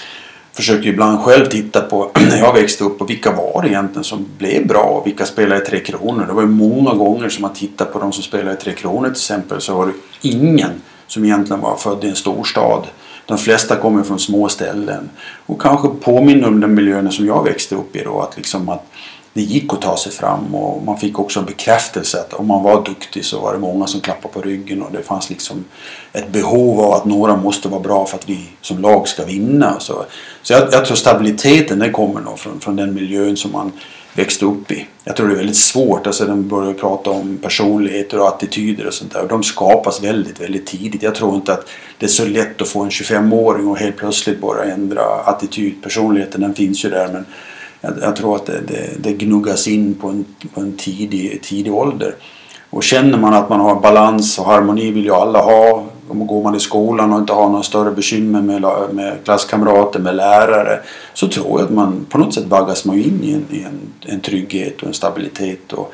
försöker 0.53 0.89
ibland 0.89 1.19
själv 1.19 1.45
titta 1.45 1.81
på 1.81 2.11
när 2.29 2.37
jag 2.37 2.53
växte 2.53 2.83
upp 2.83 3.01
och 3.01 3.09
vilka 3.09 3.31
var 3.31 3.61
det 3.61 3.67
egentligen 3.69 4.03
som 4.03 4.25
blev 4.37 4.67
bra 4.67 4.83
och 4.83 5.07
vilka 5.07 5.25
spelade 5.25 5.61
i 5.61 5.65
Tre 5.65 5.79
Kronor. 5.79 6.25
Det 6.27 6.33
var 6.33 6.41
ju 6.41 6.47
många 6.47 6.93
gånger 6.93 7.29
som 7.29 7.41
man 7.41 7.53
tittade 7.53 7.91
på 7.91 7.99
de 7.99 8.11
som 8.11 8.23
spelade 8.23 8.53
i 8.53 8.59
Tre 8.59 8.73
Kronor 8.73 9.03
till 9.03 9.11
exempel 9.11 9.61
så 9.61 9.77
var 9.77 9.85
det 9.85 9.93
ingen 10.29 10.71
som 11.07 11.25
egentligen 11.25 11.61
var 11.61 11.75
född 11.75 12.03
i 12.03 12.09
en 12.09 12.15
storstad. 12.15 12.87
De 13.25 13.37
flesta 13.37 13.75
kommer 13.75 14.03
från 14.03 14.19
små 14.19 14.49
ställen 14.49 15.09
och 15.45 15.61
kanske 15.61 15.87
påminner 15.87 16.47
om 16.47 16.59
den 16.59 16.73
miljön 16.73 17.11
som 17.11 17.25
jag 17.25 17.43
växte 17.43 17.75
upp 17.75 17.95
i 17.95 18.03
då. 18.03 18.21
Att, 18.21 18.37
liksom 18.37 18.69
att 18.69 18.85
det 19.35 19.41
gick 19.41 19.73
att 19.73 19.81
ta 19.81 19.97
sig 19.97 20.11
fram 20.11 20.55
och 20.55 20.83
man 20.83 20.97
fick 20.97 21.19
också 21.19 21.39
en 21.39 21.45
bekräftelse 21.45 22.19
att 22.19 22.33
om 22.33 22.47
man 22.47 22.63
var 22.63 22.85
duktig 22.85 23.25
så 23.25 23.39
var 23.39 23.53
det 23.53 23.59
många 23.59 23.87
som 23.87 24.01
klappade 24.01 24.33
på 24.33 24.41
ryggen 24.41 24.81
och 24.81 24.91
det 24.91 25.01
fanns 25.01 25.29
liksom 25.29 25.65
ett 26.13 26.31
behov 26.31 26.79
av 26.79 26.93
att 26.93 27.05
några 27.05 27.35
måste 27.35 27.69
vara 27.69 27.81
bra 27.81 28.05
för 28.05 28.17
att 28.17 28.29
vi 28.29 28.49
som 28.61 28.79
lag 28.81 29.07
ska 29.07 29.25
vinna. 29.25 29.79
Så, 29.79 30.05
så 30.41 30.53
jag, 30.53 30.61
jag 30.71 30.85
tror 30.85 30.95
stabiliteten 30.95 31.79
den 31.79 31.93
kommer 31.93 32.21
nog 32.21 32.39
från, 32.39 32.59
från 32.59 32.75
den 32.75 32.93
miljön 32.93 33.37
som 33.37 33.51
man 33.51 33.71
växte 34.15 34.45
upp 34.45 34.71
i. 34.71 34.87
Jag 35.03 35.15
tror 35.15 35.27
det 35.27 35.33
är 35.33 35.37
väldigt 35.37 35.55
svårt, 35.55 36.07
alltså 36.07 36.25
de 36.25 36.47
börjar 36.47 36.73
prata 36.73 37.09
om 37.09 37.37
personligheter 37.41 38.19
och 38.19 38.27
attityder 38.27 38.87
och 38.87 38.93
sånt 38.93 39.13
där. 39.13 39.21
Och 39.21 39.27
de 39.27 39.43
skapas 39.43 40.03
väldigt, 40.03 40.41
väldigt 40.41 40.65
tidigt. 40.67 41.03
Jag 41.03 41.15
tror 41.15 41.35
inte 41.35 41.53
att 41.53 41.67
det 41.99 42.05
är 42.05 42.09
så 42.09 42.25
lätt 42.25 42.61
att 42.61 42.67
få 42.67 42.81
en 42.81 42.89
25-åring 42.89 43.67
och 43.67 43.77
helt 43.77 43.97
plötsligt 43.97 44.41
bara 44.41 44.63
ändra 44.63 45.01
attityd. 45.03 45.73
Personligheten 45.83 46.41
den 46.41 46.53
finns 46.53 46.85
ju 46.85 46.89
där 46.89 47.07
men 47.13 47.25
jag, 47.81 47.93
jag 48.01 48.15
tror 48.15 48.35
att 48.35 48.45
det, 48.45 48.61
det, 48.67 48.89
det, 48.99 49.13
gnuggas 49.13 49.67
in 49.67 49.93
på 49.93 50.07
en, 50.07 50.25
på 50.53 50.61
en 50.61 50.77
tidig, 50.77 51.41
tidig 51.43 51.73
ålder. 51.73 52.15
Och 52.69 52.83
känner 52.83 53.17
man 53.17 53.33
att 53.33 53.49
man 53.49 53.59
har 53.59 53.81
balans 53.81 54.39
och 54.39 54.45
harmoni 54.45 54.91
vill 54.91 55.05
ju 55.05 55.11
alla 55.11 55.41
ha. 55.41 55.85
Om 56.09 56.27
går 56.27 56.43
man 56.43 56.55
i 56.55 56.59
skolan 56.59 57.13
och 57.13 57.19
inte 57.19 57.33
har 57.33 57.49
några 57.49 57.63
större 57.63 57.91
bekymmer 57.91 58.41
med, 58.41 58.61
med 58.91 59.17
klasskamrater, 59.23 59.99
med 59.99 60.15
lärare. 60.15 60.79
Så 61.13 61.27
tror 61.27 61.59
jag 61.59 61.61
att 61.61 61.73
man 61.73 62.05
på 62.09 62.17
något 62.17 62.33
sätt 62.33 62.45
vaggas 62.45 62.85
man 62.85 62.95
in 62.95 63.19
i 63.23 63.33
en, 63.33 63.45
i 63.49 63.63
en, 63.63 63.79
en 64.13 64.19
trygghet 64.19 64.81
och 64.81 64.87
en 64.87 64.93
stabilitet. 64.93 65.73
Och, 65.73 65.93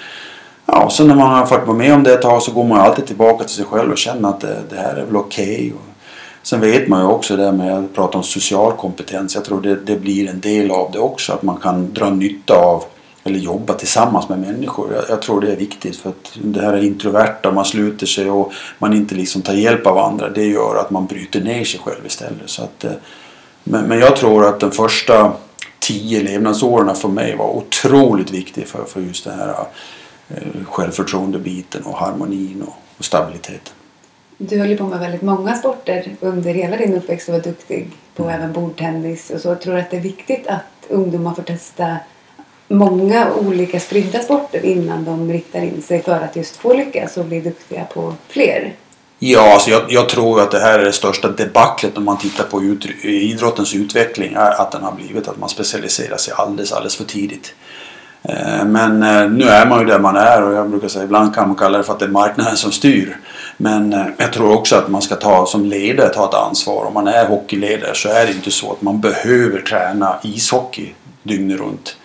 ja, 0.65 0.85
och 0.85 0.91
sen 0.91 1.07
när 1.07 1.15
man 1.15 1.39
har 1.39 1.45
fått 1.45 1.67
vara 1.67 1.77
med 1.77 1.93
om 1.93 2.03
det 2.03 2.13
ett 2.13 2.21
tag 2.21 2.41
så 2.41 2.51
går 2.51 2.63
man 2.63 2.79
alltid 2.79 3.05
tillbaka 3.05 3.43
till 3.43 3.55
sig 3.55 3.65
själv 3.65 3.91
och 3.91 3.97
känner 3.97 4.29
att 4.29 4.39
det, 4.39 4.57
det 4.69 4.75
här 4.75 4.95
är 4.95 5.05
väl 5.05 5.15
okej. 5.15 5.55
Okay. 5.55 5.71
Sen 6.43 6.61
vet 6.61 6.87
man 6.87 7.01
ju 7.01 7.07
också 7.07 7.37
det 7.37 7.51
med 7.51 7.77
att 7.77 7.93
prata 7.93 8.17
om 8.17 8.23
social 8.23 8.71
kompetens. 8.71 9.35
Jag 9.35 9.45
tror 9.45 9.61
det, 9.61 9.75
det 9.75 9.95
blir 9.95 10.29
en 10.29 10.39
del 10.39 10.71
av 10.71 10.91
det 10.91 10.99
också. 10.99 11.33
Att 11.33 11.43
man 11.43 11.57
kan 11.57 11.93
dra 11.93 12.09
nytta 12.09 12.53
av 12.53 12.83
eller 13.23 13.39
jobba 13.39 13.73
tillsammans 13.73 14.29
med 14.29 14.39
människor. 14.39 14.93
Jag, 14.93 15.03
jag, 15.09 15.21
tror 15.21 15.41
det 15.41 15.51
är 15.51 15.55
viktigt 15.55 15.97
för 15.97 16.09
att 16.09 16.31
det 16.43 16.61
här 16.61 16.73
är 16.73 16.83
introverta, 16.83 17.51
man 17.51 17.65
sluter 17.65 18.05
sig 18.05 18.29
och 18.31 18.53
man 18.79 18.93
inte 18.93 19.15
liksom 19.15 19.41
tar 19.41 19.53
hjälp 19.53 19.87
av 19.87 19.97
andra. 19.97 20.29
Det 20.29 20.45
gör 20.45 20.75
att 20.75 20.91
man 20.91 21.05
bryter 21.05 21.41
ner 21.41 21.63
sig 21.63 21.79
själv 21.79 22.05
istället. 22.05 22.49
Så 22.49 22.63
att, 22.63 22.83
eh, 22.83 22.91
men, 23.63 23.85
men 23.85 23.99
jag 23.99 24.15
tror 24.15 24.45
att 24.45 24.59
den 24.59 24.71
första 24.71 25.33
tio 25.79 26.23
levnadsåren 26.23 26.95
för 26.95 27.09
mig 27.09 27.35
var 27.35 27.49
otroligt 27.49 28.31
viktig 28.31 28.67
för, 28.67 28.83
för 28.83 29.01
just 29.01 29.23
den 29.23 29.39
här 29.39 29.55
eh, 30.29 30.63
självförtroende-biten 30.65 31.83
och 31.83 31.97
harmonin 31.97 32.61
och, 32.67 32.75
och 32.97 33.05
stabiliteten. 33.05 33.73
Du 34.37 34.59
höll 34.59 34.69
ju 34.69 34.77
på 34.77 34.83
med 34.83 34.99
väldigt 34.99 35.21
många 35.21 35.55
sporter 35.55 36.15
under 36.19 36.53
hela 36.53 36.77
din 36.77 36.93
uppväxt 36.93 37.29
och 37.29 37.35
var 37.35 37.41
duktig 37.41 37.89
på 38.15 38.23
mm. 38.23 38.35
även 38.35 38.53
bordtennis 38.53 39.29
och 39.29 39.41
så. 39.41 39.47
Jag 39.47 39.61
tror 39.61 39.77
att 39.77 39.91
det 39.91 39.97
är 39.97 40.01
viktigt 40.01 40.47
att 40.47 40.89
ungdomar 40.89 41.33
får 41.33 41.43
testa 41.43 41.97
många 42.71 43.33
olika 43.33 43.79
sprinta 43.79 44.19
sporter 44.19 44.65
innan 44.65 45.05
de 45.05 45.31
riktar 45.31 45.61
in 45.61 45.81
sig 45.81 46.03
för 46.03 46.19
att 46.19 46.35
just 46.35 46.57
få 46.57 46.73
lyckas 46.73 47.17
och 47.17 47.25
bli 47.25 47.41
duktiga 47.41 47.83
på 47.83 48.13
fler? 48.27 48.73
Ja, 49.19 49.53
alltså 49.53 49.69
jag, 49.69 49.81
jag 49.89 50.09
tror 50.09 50.41
att 50.41 50.51
det 50.51 50.59
här 50.59 50.79
är 50.79 50.85
det 50.85 50.93
största 50.93 51.27
debaclet 51.27 51.97
om 51.97 52.05
man 52.05 52.17
tittar 52.17 52.43
på 52.43 52.63
ut, 52.63 52.85
idrottens 53.03 53.75
utveckling. 53.75 54.35
Att 54.35 54.71
den 54.71 54.83
har 54.83 54.91
blivit 54.91 55.27
att 55.27 55.37
man 55.39 55.49
specialiserar 55.49 56.17
sig 56.17 56.33
alldeles, 56.37 56.71
alldeles 56.71 56.95
för 56.95 57.03
tidigt. 57.03 57.53
Eh, 58.23 58.65
men 58.65 59.03
eh, 59.03 59.29
nu 59.29 59.45
är 59.45 59.65
man 59.65 59.79
ju 59.79 59.85
där 59.85 59.99
man 59.99 60.15
är 60.15 60.43
och 60.43 60.53
jag 60.53 60.69
brukar 60.69 60.87
säga 60.87 61.05
ibland 61.05 61.35
kan 61.35 61.47
man 61.47 61.57
kalla 61.57 61.77
det 61.77 61.83
för 61.83 61.93
att 61.93 61.99
det 61.99 62.05
är 62.05 62.09
marknaden 62.09 62.57
som 62.57 62.71
styr. 62.71 63.17
Men 63.57 63.93
eh, 63.93 64.05
jag 64.17 64.33
tror 64.33 64.53
också 64.53 64.75
att 64.75 64.89
man 64.89 65.01
ska 65.01 65.15
ta 65.15 65.45
som 65.45 65.65
ledare 65.65 66.09
ta 66.09 66.25
ett 66.25 66.33
ansvar. 66.33 66.85
Om 66.85 66.93
man 66.93 67.07
är 67.07 67.25
hockeyledare 67.25 67.95
så 67.95 68.09
är 68.09 68.25
det 68.25 68.31
inte 68.31 68.51
så 68.51 68.71
att 68.71 68.81
man 68.81 69.01
behöver 69.01 69.61
träna 69.61 70.19
ishockey 70.23 70.93
dygnet 71.23 71.59
runt 71.59 71.95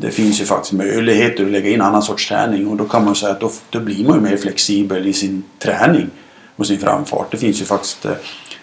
det 0.00 0.10
finns 0.10 0.40
ju 0.40 0.44
faktiskt 0.44 0.72
möjligheter 0.72 1.44
att 1.44 1.50
lägga 1.50 1.70
in 1.70 1.80
annan 1.80 2.02
sorts 2.02 2.28
träning 2.28 2.68
och 2.68 2.76
då 2.76 2.84
kan 2.84 3.04
man 3.04 3.14
säga 3.14 3.32
att 3.32 3.40
då, 3.40 3.50
då 3.70 3.80
blir 3.80 4.04
man 4.04 4.14
ju 4.14 4.30
mer 4.30 4.36
flexibel 4.36 5.06
i 5.06 5.12
sin 5.12 5.42
träning 5.58 6.10
och 6.56 6.66
sin 6.66 6.78
framfart. 6.78 7.30
Det 7.30 7.36
finns 7.36 7.60
ju 7.60 7.64
faktiskt 7.64 8.04
eh, 8.04 8.12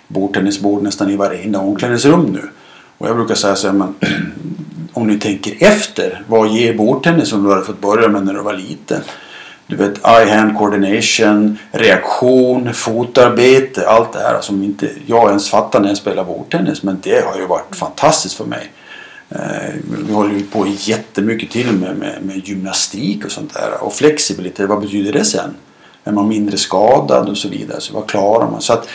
bordtennisbord 0.08 0.84
nästan 0.84 1.10
i 1.10 1.16
varenda 1.16 1.60
omklädningsrum 1.60 2.26
nu. 2.26 2.50
Och 2.98 3.10
jag 3.10 3.16
brukar 3.16 3.36
säga 3.36 3.56
så 3.56 3.68
här, 3.68 3.74
men 3.74 3.96
om 4.94 5.08
ni 5.08 5.20
tänker 5.20 5.56
efter, 5.60 6.24
vad 6.28 6.50
ger 6.50 6.74
bordtennis 6.74 7.30
som 7.30 7.44
du 7.44 7.50
hade 7.50 7.66
fått 7.66 7.82
börja 7.82 8.08
med 8.08 8.26
när 8.26 8.34
du 8.34 8.42
var 8.42 8.54
liten? 8.54 9.02
Du 9.68 9.76
vet 9.76 10.06
eye-hand 10.06 10.58
coordination, 10.58 11.58
reaktion, 11.72 12.74
fotarbete, 12.74 13.88
allt 13.88 14.14
det 14.14 14.20
här 14.20 14.42
som 14.42 14.64
inte 14.64 14.90
jag 15.06 15.28
ens 15.28 15.50
fattar 15.50 15.80
när 15.80 15.88
jag 15.88 15.98
spelar 15.98 16.24
bordtennis. 16.24 16.84
Men 16.84 17.00
det 17.04 17.26
har 17.26 17.40
ju 17.40 17.46
varit 17.46 17.76
fantastiskt 17.76 18.36
för 18.36 18.46
mig. 18.46 18.72
Eh, 19.30 19.74
vi 20.08 20.14
håller 20.14 20.34
ju 20.34 20.44
på 20.44 20.68
jättemycket 20.80 21.52
till 21.52 21.72
med, 21.72 21.98
med, 21.98 22.18
med 22.22 22.48
gymnastik 22.48 23.26
och 23.26 23.32
sånt 23.32 23.54
där. 23.54 23.84
Och 23.84 23.94
flexibilitet, 23.94 24.70
vad 24.70 24.82
betyder 24.82 25.14
det 25.14 25.26
sen? 25.26 25.56
Är 26.04 26.12
man 26.12 26.28
mindre 26.28 26.58
skadad 26.58 27.30
och 27.30 27.38
så 27.38 27.50
vidare? 27.50 27.82
Så 27.82 27.94
vad 27.94 28.08
klarar 28.08 28.52
man? 28.52 28.62
Så 28.62 28.74
att, 28.74 28.88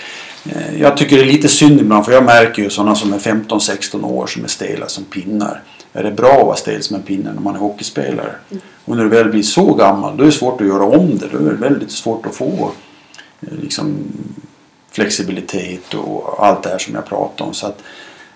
eh, 0.44 0.80
jag 0.80 0.96
tycker 0.96 1.16
det 1.16 1.22
är 1.22 1.26
lite 1.26 1.48
synd 1.48 1.80
ibland 1.80 2.04
för 2.04 2.12
jag 2.12 2.24
märker 2.24 2.62
ju 2.62 2.70
sådana 2.70 2.94
som 2.94 3.12
är 3.12 3.18
15-16 3.18 4.04
år 4.04 4.26
som 4.26 4.44
är 4.44 4.48
stela 4.48 4.88
som 4.88 5.04
pinnar. 5.04 5.62
Är 5.92 6.02
det 6.02 6.10
bra 6.10 6.32
att 6.32 6.46
vara 6.46 6.56
stel 6.56 6.82
som 6.82 6.96
en 6.96 7.02
pinne 7.02 7.32
när 7.32 7.40
man 7.40 7.54
är 7.54 7.58
hockeyspelare? 7.58 8.34
Mm. 8.50 8.62
Och 8.84 8.96
när 8.96 9.02
du 9.02 9.10
väl 9.10 9.28
blir 9.28 9.42
så 9.42 9.74
gammal 9.74 10.16
då 10.16 10.22
är 10.22 10.26
det 10.26 10.32
svårt 10.32 10.60
att 10.60 10.66
göra 10.66 10.84
om 10.84 11.18
det. 11.18 11.26
Då 11.32 11.38
är 11.38 11.50
det 11.50 11.56
väldigt 11.56 11.90
svårt 11.90 12.26
att 12.26 12.34
få 12.34 12.70
eh, 13.40 13.58
liksom, 13.62 13.96
flexibilitet 14.90 15.94
och 15.94 16.46
allt 16.46 16.62
det 16.62 16.68
här 16.68 16.78
som 16.78 16.94
jag 16.94 17.06
pratar 17.06 17.44
om. 17.44 17.54
Så 17.54 17.66
att, 17.66 17.82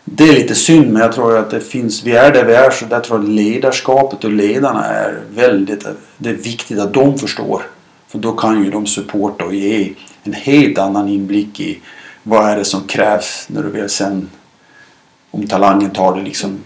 det 0.08 0.24
är 0.28 0.32
lite 0.32 0.54
synd 0.54 0.92
men 0.92 1.02
jag 1.02 1.12
tror 1.12 1.38
att 1.38 1.50
det 1.50 1.60
finns, 1.60 2.04
vi 2.04 2.12
är 2.12 2.32
där 2.32 2.44
vi 2.44 2.54
är 2.54 2.70
så 2.70 2.84
där 2.84 3.00
tror 3.00 3.20
jag 3.20 3.28
ledarskapet 3.28 4.24
och 4.24 4.30
ledarna 4.30 4.84
är 4.84 5.20
väldigt, 5.34 5.86
det 6.18 6.30
är 6.30 6.34
viktigt 6.34 6.78
att 6.78 6.94
de 6.94 7.18
förstår. 7.18 7.62
För 8.08 8.18
då 8.18 8.32
kan 8.32 8.64
ju 8.64 8.70
de 8.70 8.86
supporta 8.86 9.44
och 9.44 9.54
ge 9.54 9.92
en 10.22 10.32
helt 10.32 10.78
annan 10.78 11.08
inblick 11.08 11.60
i 11.60 11.80
vad 12.22 12.50
är 12.50 12.56
det 12.56 12.64
som 12.64 12.80
krävs 12.80 13.46
när 13.48 13.62
du 13.62 13.68
väl 13.68 13.88
sen 13.88 14.30
om 15.30 15.46
talangen 15.46 15.90
tar 15.90 16.16
det 16.16 16.22
liksom 16.22 16.58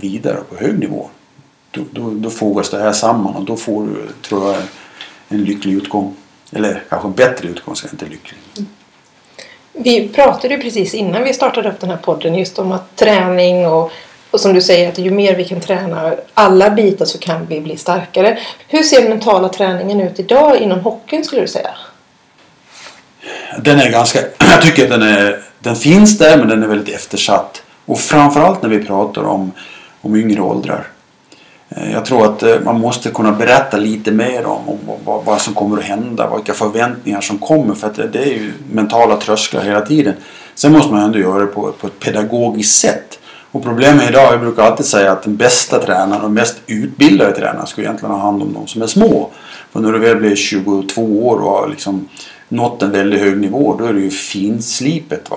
vidare 0.00 0.36
på 0.50 0.56
hög 0.56 0.78
nivå. 0.78 1.08
Då, 1.70 1.80
då, 1.90 2.10
då 2.10 2.30
fogas 2.30 2.70
det 2.70 2.78
här 2.78 2.92
samman 2.92 3.34
och 3.34 3.44
då 3.44 3.56
får 3.56 3.86
du, 3.86 4.08
tror 4.22 4.52
jag, 4.52 4.62
en 5.28 5.44
lycklig 5.44 5.74
utgång. 5.74 6.16
Eller 6.52 6.82
kanske 6.88 7.08
en 7.08 7.14
bättre 7.14 7.48
utgång, 7.48 7.76
ska 7.76 7.88
inte 7.88 8.04
lycklig. 8.04 8.38
Mm. 8.56 8.68
Vi 9.78 10.08
pratade 10.08 10.54
ju 10.54 10.60
precis 10.60 10.94
innan 10.94 11.24
vi 11.24 11.34
startade 11.34 11.68
upp 11.68 11.80
den 11.80 11.90
här 11.90 11.96
podden 11.96 12.34
just 12.34 12.58
om 12.58 12.72
att 12.72 12.96
träning 12.96 13.66
och, 13.66 13.92
och 14.30 14.40
som 14.40 14.54
du 14.54 14.60
säger 14.60 14.88
att 14.88 14.98
ju 14.98 15.10
mer 15.10 15.34
vi 15.34 15.44
kan 15.44 15.60
träna 15.60 16.14
alla 16.34 16.70
bitar 16.70 17.04
så 17.04 17.18
kan 17.18 17.46
vi 17.46 17.60
bli 17.60 17.76
starkare. 17.76 18.38
Hur 18.68 18.82
ser 18.82 19.00
den 19.00 19.10
mentala 19.10 19.48
träningen 19.48 20.00
ut 20.00 20.18
idag 20.18 20.56
inom 20.56 20.80
hockeyn 20.80 21.24
skulle 21.24 21.42
du 21.42 21.48
säga? 21.48 21.70
Den 23.58 23.80
är 23.80 23.90
ganska, 23.90 24.18
jag 24.38 24.62
tycker 24.62 24.84
att 24.84 24.90
den, 24.90 25.02
är, 25.02 25.42
den 25.58 25.76
finns 25.76 26.18
där 26.18 26.38
men 26.38 26.48
den 26.48 26.62
är 26.62 26.66
väldigt 26.66 26.94
eftersatt. 26.94 27.62
Och 27.84 28.00
framförallt 28.00 28.62
när 28.62 28.68
vi 28.68 28.84
pratar 28.84 29.24
om, 29.24 29.52
om 30.00 30.16
yngre 30.16 30.40
åldrar. 30.40 30.86
Eh, 31.76 31.92
jag 31.92 32.04
tror 32.04 32.24
att 32.24 32.42
eh, 32.42 32.60
man 32.64 32.80
måste 32.80 33.10
kunna 33.10 33.32
berätta 33.32 33.76
lite 33.76 34.12
mer 34.12 34.46
om, 34.46 34.68
om 34.68 34.78
vad, 35.04 35.24
vad, 35.24 35.40
som 35.40 35.54
kommer 35.54 35.78
att 35.78 35.84
hända, 35.84 36.34
vilka 36.36 36.54
förväntningar 36.54 37.20
som 37.20 37.38
kommer 37.38 37.74
för 37.74 37.86
att 37.86 38.12
det 38.12 38.18
är 38.18 38.34
ju 38.34 38.52
mentala 38.72 39.16
trösklar 39.16 39.62
hela 39.62 39.80
tiden. 39.80 40.14
Sen 40.54 40.72
måste 40.72 40.92
man 40.92 41.02
ändå 41.02 41.18
göra 41.18 41.40
det 41.40 41.46
på, 41.46 41.72
på 41.72 41.86
ett 41.86 42.00
pedagogiskt 42.00 42.80
sätt. 42.80 43.18
Och 43.52 43.62
problemet 43.62 44.10
idag, 44.10 44.32
jag 44.32 44.40
brukar 44.40 44.62
alltid 44.62 44.86
säga 44.86 45.12
att 45.12 45.22
den 45.22 45.36
bästa 45.36 45.78
tränaren 45.78 46.24
och 46.24 46.30
mest 46.30 46.56
utbildade 46.66 47.32
tränaren 47.32 47.66
ska 47.66 47.80
egentligen 47.80 48.14
ha 48.14 48.20
hand 48.20 48.42
om 48.42 48.52
de 48.52 48.66
som 48.66 48.82
är 48.82 48.86
små. 48.86 49.30
För 49.72 49.80
när 49.80 49.92
du 49.92 49.98
väl 49.98 50.16
blir 50.16 50.36
22 50.36 51.02
år 51.02 51.38
och 51.38 51.50
har 51.50 51.68
liksom 51.68 52.08
nått 52.48 52.82
en 52.82 52.90
väldigt 52.90 53.20
hög 53.20 53.40
nivå 53.40 53.76
då 53.78 53.84
är 53.84 53.92
det 53.92 54.00
ju 54.00 54.10
finslipet. 54.10 55.30
Va? 55.30 55.36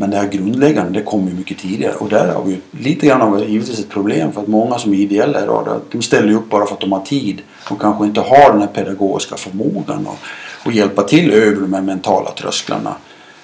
Men 0.00 0.10
det 0.10 0.16
här 0.16 0.28
grundläggande 0.28 0.98
det 0.98 1.04
kommer 1.04 1.30
ju 1.30 1.36
mycket 1.36 1.58
tidigare 1.58 1.94
och 1.94 2.08
där 2.08 2.34
har 2.34 2.42
vi 2.44 2.50
ju 2.50 2.60
lite 2.70 3.06
grann 3.06 3.22
av 3.22 3.50
givetvis 3.50 3.78
ett 3.78 3.88
problem 3.88 4.32
för 4.32 4.40
att 4.40 4.46
många 4.46 4.78
som 4.78 4.94
är 4.94 4.98
ideella 4.98 5.42
idag 5.42 5.80
de 5.92 6.02
ställer 6.02 6.28
ju 6.28 6.34
upp 6.34 6.50
bara 6.50 6.66
för 6.66 6.74
att 6.74 6.80
de 6.80 6.92
har 6.92 7.00
tid 7.00 7.42
och 7.70 7.80
kanske 7.80 8.04
inte 8.04 8.20
har 8.20 8.52
den 8.52 8.60
här 8.60 8.68
pedagogiska 8.68 9.36
förmågan 9.36 10.06
och, 10.06 10.18
och 10.66 10.72
hjälpa 10.72 11.02
till 11.02 11.30
över 11.30 11.60
de 11.60 11.72
här 11.72 11.82
mentala 11.82 12.30
trösklarna. 12.30 12.94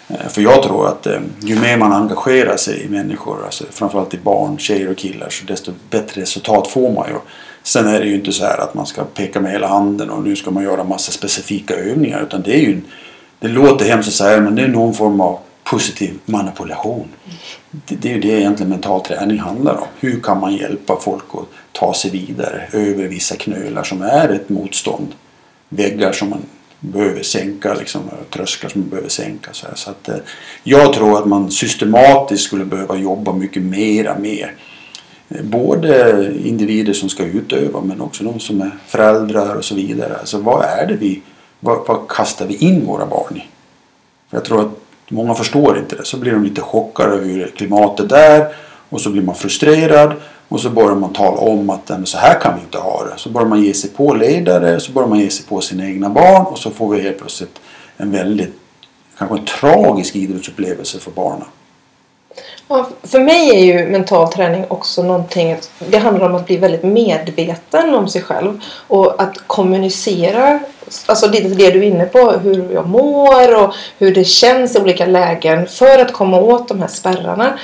Eh, 0.08 0.28
för 0.28 0.42
jag 0.42 0.62
tror 0.62 0.88
att 0.88 1.06
eh, 1.06 1.20
ju 1.40 1.60
mer 1.60 1.76
man 1.76 1.92
engagerar 1.92 2.56
sig 2.56 2.82
i 2.82 2.88
människor, 2.88 3.44
alltså 3.44 3.64
framförallt 3.70 4.14
i 4.14 4.18
barn, 4.18 4.58
tjejer 4.58 4.90
och 4.90 4.96
killar, 4.96 5.28
så 5.30 5.46
desto 5.46 5.72
bättre 5.90 6.20
resultat 6.20 6.68
får 6.68 6.92
man 6.92 7.08
ju. 7.08 7.16
Sen 7.62 7.86
är 7.86 8.00
det 8.00 8.06
ju 8.06 8.14
inte 8.14 8.32
så 8.32 8.44
här 8.44 8.58
att 8.58 8.74
man 8.74 8.86
ska 8.86 9.04
peka 9.04 9.40
med 9.40 9.52
hela 9.52 9.68
handen 9.68 10.10
och 10.10 10.22
nu 10.22 10.36
ska 10.36 10.50
man 10.50 10.62
göra 10.62 10.84
massa 10.84 11.12
specifika 11.12 11.74
övningar. 11.74 12.22
Utan 12.22 12.42
det 12.42 12.54
är 12.54 12.60
ju, 12.60 12.80
det 13.40 13.48
låter 13.48 13.84
hemskt 13.84 14.08
att 14.08 14.14
säga 14.14 14.40
men 14.40 14.54
det 14.54 14.62
är 14.62 14.68
någon 14.68 14.94
form 14.94 15.20
av 15.20 15.38
positiv 15.70 16.18
manipulation. 16.24 17.08
Det, 17.70 17.94
det 17.94 18.08
är 18.08 18.14
ju 18.14 18.20
det 18.20 18.28
egentligen 18.28 18.70
mental 18.70 19.00
träning 19.00 19.38
handlar 19.38 19.76
om. 19.76 19.86
Hur 20.00 20.20
kan 20.20 20.40
man 20.40 20.56
hjälpa 20.56 20.96
folk 21.00 21.24
att 21.32 21.48
ta 21.72 21.94
sig 21.94 22.10
vidare 22.10 22.68
över 22.72 23.08
vissa 23.08 23.36
knölar 23.36 23.82
som 23.82 24.02
är 24.02 24.28
ett 24.28 24.48
motstånd. 24.48 25.14
Väggar 25.68 26.12
som 26.12 26.30
man 26.30 26.42
behöver 26.80 27.22
sänka, 27.22 27.74
liksom, 27.74 28.00
trösklar 28.30 28.70
som 28.70 28.80
man 28.80 28.90
behöver 28.90 29.08
sänka. 29.08 29.52
Så, 29.52 29.66
så 29.74 29.90
att, 29.90 30.08
eh, 30.08 30.16
jag 30.62 30.92
tror 30.92 31.18
att 31.18 31.26
man 31.26 31.50
systematiskt 31.50 32.44
skulle 32.44 32.64
behöva 32.64 32.96
jobba 32.96 33.32
mycket 33.32 33.62
mera 33.62 34.18
med 34.18 34.48
eh, 35.28 35.42
både 35.42 36.32
individer 36.44 36.92
som 36.92 37.08
ska 37.08 37.24
utöva 37.24 37.80
men 37.80 38.00
också 38.00 38.24
de 38.24 38.40
som 38.40 38.60
är 38.60 38.70
föräldrar 38.86 39.54
och 39.54 39.64
så 39.64 39.74
vidare. 39.74 40.16
Alltså 40.16 40.38
vad 40.38 40.64
är 40.64 40.86
det 40.86 40.96
vi, 40.96 41.22
vad, 41.60 41.86
vad 41.86 42.08
kastar 42.08 42.46
vi 42.46 42.54
in 42.56 42.86
våra 42.86 43.06
barn 43.06 43.36
i? 43.36 43.44
För 44.30 44.36
jag 44.36 44.44
tror 44.44 44.60
att 44.60 44.85
många 45.08 45.34
förstår 45.34 45.78
inte 45.78 45.96
det. 45.96 46.04
Så 46.04 46.16
blir 46.16 46.32
de 46.32 46.44
lite 46.44 46.60
chockade 46.60 47.14
över 47.14 47.50
klimatet 47.56 48.08
där 48.08 48.48
och 48.88 49.00
så 49.00 49.10
blir 49.10 49.22
man 49.22 49.34
frustrerad 49.34 50.12
och 50.48 50.60
så 50.60 50.70
börjar 50.70 50.94
man 50.94 51.12
tala 51.12 51.38
om 51.38 51.70
att 51.70 51.90
så 52.04 52.18
här 52.18 52.40
kan 52.40 52.54
vi 52.54 52.60
inte 52.60 52.78
ha 52.78 53.04
det. 53.04 53.12
Så 53.16 53.30
börjar 53.30 53.48
man 53.48 53.62
ge 53.62 53.74
sig 53.74 53.90
på 53.90 54.14
ledare, 54.14 54.80
så 54.80 54.92
börjar 54.92 55.08
man 55.08 55.18
ge 55.18 55.30
sig 55.30 55.46
på 55.46 55.60
sina 55.60 55.86
egna 55.86 56.10
barn 56.10 56.46
och 56.46 56.58
så 56.58 56.70
får 56.70 56.88
vi 56.94 57.02
helt 57.02 57.18
plötsligt 57.18 57.60
en 57.96 58.10
väldigt, 58.10 58.54
kanske 59.18 59.36
en 59.36 59.44
tragisk 59.44 60.16
idrottsupplevelse 60.16 60.98
för 60.98 61.10
barnen. 61.10 61.46
Ja, 62.68 62.88
för 63.02 63.20
mig 63.20 63.50
är 63.50 63.64
ju 63.64 63.86
mental 63.86 64.32
träning 64.32 64.64
också 64.68 65.02
någonting, 65.02 65.56
det 65.78 65.98
handlar 65.98 66.26
om 66.26 66.34
att 66.34 66.46
bli 66.46 66.56
väldigt 66.56 66.82
medveten 66.82 67.94
om 67.94 68.08
sig 68.08 68.22
själv 68.22 68.60
och 68.88 69.22
att 69.22 69.34
kommunicera, 69.46 70.60
alltså 71.06 71.26
det, 71.26 71.40
det 71.40 71.70
du 71.70 71.78
är 71.78 71.82
inne 71.82 72.06
på, 72.06 72.30
hur 72.30 72.72
jag 72.72 72.88
mår 72.88 73.64
och 73.64 73.74
hur 73.98 74.14
det 74.14 74.24
känns 74.24 74.76
i 74.76 74.78
olika 74.78 75.06
lägen 75.06 75.66
för 75.66 75.98
att 75.98 76.12
komma 76.12 76.40
åt 76.40 76.68
de 76.68 76.80
här 76.80 76.88
spärrarna. 76.88 77.58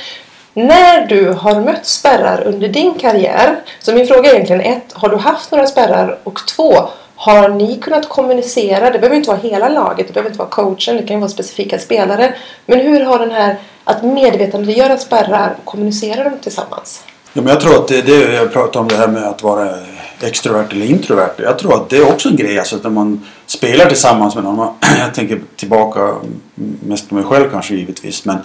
När 0.54 1.06
du 1.06 1.28
har 1.30 1.60
mött 1.60 1.86
spärrar 1.86 2.42
under 2.46 2.68
din 2.68 2.94
karriär, 2.94 3.56
så 3.80 3.92
min 3.92 4.06
fråga 4.06 4.30
är 4.30 4.34
egentligen 4.34 4.60
ett, 4.60 4.92
har 4.92 5.08
du 5.08 5.16
haft 5.16 5.50
några 5.50 5.66
spärrar? 5.66 6.18
Och 6.24 6.46
två, 6.46 6.88
har 7.22 7.48
ni 7.48 7.76
kunnat 7.76 8.08
kommunicera? 8.08 8.90
Det 8.90 8.98
behöver 8.98 9.16
inte 9.16 9.30
vara 9.30 9.40
hela 9.40 9.68
laget, 9.68 10.06
det 10.06 10.12
behöver 10.12 10.30
inte 10.30 10.38
vara 10.38 10.48
coachen, 10.48 10.96
det 10.96 11.02
kan 11.02 11.16
ju 11.16 11.20
vara 11.20 11.30
specifika 11.30 11.78
spelare. 11.78 12.34
Men 12.66 12.80
hur 12.80 13.04
har 13.04 13.18
den 13.18 13.30
här, 13.30 13.56
att 13.84 14.04
medvetandegöra 14.04 14.96
spärrar, 14.96 15.56
kommunicera 15.64 16.24
dem 16.24 16.38
tillsammans? 16.42 17.04
Ja, 17.32 17.42
men 17.42 17.46
jag 17.46 17.60
tror 17.60 17.74
att 17.74 17.88
det, 17.88 18.02
det 18.02 18.34
jag 18.34 18.52
pratar 18.52 18.80
om 18.80 18.88
det 18.88 18.96
här 18.96 19.08
med 19.08 19.22
att 19.22 19.42
vara 19.42 19.74
extrovert 20.20 20.66
eller 20.72 20.86
introvert. 20.86 21.34
Jag 21.36 21.58
tror 21.58 21.74
att 21.74 21.88
det 21.90 21.96
är 21.96 22.12
också 22.12 22.28
en 22.28 22.36
grej. 22.36 22.58
Alltså 22.58 22.78
när 22.82 22.90
man 22.90 23.26
spelar 23.46 23.86
tillsammans 23.86 24.34
med 24.34 24.44
någon. 24.44 24.68
Jag 24.98 25.14
tänker 25.14 25.40
tillbaka 25.56 26.00
mm, 26.00 26.40
mest 26.86 27.08
på 27.08 27.14
mig 27.14 27.24
själv 27.24 27.50
kanske 27.50 27.74
givetvis. 27.74 28.24
Men 28.24 28.38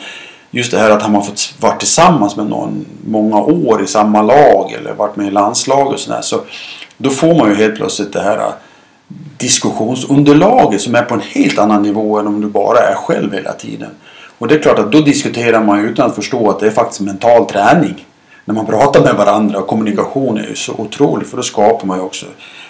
just 0.52 0.72
det 0.72 0.78
här 0.78 0.90
att 0.90 1.02
har 1.02 1.10
har 1.10 1.22
fått 1.22 1.54
vara 1.60 1.76
tillsammans 1.76 2.36
med 2.36 2.46
någon 2.46 2.86
många 3.06 3.38
år 3.42 3.84
i 3.84 3.88
samma 3.88 4.22
lag 4.22 4.72
eller 4.80 4.94
varit 4.94 5.16
med 5.16 5.28
i 5.28 5.32
landslag 5.32 5.88
och 5.88 6.00
sådär. 6.00 6.22
Så 6.22 6.42
då 6.98 7.10
får 7.10 7.36
man 7.36 7.50
ju 7.50 7.56
helt 7.56 7.76
plötsligt 7.76 8.14
det 8.14 8.22
här 8.22 8.52
diskussionsunderlaget 9.38 10.82
som 10.82 10.96
är 10.96 11.02
på 11.02 11.14
en 11.14 11.22
helt 11.22 11.60
annan 11.60 11.82
nivå 11.82 12.20
än 12.20 12.28
om 12.28 12.42
du 12.42 12.48
bara 12.48 12.80
är 12.80 12.96
själv 12.96 13.34
hela 13.34 13.54
tiden. 13.54 13.90
Och 14.38 14.48
det 14.48 14.56
är 14.56 14.60
klart 14.60 14.80
att 14.80 14.92
då 14.92 15.02
diskuterar 15.02 15.64
man 15.64 15.86
utan 15.86 16.10
att 16.10 16.16
förstå 16.16 16.50
att 16.50 16.60
det 16.60 16.68
är 16.68 16.72
faktiskt 16.72 17.02
mental 17.02 17.46
träning. 17.46 18.06
När 18.46 18.56
man 18.56 18.66
pratar 18.66 19.04
med 19.04 19.16
varandra 19.16 19.60
och 19.60 19.68
kommunikation 19.68 20.38
är 20.38 20.48
ju 20.48 20.56
så 20.56 20.74
otroligt 20.78 21.30
för 21.30 21.38
då 21.38 21.44
skapar 21.44 21.88
man 21.88 21.98
ju 21.98 22.04
också 22.04 22.26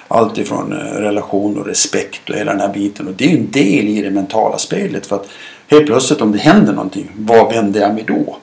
allt 0.08 0.38
ifrån 0.38 0.74
eh, 0.74 0.78
relation 0.78 1.58
och 1.58 1.66
respekt 1.66 2.30
och 2.30 2.36
hela 2.36 2.52
den 2.52 2.62
här 2.62 2.74
biten. 2.74 3.08
Och 3.08 3.14
det 3.14 3.26
är 3.26 3.30
ju 3.30 3.38
en 3.38 3.52
del 3.52 3.88
i 3.88 4.02
det 4.02 4.10
mentala 4.10 4.58
spelet. 4.58 5.06
för 5.06 5.16
att 5.16 5.28
Helt 5.68 5.86
plötsligt 5.86 6.22
om 6.22 6.32
det 6.32 6.38
händer 6.38 6.74
någonting, 6.74 7.12
vad 7.16 7.54
vänder 7.54 7.82
jag 7.82 7.94
mig 7.94 8.04
då? 8.08 8.38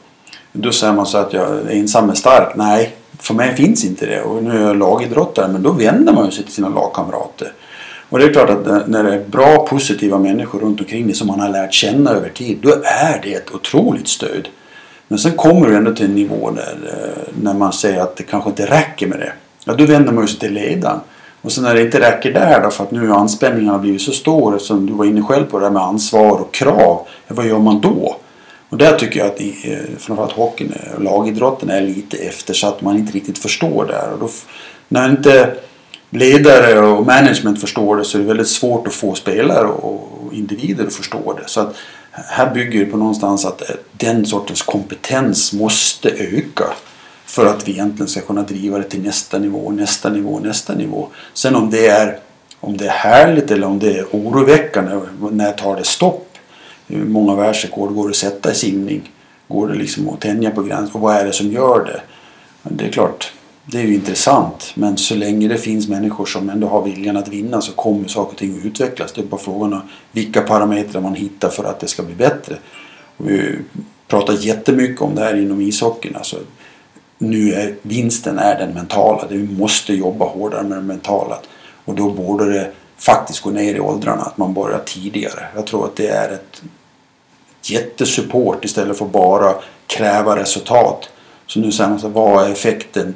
Då 0.53 0.73
säger 0.73 0.93
man 0.93 1.07
så 1.07 1.19
att 1.19 1.33
jag 1.33 1.49
är 1.49 1.71
ensam 1.71 2.11
är 2.11 2.15
stark. 2.15 2.57
Nej, 2.57 2.95
för 3.19 3.35
mig 3.35 3.57
finns 3.57 3.85
inte 3.85 4.07
det. 4.07 4.23
Och 4.23 4.43
nu 4.43 4.51
är 4.51 4.67
jag 4.67 4.77
lagidrottare, 4.77 5.49
men 5.53 5.63
då 5.63 5.73
vänder 5.73 6.13
man 6.13 6.33
sig 6.33 6.45
till 6.45 6.53
sina 6.53 6.69
lagkamrater. 6.69 7.53
Och 8.15 8.21
det 8.21 8.27
är 8.27 8.33
klart 8.33 8.51
att 8.51 8.89
när 8.89 9.05
det 9.05 9.15
är 9.15 9.25
bra 9.27 9.67
positiva 9.67 10.19
människor 10.19 10.59
runt 10.61 10.81
omkring 10.81 11.07
dig 11.07 11.15
som 11.15 11.27
man 11.27 11.41
har 11.41 11.49
lärt 11.49 11.75
känna 11.75 12.11
över 12.11 12.29
tid, 12.29 12.59
då 12.63 12.69
är 12.85 13.21
det 13.23 13.35
ett 13.35 13.55
otroligt 13.55 14.09
stöd. 14.09 14.49
Men 15.09 15.19
sen 15.19 15.33
kommer 15.33 15.69
du 15.69 15.77
ändå 15.77 15.95
till 15.95 16.05
en 16.05 16.15
nivå 16.15 16.51
där, 16.51 16.77
eh, 16.89 17.33
när 17.43 17.55
man 17.55 17.73
säger 17.73 18.01
att 18.01 18.17
det 18.17 18.23
kanske 18.23 18.51
inte 18.51 18.67
räcker 18.67 19.07
med 19.07 19.19
det. 19.19 19.33
Ja, 19.65 19.75
då 19.75 19.85
vänder 19.85 20.13
man 20.13 20.29
sig 20.29 20.39
till 20.39 20.53
ledaren. 20.53 21.01
Och 21.43 21.53
sen 21.53 21.65
när 21.65 21.75
det 21.75 21.83
inte 21.83 22.01
räcker 22.01 22.33
där 22.33 22.63
då 22.63 22.71
för 22.71 22.85
att 22.85 22.91
nu 22.91 23.09
har 23.09 23.19
anspänningen 23.19 23.81
blivit 23.81 24.03
så 24.03 24.13
stor 24.13 24.55
eftersom 24.55 24.87
du 24.87 24.93
var 24.93 25.05
inne 25.05 25.23
själv 25.23 25.45
på 25.45 25.59
det 25.59 25.65
där 25.65 25.71
med 25.71 25.83
ansvar 25.83 26.41
och 26.41 26.55
krav. 26.55 27.07
Vad 27.29 27.47
gör 27.47 27.59
man 27.59 27.81
då? 27.81 28.17
Och 28.69 28.79
där 28.79 28.97
tycker 28.97 29.19
jag 29.19 29.27
att 29.27 29.41
i, 29.41 29.73
eh, 29.73 29.99
framförallt 29.99 30.33
hockeyn 30.33 30.73
och 30.97 31.03
lagidrotten 31.03 31.71
är 31.71 31.81
lite 31.81 32.17
eftersatt. 32.17 32.83
Man 32.83 32.97
inte 32.97 33.13
riktigt 33.13 33.39
förstår 33.39 33.87
det 33.87 33.95
här. 33.95 34.13
Och 34.13 34.19
då, 34.19 34.29
när 34.89 35.11
inte 35.11 35.55
ledare 36.15 36.81
och 36.81 37.07
management 37.07 37.61
förstår 37.61 37.97
det 37.97 38.05
så 38.05 38.19
är 38.19 38.23
det 38.23 38.29
väldigt 38.29 38.49
svårt 38.49 38.87
att 38.87 38.93
få 38.93 39.15
spelare 39.15 39.67
och 39.67 40.33
individer 40.33 40.87
att 40.87 40.95
förstå 40.95 41.33
det. 41.33 41.49
Så 41.49 41.61
att 41.61 41.77
här 42.11 42.55
bygger 42.55 42.81
det 42.81 42.87
på 42.87 42.97
någonstans 42.97 43.45
att 43.45 43.71
eh, 43.71 43.77
den 43.93 44.27
sortens 44.27 44.63
kompetens 44.63 45.53
måste 45.53 46.09
öka 46.09 46.65
för 47.27 47.47
att 47.47 47.69
vi 47.69 47.73
egentligen 47.73 48.09
ska 48.09 48.21
kunna 48.21 48.43
driva 48.43 48.79
det 48.79 48.85
till 48.85 49.03
nästa 49.03 49.39
nivå, 49.39 49.71
nästa 49.71 50.11
nivå, 50.11 50.39
nästa 50.39 50.75
nivå. 50.75 51.09
Sen 51.35 51.57
om 51.57 51.71
det 51.71 51.87
är, 51.87 52.19
om 52.61 52.77
det 52.77 52.87
är 52.87 52.91
härligt 52.91 53.51
eller 53.51 53.67
om 53.67 53.79
det 53.79 53.99
är 53.99 54.07
oroväckande, 54.11 55.01
när 55.31 55.53
tar 55.53 55.77
det 55.77 55.85
stopp? 55.85 56.29
Hur 56.87 57.05
många 57.05 57.35
världsrekord 57.35 57.95
går 57.95 58.05
det 58.05 58.11
att 58.11 58.17
sätta 58.17 58.51
i 58.51 58.55
simning? 58.55 59.13
Går 59.49 59.69
det 59.69 59.75
liksom 59.75 60.09
att 60.09 60.21
tänja 60.21 60.51
på 60.51 60.63
gränsen? 60.63 60.95
Och 60.95 61.01
vad 61.01 61.17
är 61.17 61.25
det 61.25 61.33
som 61.33 61.53
gör 61.53 61.85
det? 61.85 62.01
Det 62.63 62.87
är 62.87 62.93
klart, 62.93 63.33
det 63.67 63.79
är 63.79 63.83
ju 63.83 63.95
intressant. 63.95 64.73
Men 64.75 64.97
så 64.97 65.15
länge 65.15 65.49
det 65.49 65.59
finns 65.59 65.89
människor 65.89 66.27
som 66.27 66.51
ändå 66.51 66.69
har 66.69 66.83
viljan 66.83 67.17
att 67.17 67.29
vinna 67.29 67.61
så 67.61 67.73
kommer 67.73 68.09
saker 68.09 68.33
och 68.33 68.39
ting 68.39 68.59
att 68.59 68.65
utvecklas. 68.65 69.13
Det 69.13 69.21
är 69.21 69.25
bara 69.25 69.41
frågan 69.41 69.73
om 69.73 69.81
vilka 70.13 70.43
parametrar 70.43 71.01
man 71.01 71.15
hittar 71.15 71.49
för 71.49 71.65
att 71.65 71.81
det 71.81 71.89
ska 71.89 72.03
bli 72.03 72.15
bättre. 72.15 72.57
Och 73.17 73.29
vi 73.29 73.59
pratar 74.09 74.33
jättemycket 74.33 75.01
om 75.01 75.15
det 75.15 75.21
här 75.21 75.43
inom 75.43 75.61
ishockeyn. 75.61 76.17
Alltså, 76.17 76.37
nu 77.19 77.53
är 77.53 77.75
vinsten 77.83 78.39
är 78.39 78.59
den 78.59 78.75
mentala. 78.75 79.27
Vi 79.31 79.43
måste 79.43 79.95
jobba 79.95 80.25
hårdare 80.25 80.63
med 80.63 80.79
det 80.79 80.83
mentala. 80.83 81.39
Och 81.85 81.95
då 81.95 82.11
borde 82.11 82.53
det 82.53 82.71
faktiskt 82.97 83.41
gå 83.41 83.51
ner 83.51 83.75
i 83.75 83.81
åldrarna, 83.81 84.23
att 84.23 84.39
man 84.39 84.55
börjar 84.55 84.79
tidigare. 84.87 85.47
Jag 85.55 85.67
tror 85.67 85.85
att 85.85 85.97
det 85.97 86.09
är 86.09 86.33
ett 86.33 86.63
jättesupport 87.63 88.65
istället 88.65 88.99
för 88.99 89.07
bara 89.07 89.55
kräva 89.87 90.37
resultat. 90.37 91.09
Så 91.47 91.61
nu 91.61 91.73
säger 91.73 91.91
man 91.91 92.01
så 92.01 92.09
vad 92.09 92.47
är 92.47 92.53
effekten 92.53 93.15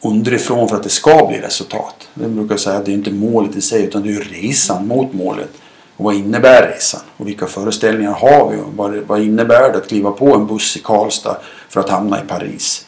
underifrån 0.00 0.68
för 0.68 0.76
att 0.76 0.82
det 0.82 0.88
ska 0.88 1.26
bli 1.26 1.38
resultat? 1.38 2.08
Jag 2.14 2.30
brukar 2.30 2.56
säga 2.56 2.76
att 2.76 2.84
det 2.84 2.90
är 2.90 2.94
inte 2.94 3.10
målet 3.10 3.56
i 3.56 3.60
sig 3.60 3.84
utan 3.84 4.02
det 4.02 4.12
är 4.12 4.20
resan 4.20 4.86
mot 4.86 5.12
målet. 5.12 5.50
Och 5.96 6.04
vad 6.04 6.14
innebär 6.14 6.72
resan? 6.74 7.00
Och 7.16 7.28
vilka 7.28 7.46
föreställningar 7.46 8.12
har 8.12 8.50
vi? 8.50 8.56
Vad, 8.76 8.94
vad 8.94 9.22
innebär 9.22 9.72
det 9.72 9.78
att 9.78 9.88
kliva 9.88 10.10
på 10.10 10.34
en 10.34 10.46
buss 10.46 10.76
i 10.76 10.80
Karlstad 10.80 11.36
för 11.68 11.80
att 11.80 11.88
hamna 11.88 12.22
i 12.24 12.26
Paris? 12.28 12.86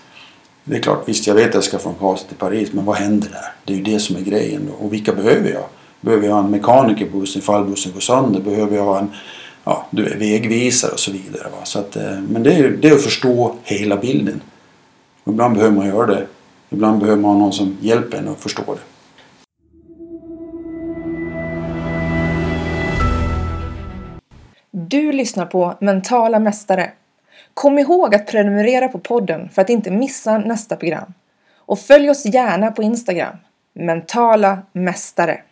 Det 0.64 0.77
är 0.77 0.81
klart, 0.81 1.09
visst 1.09 1.27
jag 1.27 1.35
vet 1.35 1.48
att 1.48 1.55
jag 1.55 1.64
ska 1.64 1.79
från 1.79 1.94
Karlstad 1.94 2.29
till 2.29 2.37
Paris, 2.37 2.72
men 2.72 2.85
vad 2.85 2.96
händer 2.96 3.29
där? 3.29 3.53
Det 3.64 3.72
är 3.72 3.77
ju 3.77 3.83
det 3.83 3.98
som 3.98 4.16
är 4.16 4.20
grejen. 4.20 4.70
Och 4.81 4.92
vilka 4.92 5.12
behöver 5.12 5.51
jag? 5.51 5.64
Behöver 6.01 6.29
jag 6.29 6.38
en 6.38 6.51
mekaniker 6.51 7.07
på 7.07 7.18
bussen 7.18 7.42
ifall 7.42 7.64
bussen 7.64 7.92
går 7.92 8.01
sönder? 8.01 8.40
Behöver 8.40 8.77
jag 8.77 8.98
en 8.98 9.11
ja, 9.64 9.87
du 9.90 10.07
är 10.07 10.16
vägvisare 10.16 10.92
och 10.92 11.01
så 11.01 11.12
vidare. 11.12 11.42
Va? 11.42 11.64
Så 11.64 11.79
att, 11.79 11.96
eh, 11.96 12.20
men 12.29 12.42
det 12.42 12.55
är, 12.55 12.70
det 12.70 12.88
är 12.88 12.94
att 12.94 13.03
förstå 13.03 13.55
hela 13.62 13.96
bilden. 13.96 14.40
Ibland 15.27 15.55
behöver 15.55 15.77
man 15.77 15.87
göra 15.87 16.07
det. 16.07 16.27
Ibland 16.73 17.01
behöver 17.01 17.23
man 17.23 17.39
någon 17.39 17.53
som 17.53 17.77
hjälper 17.81 18.19
en 18.19 18.29
att 18.29 18.41
förstå 18.41 18.63
det. 18.75 18.81
Du 24.71 25.13
lyssnar 25.13 25.47
på 25.47 25.75
Mentala 25.81 26.39
Mästare 26.39 26.93
Kom 27.55 27.79
ihåg 27.79 28.15
att 28.15 28.27
prenumerera 28.27 28.89
på 28.89 28.99
podden 28.99 29.49
för 29.49 29.63
att 29.63 29.71
inte 29.71 29.91
missa 29.91 30.39
nästa 30.39 30.77
program. 30.77 31.13
Och 31.57 31.79
följ 31.79 32.11
oss 32.11 32.27
gärna 32.27 32.71
på 32.71 32.83
Instagram, 32.83 33.37
Mentala 33.73 34.59
Mästare. 34.73 35.43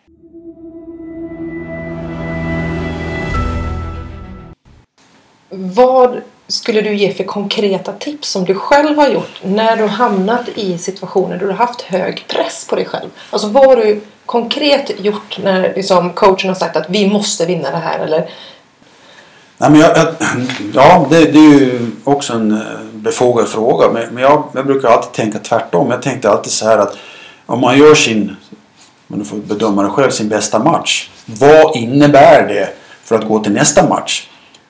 Vad 5.49 6.21
skulle 6.51 6.81
du 6.81 6.95
ge 6.95 7.13
för 7.13 7.23
konkreta 7.23 7.93
tips 7.93 8.29
som 8.29 8.45
du 8.45 8.55
själv 8.55 8.97
har 8.97 9.07
gjort 9.07 9.39
när 9.43 9.77
du 9.77 9.87
hamnat 9.87 10.49
i 10.55 10.77
situationer 10.77 11.37
där 11.37 11.45
du 11.45 11.51
har 11.51 11.67
haft 11.67 11.81
hög 11.81 12.25
press 12.27 12.67
på 12.69 12.75
dig 12.75 12.85
själv? 12.85 13.09
Alltså 13.29 13.47
vad 13.47 13.65
har 13.65 13.75
du 13.75 14.01
konkret 14.25 14.91
gjort 14.99 15.39
när 15.43 15.73
liksom, 15.75 16.13
coachen 16.13 16.49
har 16.49 16.55
sagt 16.55 16.75
att 16.75 16.89
vi 16.89 17.07
måste 17.09 17.45
vinna 17.45 17.71
det 17.71 17.77
här 17.77 17.99
eller 17.99 18.29
Nej, 19.57 19.71
men 19.71 19.79
jag, 19.79 19.97
jag, 19.97 20.07
ja, 20.73 21.07
det, 21.09 21.31
det, 21.31 21.39
är 21.39 21.59
ju 21.59 21.91
också 22.03 22.33
en 22.33 22.51
eh, 22.51 22.57
befogad 22.93 23.47
fråga. 23.47 23.89
Men, 23.89 24.13
men 24.13 24.23
jag, 24.23 24.43
jag, 24.53 24.65
brukar 24.65 24.89
alltid 24.89 25.11
tänka 25.11 25.39
tvärtom. 25.39 25.91
Jag 25.91 26.01
tänkte 26.01 26.29
alltid 26.29 26.51
så 26.51 26.65
här 26.65 26.77
att 26.77 26.97
om 27.45 27.59
man 27.59 27.77
gör 27.77 27.95
sin, 27.95 28.35
men 29.07 29.19
du 29.19 29.25
får 29.25 29.37
bedöma 29.37 29.83
det 29.83 29.89
själv, 29.89 30.11
sin 30.11 30.29
bästa 30.29 30.59
match. 30.59 31.09
Vad 31.25 31.75
innebär 31.75 32.47
det 32.47 32.69
för 33.03 33.15
att 33.15 33.27
gå 33.27 33.39
till 33.39 33.51
nästa 33.51 33.89
match? 33.89 34.27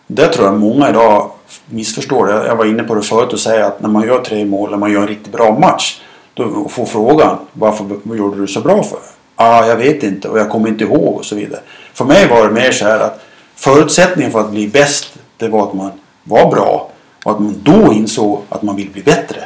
Det 0.07 0.27
tror 0.27 0.45
jag 0.45 0.59
många 0.59 0.89
idag 0.89 1.31
missförstår. 1.65 2.27
det, 2.27 2.47
jag 2.47 2.55
var 2.55 2.65
inne 2.65 2.83
på 2.83 2.95
det 2.95 3.01
förut 3.01 3.33
och 3.33 3.39
säger 3.39 3.63
att 3.63 3.81
när 3.81 3.89
man 3.89 4.07
gör 4.07 4.21
tre 4.21 4.45
mål, 4.45 4.71
när 4.71 4.77
man 4.77 4.91
gör 4.91 5.01
en 5.01 5.07
riktigt 5.07 5.31
bra 5.31 5.59
match. 5.59 6.01
Då 6.33 6.67
får 6.69 6.85
frågan 6.85 7.37
varför 7.53 7.85
vad 8.03 8.17
gjorde 8.17 8.41
du 8.41 8.47
så 8.47 8.61
bra 8.61 8.83
för? 8.83 8.99
Ah, 9.35 9.65
jag 9.65 9.75
vet 9.75 10.03
inte 10.03 10.29
och 10.29 10.39
jag 10.39 10.49
kommer 10.49 10.69
inte 10.69 10.83
ihåg 10.83 11.15
och 11.15 11.25
så 11.25 11.35
vidare. 11.35 11.61
För 11.93 12.05
mig 12.05 12.27
var 12.27 12.47
det 12.47 12.53
mer 12.53 12.71
så 12.71 12.85
här 12.85 12.99
att 12.99 13.21
förutsättningen 13.55 14.31
för 14.31 14.39
att 14.39 14.51
bli 14.51 14.67
bäst 14.67 15.13
det 15.37 15.47
var 15.47 15.67
att 15.67 15.73
man 15.73 15.91
var 16.23 16.51
bra 16.51 16.91
och 17.23 17.31
att 17.31 17.39
man 17.39 17.55
då 17.63 17.93
insåg 17.93 18.41
att 18.49 18.63
man 18.63 18.75
vill 18.75 18.89
bli 18.89 19.01
bättre. 19.01 19.43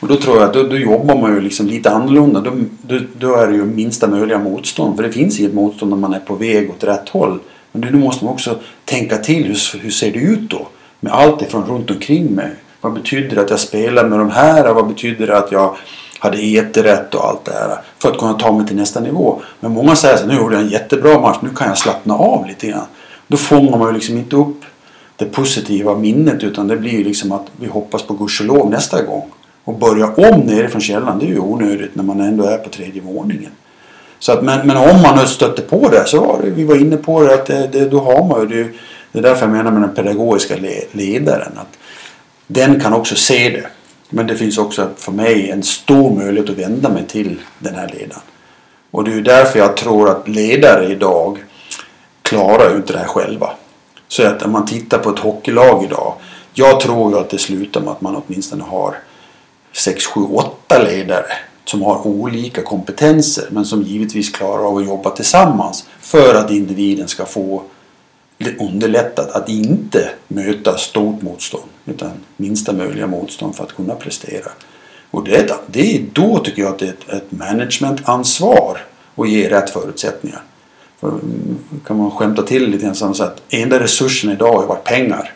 Och 0.00 0.08
då 0.08 0.16
tror 0.16 0.36
jag 0.36 0.44
att 0.44 0.54
då, 0.54 0.62
då 0.62 0.76
jobbar 0.76 1.16
man 1.16 1.34
ju 1.34 1.40
liksom 1.40 1.66
lite 1.66 1.90
annorlunda. 1.90 2.40
Då, 2.40 2.50
då, 2.82 3.00
då 3.18 3.34
är 3.34 3.46
det 3.46 3.54
ju 3.54 3.64
minsta 3.64 4.06
möjliga 4.06 4.38
motstånd. 4.38 4.96
För 4.96 5.02
det 5.02 5.12
finns 5.12 5.40
inget 5.40 5.54
motstånd 5.54 5.90
när 5.90 5.98
man 5.98 6.14
är 6.14 6.20
på 6.20 6.34
väg 6.34 6.70
åt 6.70 6.84
rätt 6.84 7.08
håll. 7.08 7.38
Men 7.72 7.92
då 7.92 7.98
måste 7.98 8.24
man 8.24 8.34
också 8.34 8.58
tänka 8.84 9.18
till. 9.18 9.44
Hur, 9.44 9.78
hur 9.78 9.90
ser 9.90 10.12
det 10.12 10.18
ut 10.18 10.50
då? 10.50 10.68
Med 11.04 11.12
allt 11.12 11.42
ifrån 11.42 11.64
runt 11.66 11.90
omkring 11.90 12.26
mig. 12.26 12.50
Vad 12.80 12.92
betyder 12.92 13.36
det 13.36 13.42
att 13.42 13.50
jag 13.50 13.60
spelar 13.60 14.04
med 14.04 14.18
de 14.18 14.30
här? 14.30 14.74
Vad 14.74 14.88
betyder 14.88 15.26
det 15.26 15.38
att 15.38 15.52
jag 15.52 15.76
hade 16.18 16.38
ätit 16.38 16.84
rätt 16.84 17.14
och 17.14 17.28
allt 17.28 17.44
det 17.44 17.52
här. 17.52 17.80
För 17.98 18.10
att 18.10 18.18
kunna 18.18 18.32
ta 18.34 18.52
mig 18.52 18.66
till 18.66 18.76
nästa 18.76 19.00
nivå. 19.00 19.40
Men 19.60 19.72
många 19.72 19.96
säger 19.96 20.16
så 20.16 20.26
nu 20.26 20.34
gjorde 20.34 20.54
jag 20.54 20.64
en 20.64 20.70
jättebra 20.70 21.20
match. 21.20 21.38
Nu 21.40 21.48
kan 21.48 21.68
jag 21.68 21.78
slappna 21.78 22.14
av 22.14 22.46
lite 22.46 22.66
grann. 22.66 22.86
Då 23.26 23.36
fångar 23.36 23.78
man 23.78 23.88
ju 23.88 23.94
liksom 23.94 24.16
inte 24.16 24.36
upp 24.36 24.64
det 25.16 25.24
positiva 25.24 25.94
minnet 25.94 26.42
utan 26.42 26.68
det 26.68 26.76
blir 26.76 26.92
ju 26.92 27.04
liksom 27.04 27.32
att 27.32 27.46
vi 27.56 27.66
hoppas 27.66 28.02
på 28.02 28.14
gudskelov 28.14 28.70
nästa 28.70 29.02
gång. 29.02 29.30
Och 29.64 29.78
börja 29.78 30.06
om 30.06 30.40
nerifrån 30.40 30.80
källan 30.80 31.18
det 31.18 31.26
är 31.26 31.28
ju 31.28 31.38
onödigt 31.38 31.94
när 31.94 32.04
man 32.04 32.20
ändå 32.20 32.44
är 32.44 32.58
på 32.58 32.68
tredje 32.68 33.02
våningen. 33.02 33.50
Så 34.18 34.32
att, 34.32 34.44
men, 34.44 34.66
men 34.66 34.76
om 34.76 35.02
man 35.02 35.18
nu 35.18 35.26
stötte 35.26 35.62
på 35.62 35.88
det 35.88 36.04
så 36.06 36.20
var 36.20 36.38
det, 36.42 36.50
vi 36.50 36.64
var 36.64 36.76
inne 36.76 36.96
på 36.96 37.22
det 37.22 37.34
att 37.34 37.46
det, 37.46 37.68
det, 37.72 37.88
då 37.88 38.00
har 38.00 38.24
man 38.28 38.40
ju 38.40 38.46
det, 38.46 38.70
det 39.14 39.20
är 39.20 39.22
därför 39.22 39.46
jag 39.46 39.52
menar 39.52 39.70
med 39.70 39.82
den 39.82 39.94
pedagogiska 39.94 40.56
ledaren. 40.92 41.58
Att 41.58 41.78
den 42.46 42.80
kan 42.80 42.92
också 42.92 43.14
se 43.14 43.48
det. 43.48 43.66
Men 44.08 44.26
det 44.26 44.36
finns 44.36 44.58
också 44.58 44.88
för 44.96 45.12
mig 45.12 45.50
en 45.50 45.62
stor 45.62 46.16
möjlighet 46.16 46.50
att 46.50 46.58
vända 46.58 46.88
mig 46.88 47.04
till 47.06 47.40
den 47.58 47.74
här 47.74 47.88
ledaren. 47.88 48.22
Och 48.90 49.04
det 49.04 49.12
är 49.12 49.20
därför 49.20 49.58
jag 49.58 49.76
tror 49.76 50.10
att 50.10 50.28
ledare 50.28 50.86
idag 50.86 51.44
klarar 52.22 52.70
ju 52.70 52.76
inte 52.76 52.92
det 52.92 52.98
här 52.98 53.06
själva. 53.06 53.50
Så 54.08 54.26
att 54.26 54.42
om 54.42 54.52
man 54.52 54.66
tittar 54.66 54.98
på 54.98 55.10
ett 55.10 55.18
hockeylag 55.18 55.84
idag. 55.84 56.14
Jag 56.54 56.80
tror 56.80 57.12
ju 57.12 57.18
att 57.18 57.30
det 57.30 57.38
slutar 57.38 57.80
med 57.80 57.90
att 57.90 58.00
man 58.00 58.22
åtminstone 58.26 58.64
har 58.64 58.94
6, 59.72 60.06
7, 60.06 60.20
8 60.20 60.82
ledare 60.82 61.32
som 61.64 61.82
har 61.82 62.06
olika 62.06 62.62
kompetenser 62.62 63.44
men 63.50 63.64
som 63.64 63.82
givetvis 63.82 64.30
klarar 64.30 64.68
av 64.68 64.76
att 64.76 64.86
jobba 64.86 65.10
tillsammans 65.10 65.88
för 66.00 66.34
att 66.34 66.50
individen 66.50 67.08
ska 67.08 67.24
få 67.24 67.62
underlättat 68.58 69.30
att 69.30 69.48
inte 69.48 70.10
möta 70.28 70.78
stort 70.78 71.22
motstånd 71.22 71.64
utan 71.86 72.10
minsta 72.36 72.72
möjliga 72.72 73.06
motstånd 73.06 73.56
för 73.56 73.64
att 73.64 73.72
kunna 73.76 73.94
prestera. 73.94 74.50
Och 75.10 75.24
det 75.24 75.36
är, 75.36 75.44
ett- 75.44 75.60
det 75.66 75.96
är 75.96 76.04
då 76.12 76.38
tycker 76.38 76.62
jag 76.62 76.70
att 76.72 76.78
det 76.78 76.86
är 76.86 76.90
ett, 76.90 77.08
ett 77.08 77.32
managementansvar 77.32 78.78
att 79.16 79.28
ge 79.28 79.50
rätt 79.50 79.70
förutsättningar. 79.70 80.42
För, 81.00 81.08
mm, 81.08 81.58
kan 81.86 81.98
man 81.98 82.10
skämta 82.10 82.42
till 82.42 82.70
lite 82.70 82.84
grann 82.84 82.94
så 83.14 83.24
att 83.24 83.42
enda 83.48 83.80
resursen 83.80 84.30
idag 84.30 84.52
har 84.60 84.66
varit 84.66 84.84
pengar. 84.84 85.32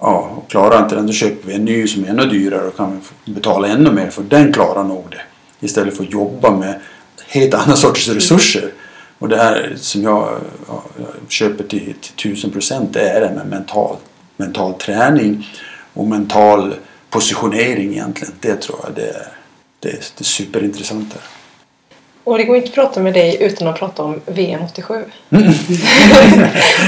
Ja, 0.00 0.30
och 0.36 0.50
klarar 0.50 0.82
inte 0.82 0.94
den 0.94 1.06
då 1.06 1.12
köper 1.12 1.48
vi 1.48 1.54
en 1.54 1.64
ny 1.64 1.86
som 1.88 2.04
är 2.04 2.08
ännu 2.08 2.26
dyrare 2.26 2.68
och 2.68 2.76
kan 2.76 3.00
betala 3.24 3.68
ännu 3.68 3.92
mer 3.92 4.10
för 4.10 4.22
den 4.22 4.52
klarar 4.52 4.84
nog 4.84 5.04
det. 5.10 5.20
Istället 5.66 5.96
för 5.96 6.04
att 6.04 6.12
jobba 6.12 6.50
med 6.50 6.80
helt 7.28 7.54
andra 7.54 7.76
sorters 7.76 8.08
resurser. 8.08 8.72
Och 9.18 9.28
det 9.28 9.36
här 9.36 9.74
som 9.76 10.02
jag 10.02 10.40
ja, 10.68 10.82
jag 10.96 11.30
köper 11.30 11.64
till, 11.64 11.94
till 12.16 12.32
1000 12.32 12.50
procent 12.50 12.92
det 12.92 13.10
är 13.10 13.20
det 13.20 13.30
med 13.30 13.46
mental, 13.46 13.96
mental 14.36 14.74
träning 14.74 15.46
och 15.94 16.06
mental 16.06 16.74
positionering 17.10 17.92
egentligen. 17.92 18.34
Det 18.40 18.56
tror 18.56 18.78
jag 18.82 18.94
det 18.94 19.08
är, 19.08 19.26
det 19.80 19.88
är, 19.88 19.92
det 20.16 20.20
är 20.20 20.24
superintressant. 20.24 21.12
Här. 21.12 21.22
Och 22.24 22.38
det 22.38 22.44
går 22.44 22.56
inte 22.56 22.68
att 22.68 22.74
prata 22.74 23.00
med 23.00 23.14
dig 23.14 23.36
utan 23.40 23.68
att 23.68 23.78
prata 23.78 24.02
om 24.02 24.20
VM 24.26 24.60
87. 24.64 25.04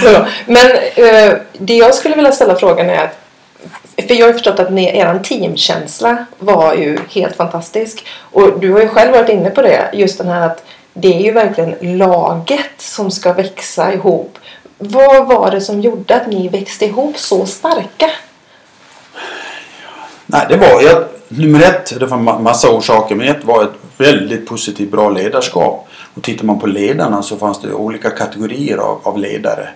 Ja, 0.04 0.26
Men 0.46 0.70
eh, 0.94 1.36
det 1.58 1.74
jag 1.74 1.94
skulle 1.94 2.16
vilja 2.16 2.32
ställa 2.32 2.56
frågan 2.56 2.90
är 2.90 3.04
att 3.04 3.16
för 4.08 4.14
jag 4.14 4.26
har 4.26 4.32
förstått 4.32 4.60
att 4.60 4.72
ni, 4.72 4.98
er 4.98 5.18
teamkänsla 5.18 6.26
var 6.38 6.74
ju 6.74 6.98
helt 7.10 7.36
fantastisk. 7.36 8.06
Och 8.18 8.60
du 8.60 8.72
har 8.72 8.80
ju 8.80 8.88
själv 8.88 9.12
varit 9.12 9.28
inne 9.28 9.50
på 9.50 9.62
det. 9.62 9.90
Just 9.92 10.18
den 10.18 10.28
här 10.28 10.46
att 10.46 10.64
det 10.94 11.14
är 11.14 11.20
ju 11.20 11.32
verkligen 11.32 11.98
laget 11.98 12.70
som 12.78 13.10
ska 13.10 13.32
växa 13.32 13.92
ihop. 13.94 14.38
Vad 14.78 15.26
var 15.26 15.50
det 15.50 15.60
som 15.60 15.80
gjorde 15.80 16.14
att 16.16 16.26
ni 16.26 16.48
växte 16.48 16.86
ihop 16.86 17.18
så 17.18 17.46
starka? 17.46 18.10
Nej, 20.26 20.46
det 20.48 20.56
var 20.56 20.82
jag, 20.82 21.04
nummer 21.28 21.62
ett, 21.62 21.98
det 22.00 22.06
var 22.06 22.18
massa 22.40 22.70
orsaker, 22.70 23.14
men 23.14 23.28
ett 23.28 23.44
var 23.44 23.64
ett 23.64 23.70
väldigt 23.96 24.46
positivt 24.46 24.90
bra 24.90 25.10
ledarskap. 25.10 25.88
Och 26.14 26.22
tittar 26.22 26.44
man 26.44 26.58
på 26.58 26.66
ledarna 26.66 27.22
så 27.22 27.36
fanns 27.36 27.60
det 27.60 27.72
olika 27.72 28.10
kategorier 28.10 28.76
av, 28.76 29.00
av 29.02 29.18
ledare. 29.18 29.68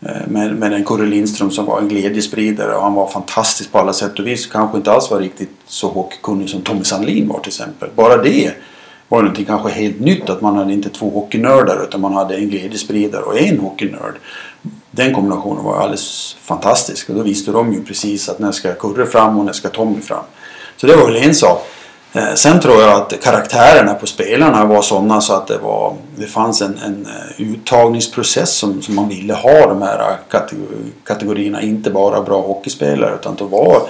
Eh, 0.00 0.26
med, 0.26 0.54
med 0.54 0.72
en 0.72 0.84
Kurre 0.84 1.06
Lindström 1.06 1.50
som 1.50 1.66
var 1.66 1.78
en 1.78 1.88
glädjespridare 1.88 2.74
och 2.74 2.82
han 2.82 2.94
var 2.94 3.08
fantastisk 3.08 3.72
på 3.72 3.78
alla 3.78 3.92
sätt 3.92 4.18
och 4.18 4.26
vis. 4.26 4.46
Kanske 4.46 4.76
inte 4.76 4.92
alls 4.92 5.10
var 5.10 5.18
riktigt 5.18 5.50
så 5.66 5.88
hockeykunnig 5.88 6.50
som 6.50 6.62
Tommy 6.62 6.84
Sandlin 6.84 7.28
var 7.28 7.40
till 7.40 7.48
exempel. 7.48 7.88
Bara 7.94 8.16
det 8.16 8.52
var 9.12 9.18
ju 9.18 9.22
någonting 9.22 9.44
kanske 9.44 9.70
helt 9.70 10.00
nytt 10.00 10.30
att 10.30 10.40
man 10.40 10.56
hade 10.56 10.72
inte 10.72 10.88
två 10.88 11.10
hockeynördar 11.10 11.82
utan 11.82 12.00
man 12.00 12.14
hade 12.14 12.36
en 12.36 12.48
glädjespridare 12.48 13.22
och 13.22 13.38
en 13.38 13.58
hockeynörd. 13.58 14.14
Den 14.90 15.14
kombinationen 15.14 15.64
var 15.64 15.76
alldeles 15.76 16.36
fantastisk 16.42 17.08
och 17.08 17.14
då 17.14 17.22
visste 17.22 17.52
de 17.52 17.72
ju 17.72 17.84
precis 17.84 18.28
att 18.28 18.38
när 18.38 18.52
ska 18.52 18.74
Kurre 18.74 19.06
fram 19.06 19.38
och 19.38 19.44
när 19.44 19.52
ska 19.52 19.68
Tommy 19.68 20.00
fram. 20.00 20.24
Så 20.76 20.86
det 20.86 20.96
var 20.96 21.06
väl 21.06 21.16
en 21.16 21.34
sak. 21.34 21.66
Eh, 22.12 22.34
sen 22.34 22.60
tror 22.60 22.80
jag 22.80 23.00
att 23.00 23.20
karaktärerna 23.22 23.94
på 23.94 24.06
spelarna 24.06 24.64
var 24.64 24.82
sådana 24.82 25.20
så 25.20 25.32
att 25.34 25.46
det, 25.46 25.58
var, 25.58 25.94
det 26.16 26.26
fanns 26.26 26.62
en, 26.62 26.78
en 26.84 27.06
eh, 27.06 27.52
uttagningsprocess 27.52 28.56
som, 28.56 28.82
som 28.82 28.94
man 28.94 29.08
ville 29.08 29.34
ha 29.34 29.66
de 29.66 29.82
här 29.82 30.16
kategorierna. 31.04 31.62
Inte 31.62 31.90
bara 31.90 32.22
bra 32.22 32.40
hockeyspelare 32.40 33.14
utan 33.14 33.34
det 33.34 33.44
var 33.44 33.82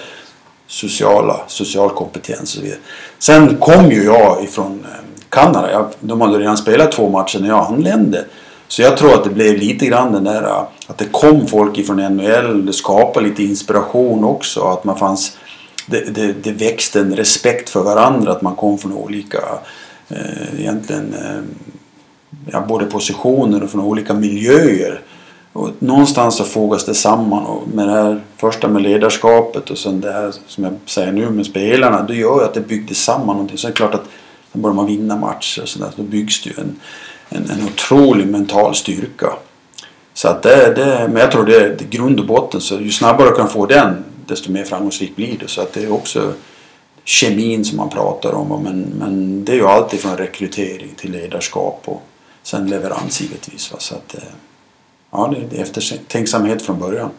sociala, 0.66 1.40
social 1.46 1.90
kompetens 1.90 2.40
och 2.40 2.48
så 2.48 2.60
vidare. 2.60 2.78
Sen 3.18 3.56
kom 3.56 3.90
ju 3.90 4.04
jag 4.04 4.44
ifrån 4.44 4.86
eh, 4.92 5.11
Kanada. 5.32 5.72
ja, 5.72 5.90
de 6.00 6.20
hade 6.20 6.38
redan 6.38 6.56
spelat 6.56 6.92
två 6.92 7.08
matcher 7.08 7.38
när 7.40 7.48
jag 7.48 7.66
anlände. 7.66 8.24
Så 8.68 8.82
jag 8.82 8.96
tror 8.96 9.14
att 9.14 9.24
det 9.24 9.30
blev 9.30 9.56
lite 9.56 9.86
grann 9.86 10.12
den 10.12 10.24
där 10.24 10.42
äh, 10.42 10.62
att 10.86 10.98
det 10.98 11.04
kom 11.04 11.46
folk 11.46 11.78
ifrån 11.78 11.96
NHL. 11.96 12.66
Det 12.66 12.72
skapade 12.72 13.26
lite 13.26 13.42
inspiration 13.42 14.24
också. 14.24 14.60
Att 14.60 14.84
man 14.84 14.98
fanns 14.98 15.36
det, 15.86 16.14
det, 16.14 16.32
det 16.32 16.52
växte 16.52 17.00
en 17.00 17.16
respekt 17.16 17.70
för 17.70 17.82
varandra. 17.82 18.32
Att 18.32 18.42
man 18.42 18.56
kom 18.56 18.78
från 18.78 18.92
olika 18.92 19.38
eh, 20.08 20.60
egentligen 20.60 21.14
eh, 21.14 21.42
ja, 22.52 22.64
både 22.68 22.84
positioner 22.84 23.62
och 23.62 23.70
från 23.70 23.80
olika 23.80 24.14
miljöer. 24.14 25.00
Och 25.52 25.70
någonstans 25.78 26.36
så 26.36 26.44
fogas 26.44 26.84
det 26.84 26.94
samman 26.94 27.46
och 27.46 27.68
med 27.68 27.88
det 27.88 27.92
här 27.92 28.20
första 28.36 28.68
med 28.68 28.82
ledarskapet 28.82 29.70
och 29.70 29.78
sen 29.78 30.00
det 30.00 30.12
här 30.12 30.32
som 30.46 30.64
jag 30.64 30.74
säger 30.86 31.12
nu 31.12 31.30
med 31.30 31.46
spelarna. 31.46 32.02
Det 32.02 32.14
gör 32.14 32.38
ju 32.38 32.44
att 32.44 32.54
det 32.54 32.68
byggdes 32.68 33.04
samman 33.04 33.36
någonting. 33.36 33.58
Så 33.58 33.66
är 33.66 33.70
det 33.70 33.76
klart 33.76 33.94
att 33.94 34.08
sen 34.52 34.62
börjar 34.62 34.74
man 34.74 34.86
vinna 34.86 35.16
matcher 35.16 35.62
och 35.62 35.68
sådär. 35.68 35.90
Då 35.96 36.02
byggs 36.02 36.42
det 36.42 36.50
ju 36.50 36.56
en, 36.58 36.80
en, 37.28 37.50
en 37.50 37.64
otrolig 37.64 38.26
mental 38.26 38.74
styrka. 38.74 39.32
Så 40.14 40.28
att 40.28 40.42
det, 40.42 40.74
det, 40.74 41.08
men 41.08 41.16
jag 41.16 41.32
tror 41.32 41.44
det 41.44 41.56
är 41.56 41.76
grund 41.90 42.20
och 42.20 42.26
botten. 42.26 42.60
Så 42.60 42.80
ju 42.80 42.90
snabbare 42.90 43.30
du 43.30 43.36
kan 43.36 43.48
få 43.48 43.66
den 43.66 44.04
desto 44.26 44.52
mer 44.52 44.64
framgångsrik 44.64 45.16
blir 45.16 45.38
du. 45.38 45.48
Så 45.48 45.60
att 45.60 45.72
det 45.72 45.84
är 45.84 45.92
också 45.92 46.32
kemin 47.04 47.64
som 47.64 47.76
man 47.76 47.90
pratar 47.90 48.32
om. 48.32 48.62
Men, 48.62 48.80
men 48.80 49.44
det 49.44 49.52
är 49.52 49.56
ju 49.56 49.66
alltid 49.66 50.00
från 50.00 50.16
rekrytering 50.16 50.94
till 50.96 51.12
ledarskap 51.12 51.82
och 51.84 52.02
sen 52.42 52.66
leverans 52.66 53.20
givetvis. 53.20 53.72
Va? 53.72 53.78
Så 53.80 53.94
att, 53.94 54.14
eh, 54.14 54.22
ja, 55.10 55.34
det, 55.34 55.46
det 55.50 55.58
är 55.58 55.62
eftertänksamhet 55.62 56.62
från 56.62 56.78
början. 56.78 57.10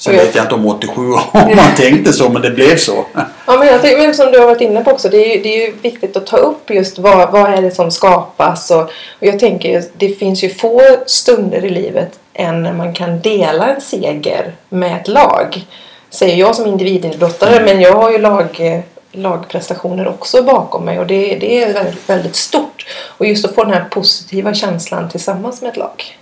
Sen 0.00 0.16
vet 0.16 0.34
jag 0.34 0.44
inte 0.44 0.54
om 0.54 0.66
87 0.66 1.02
om 1.12 1.56
man 1.56 1.74
tänkte 1.76 2.12
så 2.12 2.28
men 2.28 2.42
det 2.42 2.50
blev 2.50 2.76
så. 2.76 3.06
Ja, 3.46 3.58
men 3.58 3.66
jag 3.66 3.98
men 3.98 4.14
som 4.14 4.32
du 4.32 4.38
har 4.38 4.46
varit 4.46 4.60
inne 4.60 4.84
på 4.84 4.90
också, 4.90 5.08
det 5.08 5.16
är 5.16 5.36
ju, 5.36 5.42
det 5.42 5.48
är 5.48 5.66
ju 5.66 5.74
viktigt 5.82 6.16
att 6.16 6.26
ta 6.26 6.36
upp 6.36 6.70
just 6.70 6.98
vad, 6.98 7.32
vad 7.32 7.52
är 7.52 7.62
det 7.62 7.70
som 7.70 7.90
skapas. 7.90 8.70
Och, 8.70 8.82
och 8.82 8.90
jag 9.26 9.38
tänker, 9.38 9.84
det 9.96 10.08
finns 10.08 10.44
ju 10.44 10.48
få 10.48 10.82
stunder 11.06 11.64
i 11.64 11.70
livet 11.70 12.18
än 12.34 12.62
när 12.62 12.72
man 12.72 12.94
kan 12.94 13.20
dela 13.20 13.74
en 13.74 13.80
seger 13.80 14.52
med 14.68 14.96
ett 15.00 15.08
lag. 15.08 15.66
Säger 16.10 16.36
jag 16.36 16.56
som 16.56 16.66
individidrottare, 16.66 17.64
men 17.64 17.80
jag 17.80 17.92
har 17.92 18.10
ju 18.10 18.18
lag, 18.18 18.82
lagprestationer 19.12 20.08
också 20.08 20.42
bakom 20.42 20.84
mig 20.84 20.98
och 20.98 21.06
det, 21.06 21.36
det 21.40 21.62
är 21.62 21.72
väldigt, 21.72 22.08
väldigt 22.08 22.36
stort. 22.36 22.86
Och 23.06 23.26
just 23.26 23.44
att 23.44 23.54
få 23.54 23.64
den 23.64 23.72
här 23.72 23.84
positiva 23.90 24.54
känslan 24.54 25.08
tillsammans 25.08 25.62
med 25.62 25.70
ett 25.70 25.76
lag. 25.76 26.18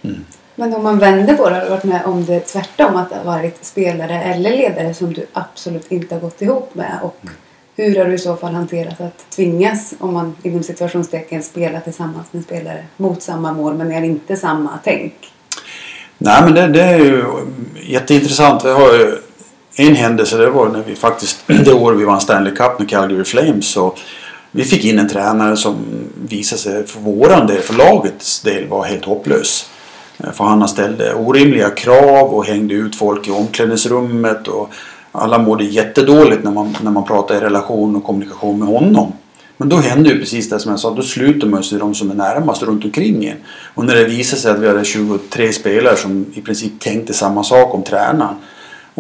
Men 0.59 0.75
om 0.75 0.83
man 0.83 0.99
vänder 0.99 1.35
på 1.35 1.49
det, 1.49 1.55
har 1.55 1.63
du 1.63 1.69
varit 1.69 1.85
med 1.85 2.05
om 2.05 2.25
det 2.25 2.41
tvärtom? 2.41 2.97
Att 2.97 3.11
det 3.11 3.17
har 3.17 3.25
varit 3.25 3.65
spelare 3.65 4.23
eller 4.23 4.51
ledare 4.51 4.95
som 4.95 5.13
du 5.13 5.27
absolut 5.33 5.93
inte 5.93 6.15
har 6.15 6.21
gått 6.21 6.43
ihop 6.43 6.75
med 6.75 6.99
och 7.03 7.17
Hur 7.77 7.99
har 7.99 8.05
du 8.05 8.15
i 8.15 8.19
så 8.19 8.37
fall 8.37 8.55
hanterat 8.55 9.01
att 9.01 9.31
tvingas, 9.31 9.95
om 9.99 10.15
man 10.15 10.37
inom 10.43 10.63
situationstecken 10.63 11.43
spela 11.43 11.81
tillsammans 11.81 12.27
med 12.31 12.43
spelare 12.45 12.85
mot 12.97 13.23
samma 13.23 13.53
mål 13.53 13.75
men 13.75 13.93
är 13.93 14.03
inte 14.03 14.37
samma 14.37 14.79
tänk? 14.85 15.15
Nej 16.19 16.43
men 16.43 16.55
det, 16.55 16.67
det 16.67 16.83
är 16.83 16.99
ju 16.99 17.25
jätteintressant. 17.87 18.65
Vi 18.65 18.71
har 18.71 18.93
ju 18.93 19.17
en 19.77 19.95
händelse 19.95 20.37
det 20.37 20.51
var 20.51 20.69
när 20.69 20.83
vi 20.83 20.95
faktiskt 20.95 21.41
det 21.47 21.73
år 21.73 21.93
vi 21.93 22.05
vann 22.05 22.21
Stanley 22.21 22.55
Cup 22.55 22.79
med 22.79 22.91
Calgary 22.91 23.25
Flames 23.25 23.71
så 23.71 23.95
vi 24.51 24.65
fick 24.65 24.85
in 24.85 24.99
en 24.99 25.09
tränare 25.09 25.57
som 25.57 25.77
visade 26.29 26.63
sig 26.63 26.87
för 26.87 27.01
våran 27.01 27.47
del, 27.47 27.63
för 27.63 27.75
lagets 27.75 28.43
del 28.43 28.69
var 28.69 28.85
helt 28.85 29.05
hopplös. 29.05 29.71
Eh, 30.25 30.33
för 30.33 30.45
han 30.45 30.69
ställde 30.69 31.15
orimliga 31.15 31.71
krav 31.71 32.35
och 32.35 32.45
hängde 32.45 32.75
ut 32.75 32.97
folk 32.97 33.29
i 33.29 33.31
omklädningsrummet 33.31 34.49
och 34.49 34.71
alla 35.13 35.39
mådde 35.39 35.65
jättedåligt 35.65 36.45
när 36.45 36.51
man, 36.51 36.77
när 36.83 36.91
man 36.91 37.05
pratade 37.05 37.41
i 37.41 37.43
relation 37.43 37.97
och 37.97 38.05
kommunikation 38.05 38.59
med 38.59 38.69
honom. 38.69 39.13
Men 39.57 39.69
då 39.69 39.77
hände 39.77 40.11
ju 40.11 40.19
precis 40.19 40.51
det 40.51 40.59
som 40.59 40.71
jag 40.71 40.81
sa, 40.81 40.95
då 40.95 41.03
sluter 41.03 41.47
man 41.47 41.65
sig 41.65 41.79
de 41.79 41.95
som 41.95 42.11
är 42.11 42.15
närmast 42.15 42.63
runt 42.63 42.85
omkring 42.85 43.25
en. 43.25 43.37
Och 43.75 43.85
när 43.85 43.95
det 43.95 44.05
visade 44.05 44.43
sig 44.43 44.51
att 44.51 44.59
vi 44.59 44.69
hade 44.69 44.85
23 44.85 45.53
spelare 45.53 45.97
som 45.97 46.27
i 46.35 46.41
princip 46.41 46.81
tänkte 46.81 47.15
samma 47.15 47.45
sak 47.45 47.75
om 47.75 47.83
tränaren 47.83 48.35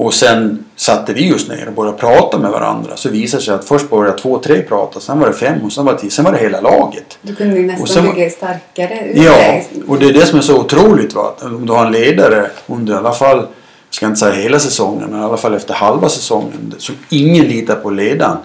och 0.01 0.15
sen 0.15 0.65
satte 0.77 1.13
vi 1.13 1.33
oss 1.35 1.49
ner 1.49 1.69
och 1.69 1.75
började 1.75 1.99
prata 1.99 2.39
med 2.39 2.51
varandra 2.51 2.97
så 2.97 3.09
visade 3.11 3.41
det 3.43 3.45
sig 3.45 3.55
att 3.55 3.65
först 3.65 3.91
började 3.91 4.19
två, 4.19 4.39
tre 4.39 4.63
prata, 4.63 5.01
sen 5.01 5.19
var 5.21 5.27
det 5.27 5.33
fem 5.35 5.63
och 5.65 5.73
sen 5.73 5.85
var 5.85 5.93
det 5.93 5.99
tio, 5.99 6.11
sen 6.11 6.25
var 6.25 6.33
det 6.33 6.39
hela 6.39 6.61
laget. 6.61 7.19
Du 7.23 7.35
kunde 7.35 7.57
ju 7.57 7.67
nästan 7.67 7.83
Och 7.83 7.89
sen- 7.89 8.15
bygga 8.15 8.31
starkare 8.31 9.09
ur 9.15 9.25
Ja, 9.25 9.33
det. 9.33 9.65
och 9.89 9.99
det 9.99 10.07
är 10.07 10.13
det 10.13 10.27
som 10.27 10.39
är 10.39 10.43
så 10.43 10.61
otroligt. 10.61 11.15
Va? 11.15 11.35
Om 11.43 11.67
du 11.67 11.73
har 11.73 11.87
en 11.87 11.93
ledare 11.93 12.51
under 12.67 12.95
i 12.95 12.97
alla 12.97 13.13
fall, 13.13 13.47
ska 13.91 14.07
inte 14.07 14.19
säga 14.21 14.33
hela 14.35 14.59
säsongen, 14.59 15.09
men 15.11 15.21
i 15.21 15.25
alla 15.25 15.37
fall 15.37 15.55
efter 15.55 15.75
halva 15.75 16.09
säsongen, 16.09 16.75
som 16.79 16.95
ingen 17.11 17.45
litar 17.47 17.75
på 17.77 17.91
ledaren 17.91 18.37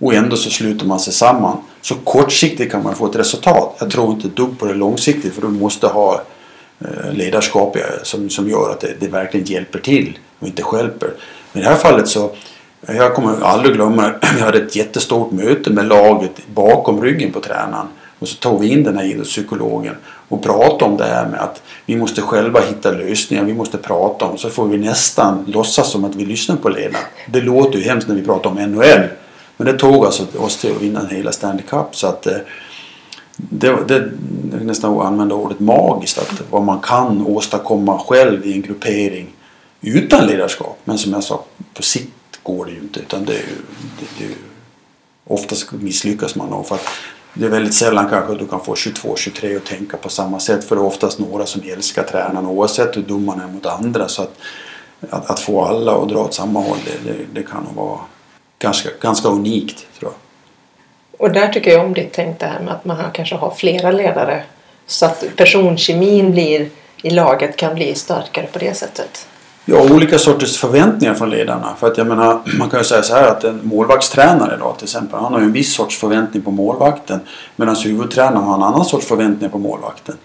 och 0.00 0.14
ändå 0.14 0.36
så 0.36 0.50
sluter 0.50 0.86
man 0.86 1.00
sig 1.00 1.12
samman. 1.12 1.56
Så 1.80 1.94
kortsiktigt 1.94 2.72
kan 2.72 2.82
man 2.82 2.94
få 2.94 3.06
ett 3.06 3.16
resultat. 3.16 3.76
Jag 3.78 3.90
tror 3.90 4.10
inte 4.12 4.26
ett 4.28 4.36
dugg 4.36 4.58
på 4.58 4.66
det 4.66 4.74
långsiktigt 4.74 5.34
för 5.34 5.42
du 5.42 5.48
måste 5.48 5.86
ha 5.86 6.22
eh, 6.80 7.12
ledarskap 7.12 7.76
eh, 7.76 7.82
som, 8.02 8.30
som 8.30 8.48
gör 8.48 8.70
att 8.70 8.80
det, 8.80 8.94
det 9.00 9.08
verkligen 9.08 9.46
hjälper 9.46 9.78
till 9.78 10.18
och 10.42 10.48
inte 10.48 10.62
stjälper. 10.62 11.10
Men 11.52 11.62
i 11.62 11.64
det 11.64 11.70
här 11.70 11.78
fallet 11.78 12.08
så 12.08 12.30
jag 12.86 13.14
kommer 13.14 13.44
aldrig 13.44 13.74
glömma 13.74 14.12
Vi 14.36 14.40
hade 14.40 14.58
ett 14.58 14.76
jättestort 14.76 15.32
möte 15.32 15.70
med 15.70 15.84
laget 15.84 16.46
bakom 16.54 17.02
ryggen 17.02 17.32
på 17.32 17.40
tränaren. 17.40 17.86
Och 18.18 18.28
så 18.28 18.36
tog 18.36 18.60
vi 18.60 18.68
in 18.68 18.84
den 18.84 18.96
här 18.96 19.04
idrottspsykologen 19.04 19.94
och 20.28 20.42
pratade 20.42 20.84
om 20.84 20.96
det 20.96 21.04
här 21.04 21.26
med 21.26 21.40
att 21.40 21.62
vi 21.86 21.96
måste 21.96 22.22
själva 22.22 22.60
hitta 22.60 22.90
lösningar. 22.90 23.44
Vi 23.44 23.54
måste 23.54 23.78
prata 23.78 24.24
om 24.24 24.38
så 24.38 24.50
får 24.50 24.66
vi 24.66 24.78
nästan 24.78 25.44
låtsas 25.46 25.90
som 25.90 26.04
att 26.04 26.14
vi 26.14 26.24
lyssnar 26.24 26.56
på 26.56 26.68
ledaren. 26.68 27.04
Det 27.26 27.40
låter 27.40 27.78
ju 27.78 27.84
hemskt 27.84 28.08
när 28.08 28.14
vi 28.14 28.22
pratar 28.22 28.50
om 28.50 28.56
NHL. 28.56 29.08
Men 29.56 29.66
det 29.66 29.78
tog 29.78 30.04
alltså 30.04 30.24
oss 30.38 30.56
till 30.56 30.70
att 30.70 30.82
vinna 30.82 31.06
hela 31.10 31.32
Stanley 31.32 31.62
Cup. 31.62 31.86
Så 31.92 32.06
att 32.06 32.26
eh, 32.26 32.36
det, 33.36 33.68
det, 33.88 34.10
det 34.44 34.56
är 34.56 34.64
nästan 34.64 34.98
att 34.98 35.06
använda 35.06 35.34
ordet 35.34 35.60
magiskt. 35.60 36.18
Att 36.18 36.42
vad 36.50 36.62
man 36.62 36.80
kan 36.80 37.26
åstadkomma 37.26 37.98
själv 37.98 38.46
i 38.46 38.52
en 38.52 38.62
gruppering 38.62 39.26
utan 39.90 40.26
ledarskap. 40.26 40.78
Men 40.84 40.98
som 40.98 41.12
jag 41.12 41.24
sa, 41.24 41.44
på 41.74 41.82
sikt 41.82 42.12
går 42.42 42.64
det 42.64 42.72
ju 42.72 42.78
inte. 42.78 43.00
Utan 43.00 43.24
det 43.24 43.32
är 43.32 43.36
ju, 43.36 43.56
det, 44.00 44.06
det 44.18 44.24
är 44.24 44.28
ju, 44.28 44.36
oftast 45.26 45.72
misslyckas 45.72 46.34
man 46.34 46.48
nog. 46.48 46.66
För 46.66 46.74
att 46.74 46.88
det 47.34 47.46
är 47.46 47.50
väldigt 47.50 47.74
sällan 47.74 48.08
kanske 48.08 48.34
du 48.34 48.46
kan 48.46 48.64
få 48.64 48.74
22-23 48.74 49.56
att 49.56 49.64
tänka 49.64 49.96
på 49.96 50.08
samma 50.08 50.40
sätt. 50.40 50.64
För 50.64 50.76
det 50.76 50.82
är 50.82 50.86
oftast 50.86 51.18
några 51.18 51.46
som 51.46 51.62
älskar 51.64 52.02
tränaren 52.02 52.46
oavsett 52.46 52.96
hur 52.96 53.02
dum 53.02 53.24
man 53.24 53.40
är 53.40 53.46
mot 53.46 53.66
andra. 53.66 54.08
Så 54.08 54.22
att, 54.22 54.38
att, 55.10 55.30
att 55.30 55.40
få 55.40 55.64
alla 55.64 55.92
att 55.92 56.08
dra 56.08 56.18
åt 56.18 56.34
samma 56.34 56.60
håll 56.60 56.78
det, 56.84 57.10
det, 57.10 57.18
det 57.32 57.42
kan 57.42 57.64
nog 57.64 57.74
vara 57.74 57.98
ganska, 58.58 58.88
ganska 59.00 59.28
unikt 59.28 59.86
tror 59.98 60.12
jag. 60.12 60.18
Och 61.20 61.32
där 61.32 61.48
tycker 61.48 61.70
jag 61.70 61.86
om 61.86 61.94
ditt 61.94 62.12
tänk 62.12 62.40
det 62.40 62.46
här 62.46 62.60
med 62.60 62.74
att 62.74 62.84
man 62.84 62.96
kanske 63.12 63.34
har 63.34 63.50
flera 63.50 63.90
ledare. 63.90 64.42
Så 64.86 65.06
att 65.06 65.24
personkemin 65.36 66.32
blir 66.32 66.70
i 67.02 67.10
laget 67.10 67.56
kan 67.56 67.74
bli 67.74 67.94
starkare 67.94 68.46
på 68.46 68.58
det 68.58 68.74
sättet. 68.74 69.26
Ja, 69.64 69.94
olika 69.94 70.18
sorters 70.18 70.56
förväntningar 70.56 71.14
från 71.14 71.30
ledarna. 71.30 71.74
För 71.78 71.86
att 71.86 71.98
jag 71.98 72.06
menar, 72.06 72.40
man 72.58 72.70
kan 72.70 72.80
ju 72.80 72.84
säga 72.84 73.02
så 73.02 73.14
här 73.14 73.28
att 73.28 73.44
en 73.44 73.60
målvaktstränare 73.62 74.54
idag 74.54 74.74
till 74.78 74.84
exempel, 74.84 75.20
han 75.20 75.32
har 75.32 75.40
ju 75.40 75.46
en 75.46 75.52
viss 75.52 75.74
sorts 75.74 75.98
förväntning 75.98 76.42
på 76.42 76.50
målvakten. 76.50 77.20
Medan 77.56 77.76
huvudtränaren 77.76 78.44
har 78.44 78.54
en 78.54 78.62
annan 78.62 78.84
sorts 78.84 79.06
förväntning 79.06 79.50
på 79.50 79.58
målvakten. 79.58 80.16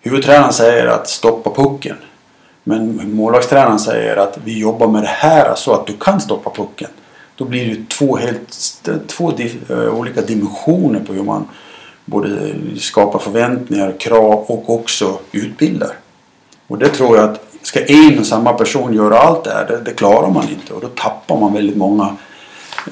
Huvudtränaren 0.00 0.52
säger 0.52 0.86
att 0.86 1.08
stoppa 1.08 1.50
pucken. 1.50 1.96
Men 2.64 3.14
målvaktstränaren 3.14 3.78
säger 3.78 4.16
att 4.16 4.38
vi 4.44 4.58
jobbar 4.58 4.88
med 4.88 5.02
det 5.02 5.08
här 5.08 5.54
så 5.54 5.72
att 5.72 5.86
du 5.86 5.92
kan 5.92 6.20
stoppa 6.20 6.50
pucken. 6.50 6.90
Då 7.36 7.44
blir 7.44 7.64
det 7.64 7.70
ju 7.70 7.84
två, 7.84 8.16
helt, 8.16 8.82
två 9.06 9.32
eh, 9.68 9.98
olika 9.98 10.20
dimensioner 10.20 11.00
på 11.00 11.12
hur 11.12 11.22
man 11.22 11.48
både 12.04 12.54
skapar 12.78 13.18
förväntningar, 13.18 13.94
krav 13.98 14.44
och 14.46 14.70
också 14.70 15.18
utbildar. 15.32 15.92
Och 16.66 16.78
det 16.78 16.88
tror 16.88 17.16
jag 17.16 17.30
att 17.30 17.45
ska 17.66 17.84
en 17.84 18.18
och 18.18 18.26
samma 18.26 18.52
person 18.52 18.94
göra 18.94 19.18
allt 19.18 19.44
det 19.44 19.50
här, 19.50 19.66
det, 19.66 19.80
det 19.84 19.90
klarar 19.90 20.30
man 20.30 20.48
inte. 20.48 20.72
Och 20.72 20.80
då 20.80 20.88
tappar 20.88 21.36
man 21.36 21.54
väldigt 21.54 21.76
många 21.76 22.16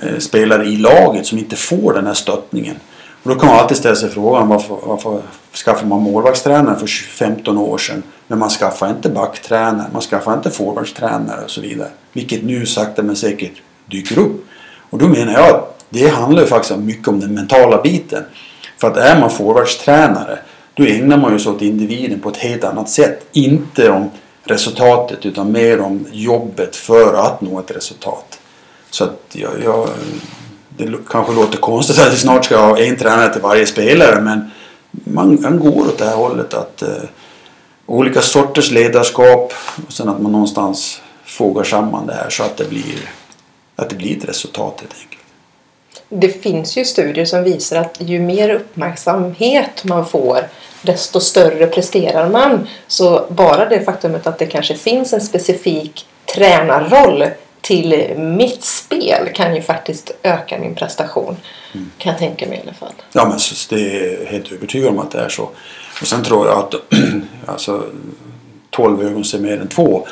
eh, 0.03 0.19
spelare 0.19 0.65
i 0.65 0.77
laget 0.77 1.27
som 1.27 1.39
inte 1.39 1.57
får 1.57 1.95
den 1.95 2.07
här 2.07 2.15
stöttningen. 2.15 2.77
Och 3.23 3.31
då 3.31 3.41
kan 3.41 3.49
man 3.49 3.59
alltid 3.59 3.77
ställa 3.77 3.97
sig 3.97 4.11
frågan 4.11 4.49
varför, 4.49 4.79
varför 4.83 5.21
skaffade 5.65 5.89
man 5.89 6.03
målvaktstränare 6.03 6.79
för 6.79 6.87
15 6.87 7.59
år 7.59 7.79
sedan? 7.79 8.03
Men 8.27 8.39
man 8.39 8.51
skaffar 8.51 8.91
inte 8.91 9.09
backtränare, 9.09 9.87
man 9.93 10.03
skaffar 10.03 10.35
inte 10.35 10.51
forwardstränare 10.51 11.45
och 11.45 11.51
så 11.51 11.61
vidare. 11.61 11.89
Vilket 12.13 12.45
nu 12.45 12.67
sakta 12.67 13.03
men 13.03 13.17
säkert 13.17 13.63
dyker 13.87 14.19
upp. 14.19 14.47
Och 14.91 14.99
då 14.99 15.09
menar 15.09 15.33
jag 15.33 15.51
att 15.51 15.85
det 15.89 16.09
handlar 16.09 16.43
ju 16.43 16.49
faktiskt 16.49 16.77
mycket 16.77 17.09
om 17.09 17.21
den 17.21 17.35
mentala 17.35 17.83
biten. 17.83 18.25
För 18.81 18.91
att 18.91 18.97
är 18.97 19.21
man 19.21 19.31
forwardstränare 19.31 20.39
då 20.75 20.85
ägnar 20.85 21.17
man 21.17 21.33
ju 21.33 21.39
sig 21.39 21.53
åt 21.53 21.63
individen 21.63 22.21
på 22.21 22.29
ett 22.29 22.37
helt 22.37 22.65
annat 22.65 22.89
sätt. 22.89 23.27
Inte 23.33 23.91
om 23.91 24.11
resultatet 24.45 25.27
utan 25.27 25.53
mer 25.53 25.81
om 25.81 26.07
jobbet 26.13 26.77
för 26.77 27.15
att 27.15 27.41
nå 27.41 27.61
ett 27.61 27.71
resultat. 27.71 28.39
Så 28.91 29.05
att 29.05 29.21
jag, 29.33 29.51
jag, 29.65 29.89
det 30.69 30.93
kanske 31.09 31.33
låter 31.33 31.59
konstigt 31.59 31.99
att 31.99 32.13
vi 32.13 32.17
snart 32.17 32.45
ska 32.45 32.57
ha 32.57 32.79
en 32.79 32.97
tränare 32.97 33.33
till 33.33 33.43
varje 33.43 33.67
spelare 33.67 34.21
men 34.21 34.51
man, 34.91 35.43
man 35.43 35.59
går 35.59 35.81
åt 35.81 35.99
det 35.99 36.05
här 36.05 36.17
hållet 36.17 36.55
att 36.55 36.83
eh, 36.83 36.89
olika 37.87 38.23
sorters 38.23 38.71
ledarskap 38.71 39.53
och 39.87 39.93
sen 39.93 40.09
att 40.09 40.21
man 40.21 40.33
någonstans 40.33 41.01
fogar 41.25 41.65
samman 41.65 42.07
det 42.07 42.15
här 42.15 42.31
så 42.31 42.43
att 42.43 42.57
det 42.57 42.69
blir, 42.69 43.11
att 43.77 43.91
det 43.91 43.97
blir 43.97 44.17
ett 44.17 44.29
resultat 44.29 44.75
helt 44.81 44.95
enkelt. 45.03 45.14
Det 46.09 46.29
finns 46.29 46.77
ju 46.77 46.85
studier 46.85 47.25
som 47.25 47.45
visar 47.45 47.77
att 47.77 47.97
ju 48.01 48.21
mer 48.21 48.49
uppmärksamhet 48.49 49.85
man 49.85 50.07
får 50.07 50.49
desto 50.83 51.21
större 51.21 51.67
presterar 51.67 52.29
man. 52.29 52.69
Så 52.87 53.27
bara 53.29 53.69
det 53.69 53.85
faktumet 53.85 54.27
att 54.27 54.39
det 54.39 54.47
kanske 54.47 54.75
finns 54.75 55.13
en 55.13 55.21
specifik 55.21 56.07
tränarroll 56.35 57.25
till 57.61 58.15
mitt 58.17 58.65
spel 58.65 59.29
kan 59.35 59.55
ju 59.55 59.63
faktiskt 59.63 60.11
öka 60.23 60.59
min 60.59 60.75
prestation. 60.75 61.37
Kan 61.99 62.13
jag 62.13 62.19
tänka 62.19 62.47
mig 62.47 62.59
i 62.59 62.61
alla 62.63 62.75
fall. 62.75 62.93
Ja, 63.13 63.29
men 63.29 63.39
det 63.71 63.97
är 63.97 64.27
helt 64.27 64.53
övertygad 64.53 64.89
om 64.89 64.99
att 64.99 65.11
det 65.11 65.21
är 65.21 65.29
så. 65.29 65.43
Och 66.01 66.07
sen 66.07 66.23
tror 66.23 66.47
jag 66.47 66.59
att 66.59 66.75
alltså, 67.47 67.83
12 68.71 69.07
ögon 69.07 69.25
ser 69.25 69.39
mer 69.39 69.61
än 69.61 69.69
två. 69.69 70.07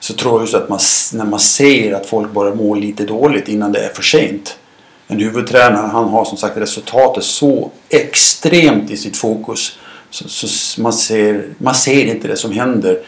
Så 0.00 0.14
tror 0.14 0.34
jag 0.34 0.40
just 0.40 0.54
att 0.54 0.68
man, 0.68 0.78
när 1.12 1.24
man 1.24 1.40
ser 1.40 1.92
att 1.92 2.06
folk 2.06 2.32
börjar 2.32 2.54
må 2.54 2.74
lite 2.74 3.04
dåligt 3.04 3.48
innan 3.48 3.72
det 3.72 3.78
är 3.78 3.88
för 3.88 4.02
sent. 4.02 4.58
En 5.10 5.20
huvudtränare 5.20 5.86
han 5.86 6.08
har 6.08 6.24
som 6.24 6.38
sagt 6.38 6.56
resultatet 6.56 7.24
så 7.24 7.70
extremt 7.88 8.90
i 8.90 8.96
sitt 8.96 9.16
fokus. 9.16 9.78
Så, 10.10 10.28
så 10.28 10.82
man, 10.82 10.92
ser, 10.92 11.44
man 11.58 11.74
ser 11.74 12.04
inte 12.04 12.28
det 12.28 12.36
som 12.36 12.52
händer 12.52 12.98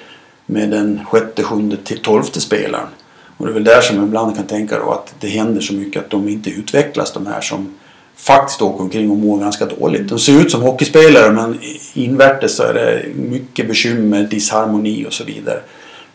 med 0.46 0.70
den 0.70 1.00
sjätte, 1.04 1.42
sjunde 1.42 1.76
till 1.76 1.98
tolfte 1.98 2.40
spelaren. 2.40 2.88
Och 3.36 3.46
det 3.46 3.52
är 3.52 3.54
väl 3.54 3.64
där 3.64 3.80
som 3.80 3.96
jag 3.96 4.06
ibland 4.06 4.36
kan 4.36 4.46
tänka 4.46 4.78
då 4.78 4.90
att 4.90 5.14
det 5.20 5.28
händer 5.28 5.60
så 5.60 5.74
mycket 5.74 6.04
att 6.04 6.10
de 6.10 6.28
inte 6.28 6.50
utvecklas 6.50 7.12
de 7.12 7.26
här 7.26 7.40
som 7.40 7.74
faktiskt 8.16 8.62
åker 8.62 8.82
omkring 8.82 9.10
och 9.10 9.16
mår 9.16 9.38
ganska 9.38 9.66
dåligt. 9.66 10.08
De 10.08 10.18
ser 10.18 10.40
ut 10.40 10.50
som 10.50 10.62
hockeyspelare 10.62 11.32
men 11.32 11.58
invärtes 11.94 12.56
så 12.56 12.62
är 12.62 12.74
det 12.74 13.04
mycket 13.14 13.68
bekymmer, 13.68 14.22
disharmoni 14.22 15.06
och 15.06 15.12
så 15.12 15.24
vidare. 15.24 15.60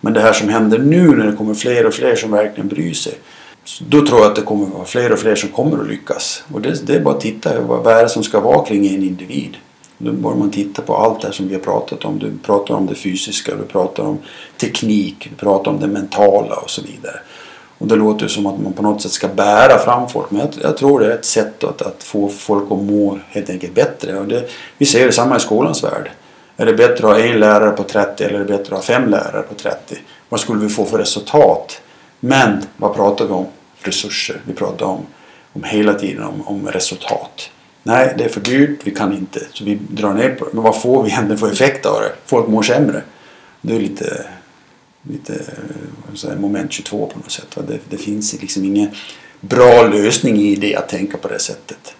Men 0.01 0.13
det 0.13 0.21
här 0.21 0.33
som 0.33 0.49
händer 0.49 0.79
nu 0.79 1.07
när 1.07 1.25
det 1.25 1.37
kommer 1.37 1.53
fler 1.53 1.85
och 1.85 1.93
fler 1.93 2.15
som 2.15 2.31
verkligen 2.31 2.67
bryr 2.67 2.93
sig. 2.93 3.13
Då 3.79 4.05
tror 4.05 4.19
jag 4.19 4.29
att 4.29 4.35
det 4.35 4.41
kommer 4.41 4.67
att 4.67 4.73
vara 4.73 4.85
fler 4.85 5.11
och 5.11 5.19
fler 5.19 5.35
som 5.35 5.49
kommer 5.49 5.81
att 5.81 5.87
lyckas. 5.87 6.43
Och 6.53 6.61
det, 6.61 6.87
det 6.87 6.95
är 6.95 6.99
bara 6.99 7.15
att 7.15 7.21
titta 7.21 7.61
vad, 7.61 7.87
är 7.87 8.03
det 8.03 8.09
som 8.09 8.23
ska 8.23 8.39
vara 8.39 8.65
kring 8.65 8.87
en 8.87 9.03
individ. 9.03 9.57
Då 9.97 10.11
bör 10.11 10.35
man 10.35 10.51
titta 10.51 10.81
på 10.81 10.95
allt 10.95 11.21
det 11.21 11.27
här 11.27 11.33
som 11.33 11.47
vi 11.47 11.53
har 11.53 11.61
pratat 11.61 12.05
om. 12.05 12.19
Du 12.19 12.31
pratar 12.43 12.75
om 12.75 12.87
det 12.87 12.95
fysiska, 12.95 13.55
du 13.55 13.63
pratar 13.63 14.03
om 14.03 14.17
teknik, 14.57 15.29
du 15.29 15.35
pratar 15.35 15.71
om 15.71 15.79
det 15.79 15.87
mentala 15.87 16.55
och 16.55 16.69
så 16.69 16.81
vidare. 16.81 17.19
Och 17.77 17.87
det 17.87 17.95
låter 17.95 18.23
ju 18.23 18.29
som 18.29 18.45
att 18.45 18.59
man 18.59 18.73
på 18.73 18.83
något 18.83 19.01
sätt 19.01 19.11
ska 19.11 19.27
bära 19.27 19.77
fram 19.77 20.09
folk. 20.09 20.31
Men 20.31 20.41
jag, 20.41 20.49
jag 20.61 20.77
tror 20.77 20.99
det 20.99 21.05
är 21.05 21.11
ett 21.11 21.25
sätt 21.25 21.63
att, 21.63 21.81
att 21.81 22.03
få 22.03 22.29
folk 22.29 22.63
att 22.63 22.79
må 22.79 23.19
helt 23.29 23.49
enkelt 23.49 23.75
bättre. 23.75 24.19
Och 24.19 24.27
det, 24.27 24.49
vi 24.77 24.85
ser 24.85 25.05
det 25.05 25.11
samma 25.11 25.37
i 25.37 25.39
skolans 25.39 25.83
värld. 25.83 26.11
Är 26.57 26.65
det 26.65 26.73
bättre 26.73 27.07
att 27.07 27.13
ha 27.13 27.19
en 27.19 27.39
lärare 27.39 27.71
på 27.71 27.83
30 27.83 28.23
eller 28.23 28.35
är 28.35 28.39
det 28.39 28.57
bättre 28.57 28.63
att 28.75 28.87
ha 28.87 28.95
fem 28.95 29.09
lärare 29.09 29.41
på 29.41 29.55
30? 29.55 29.95
Vad 30.29 30.39
skulle 30.39 30.59
vi 30.59 30.69
få 30.69 30.85
för 30.85 30.97
resultat? 30.97 31.81
Men 32.25 32.65
vad 32.77 32.95
pratar 32.95 33.25
vi 33.25 33.31
om? 33.31 33.45
Resurser. 33.81 34.41
Vi 34.45 34.53
pratar 34.53 34.85
om 34.85 35.05
om 35.55 35.63
hela 35.63 35.93
tiden 35.93 36.23
om, 36.23 36.47
om 36.47 36.67
resultat. 36.67 37.49
Nej, 37.83 38.13
det 38.17 38.23
är 38.23 38.29
för 38.29 38.41
dyrt, 38.41 38.79
vi 38.83 38.91
kan 38.91 39.13
inte. 39.13 39.39
Så 39.53 39.63
vi 39.63 39.79
drar 39.89 40.13
ner 40.13 40.29
på 40.29 40.45
det. 40.45 40.51
Men 40.53 40.63
vad 40.63 40.81
får 40.81 41.03
vi 41.03 41.09
egentligen 41.09 41.37
för 41.37 41.51
effekt 41.51 41.85
av 41.85 42.01
det? 42.01 42.11
Folk 42.25 42.47
mår 42.47 42.63
sämre. 42.63 43.01
Det 43.61 43.75
är 43.75 43.79
lite, 43.79 44.25
lite 45.01 45.33
säga, 46.15 46.35
moment 46.35 46.71
22 46.71 47.11
på 47.13 47.19
något 47.19 47.31
sätt. 47.31 47.57
Det, 47.67 47.79
det 47.89 47.97
finns 47.97 48.41
liksom 48.41 48.65
ingen 48.65 48.89
bra 49.39 49.87
lösning 49.87 50.37
i 50.37 50.55
det 50.55 50.75
att 50.75 50.89
tänka 50.89 51.17
på 51.17 51.27
det 51.27 51.39
sättet. 51.39 51.95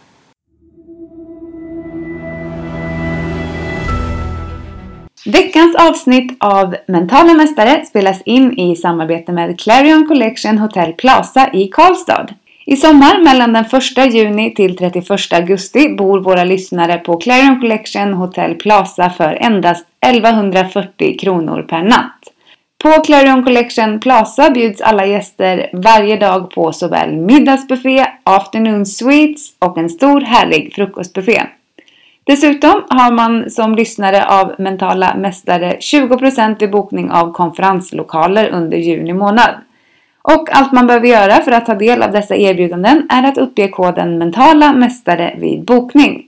Veckans 5.28 5.76
avsnitt 5.76 6.38
av 6.40 6.76
Mentala 6.88 7.34
Mästare 7.34 7.86
spelas 7.86 8.22
in 8.26 8.60
i 8.60 8.76
samarbete 8.76 9.32
med 9.32 9.60
Clarion 9.60 10.08
Collection 10.08 10.58
Hotel 10.58 10.94
Plaza 10.94 11.50
i 11.54 11.68
Karlstad. 11.68 12.28
I 12.66 12.76
sommar 12.76 13.24
mellan 13.24 13.54
den 13.54 13.66
1 13.66 14.14
juni 14.14 14.56
till 14.56 14.78
31 14.78 15.10
augusti 15.34 15.96
bor 15.98 16.20
våra 16.20 16.44
lyssnare 16.44 16.98
på 16.98 17.18
Clarion 17.18 17.60
Collection 17.60 18.14
Hotel 18.14 18.56
Plaza 18.56 19.10
för 19.10 19.34
endast 19.34 19.88
1140 20.06 21.18
kronor 21.18 21.62
per 21.62 21.84
natt. 21.84 22.20
På 22.84 22.90
Clarion 22.90 23.44
Collection 23.44 24.00
Plaza 24.00 24.50
bjuds 24.50 24.82
alla 24.82 25.06
gäster 25.06 25.70
varje 25.74 26.18
dag 26.18 26.52
på 26.52 26.72
såväl 26.72 27.16
middagsbuffé, 27.16 28.06
afternoon 28.24 28.86
sweets 28.86 29.56
och 29.60 29.78
en 29.78 29.90
stor 29.90 30.22
härlig 30.22 30.74
frukostbuffé. 30.76 31.42
Dessutom 32.26 32.84
har 32.90 33.12
man 33.12 33.50
som 33.50 33.76
lyssnare 33.76 34.26
av 34.26 34.56
Mentala 34.58 35.16
Mästare 35.16 35.78
20% 35.80 36.64
i 36.64 36.68
bokning 36.68 37.12
av 37.12 37.34
konferenslokaler 37.34 38.50
under 38.50 38.78
juni 38.78 39.14
månad. 39.14 39.56
Och 40.22 40.50
allt 40.52 40.72
man 40.72 40.88
behöver 40.88 41.08
göra 41.08 41.42
för 41.42 41.52
att 41.52 41.66
ta 41.66 41.76
del 41.76 42.04
av 42.04 42.12
dessa 42.12 42.36
erbjudanden 42.36 43.08
är 43.10 43.28
att 43.28 43.38
uppge 43.38 43.68
koden 43.68 44.18
Mentala 44.18 44.74
Mästare 44.74 45.36
vid 45.40 45.66
bokning. 45.66 46.24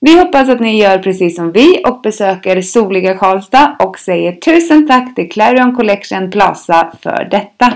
Vi 0.00 0.18
hoppas 0.18 0.48
att 0.48 0.60
ni 0.60 0.80
gör 0.82 0.98
precis 0.98 1.36
som 1.36 1.52
vi 1.52 1.82
och 1.86 2.00
besöker 2.00 2.60
soliga 2.60 3.14
Karlstad 3.14 3.76
och 3.78 3.98
säger 3.98 4.32
tusen 4.32 4.86
tack 4.86 5.14
till 5.14 5.30
Clarion 5.30 5.76
Collection 5.76 6.30
Plaza 6.30 6.92
för 7.02 7.28
detta. 7.30 7.72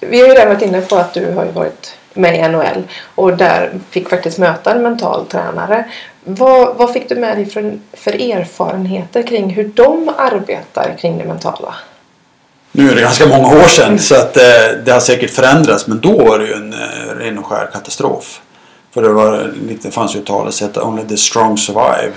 Vi 0.00 0.20
har 0.20 0.28
ju 0.28 0.34
redan 0.34 0.48
varit 0.48 0.62
inne 0.62 0.80
på 0.80 0.96
att 0.96 1.14
du 1.14 1.32
har 1.32 1.46
varit 1.46 1.98
med 2.18 2.36
i 2.36 2.48
NHL 2.48 2.82
och 3.14 3.36
där 3.36 3.70
fick 3.90 4.08
faktiskt 4.08 4.38
möta 4.38 4.72
en 4.72 4.82
mental 4.82 5.26
tränare. 5.26 5.84
Vad, 6.24 6.76
vad 6.76 6.92
fick 6.92 7.08
du 7.08 7.14
med 7.14 7.36
dig 7.36 7.46
för, 7.46 7.78
för 7.92 8.12
erfarenheter 8.12 9.22
kring 9.22 9.50
hur 9.50 9.64
de 9.74 10.10
arbetar 10.18 10.96
kring 11.00 11.18
det 11.18 11.24
mentala? 11.24 11.74
Nu 12.72 12.90
är 12.90 12.94
det 12.94 13.00
ganska 13.00 13.26
många 13.26 13.48
år 13.48 13.68
sedan 13.68 13.98
så 13.98 14.14
att 14.14 14.36
eh, 14.36 14.42
det 14.84 14.90
har 14.92 15.00
säkert 15.00 15.30
förändrats 15.30 15.86
men 15.86 16.00
då 16.00 16.24
var 16.24 16.38
det 16.38 16.46
ju 16.46 16.52
en 16.52 16.72
eh, 16.72 17.16
ren 17.18 17.38
och 17.38 17.46
skär 17.46 17.70
katastrof. 17.72 18.40
För 18.94 19.02
det, 19.02 19.08
var 19.08 19.52
lite, 19.68 19.90
fanns 19.90 20.16
ju 20.16 20.20
ett 20.20 20.26
talesätt 20.26 20.76
Only 20.76 21.02
the 21.02 21.16
strong 21.16 21.58
survive. 21.58 22.12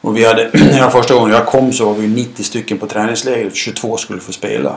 Och 0.00 0.16
vi 0.16 0.24
hade, 0.24 0.50
första 0.92 1.14
gången 1.14 1.32
jag 1.32 1.46
kom 1.46 1.72
så 1.72 1.84
var 1.84 1.94
vi 1.94 2.06
90 2.08 2.44
stycken 2.44 2.78
på 2.78 2.86
träningslägret. 2.86 3.54
22 3.54 3.96
skulle 3.96 4.20
få 4.20 4.32
spela. 4.32 4.76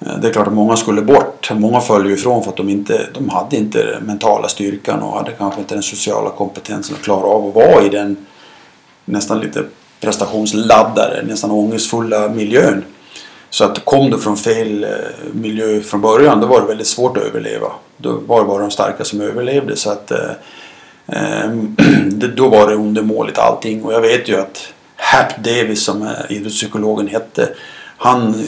Eh, 0.00 0.18
det 0.18 0.28
är 0.28 0.32
klart 0.32 0.46
att 0.46 0.52
många 0.52 0.76
skulle 0.76 1.02
bort. 1.02 1.50
Många 1.54 1.80
föll 1.80 2.06
ju 2.06 2.14
ifrån 2.14 2.42
för 2.42 2.50
att 2.50 2.56
de 2.56 2.68
inte 2.68 3.06
de 3.14 3.28
hade 3.28 3.56
inte 3.56 3.84
den 3.84 4.02
mentala 4.02 4.48
styrkan 4.48 5.02
och 5.02 5.18
hade 5.18 5.32
kanske 5.32 5.60
inte 5.60 5.74
den 5.74 5.82
sociala 5.82 6.30
kompetensen 6.30 6.96
att 6.96 7.02
klara 7.02 7.26
av 7.26 7.48
att 7.48 7.54
vara 7.54 7.82
i 7.82 7.88
den 7.88 8.16
nästan 9.04 9.40
lite 9.40 9.64
prestationsladdade, 10.00 11.22
nästan 11.26 11.50
ångestfulla 11.50 12.28
miljön. 12.28 12.84
Så 13.50 13.64
att 13.64 13.84
kom 13.84 14.10
du 14.10 14.18
från 14.18 14.36
fel 14.36 14.84
eh, 14.84 14.90
miljö 15.32 15.80
från 15.80 16.00
början 16.00 16.40
då 16.40 16.46
var 16.46 16.60
det 16.60 16.66
väldigt 16.66 16.86
svårt 16.86 17.16
att 17.16 17.22
överleva. 17.22 17.72
Då 17.96 18.12
var 18.12 18.40
det 18.40 18.46
bara 18.46 18.60
de 18.60 18.70
starka 18.70 19.04
som 19.04 19.20
överlevde. 19.20 19.76
Så 19.76 19.90
att, 19.90 20.10
eh, 20.10 20.30
eh 21.06 21.50
då 22.36 22.48
var 22.48 22.68
det 22.68 22.74
undermåligt 22.74 23.38
allting. 23.38 23.84
Och 23.84 23.92
jag 23.92 24.00
vet 24.00 24.28
ju 24.28 24.40
att 24.40 24.68
Hap 24.96 25.44
Davis 25.44 25.84
som 25.84 26.08
idrottspsykologen 26.28 27.08
hette. 27.08 27.48
Han, 27.96 28.44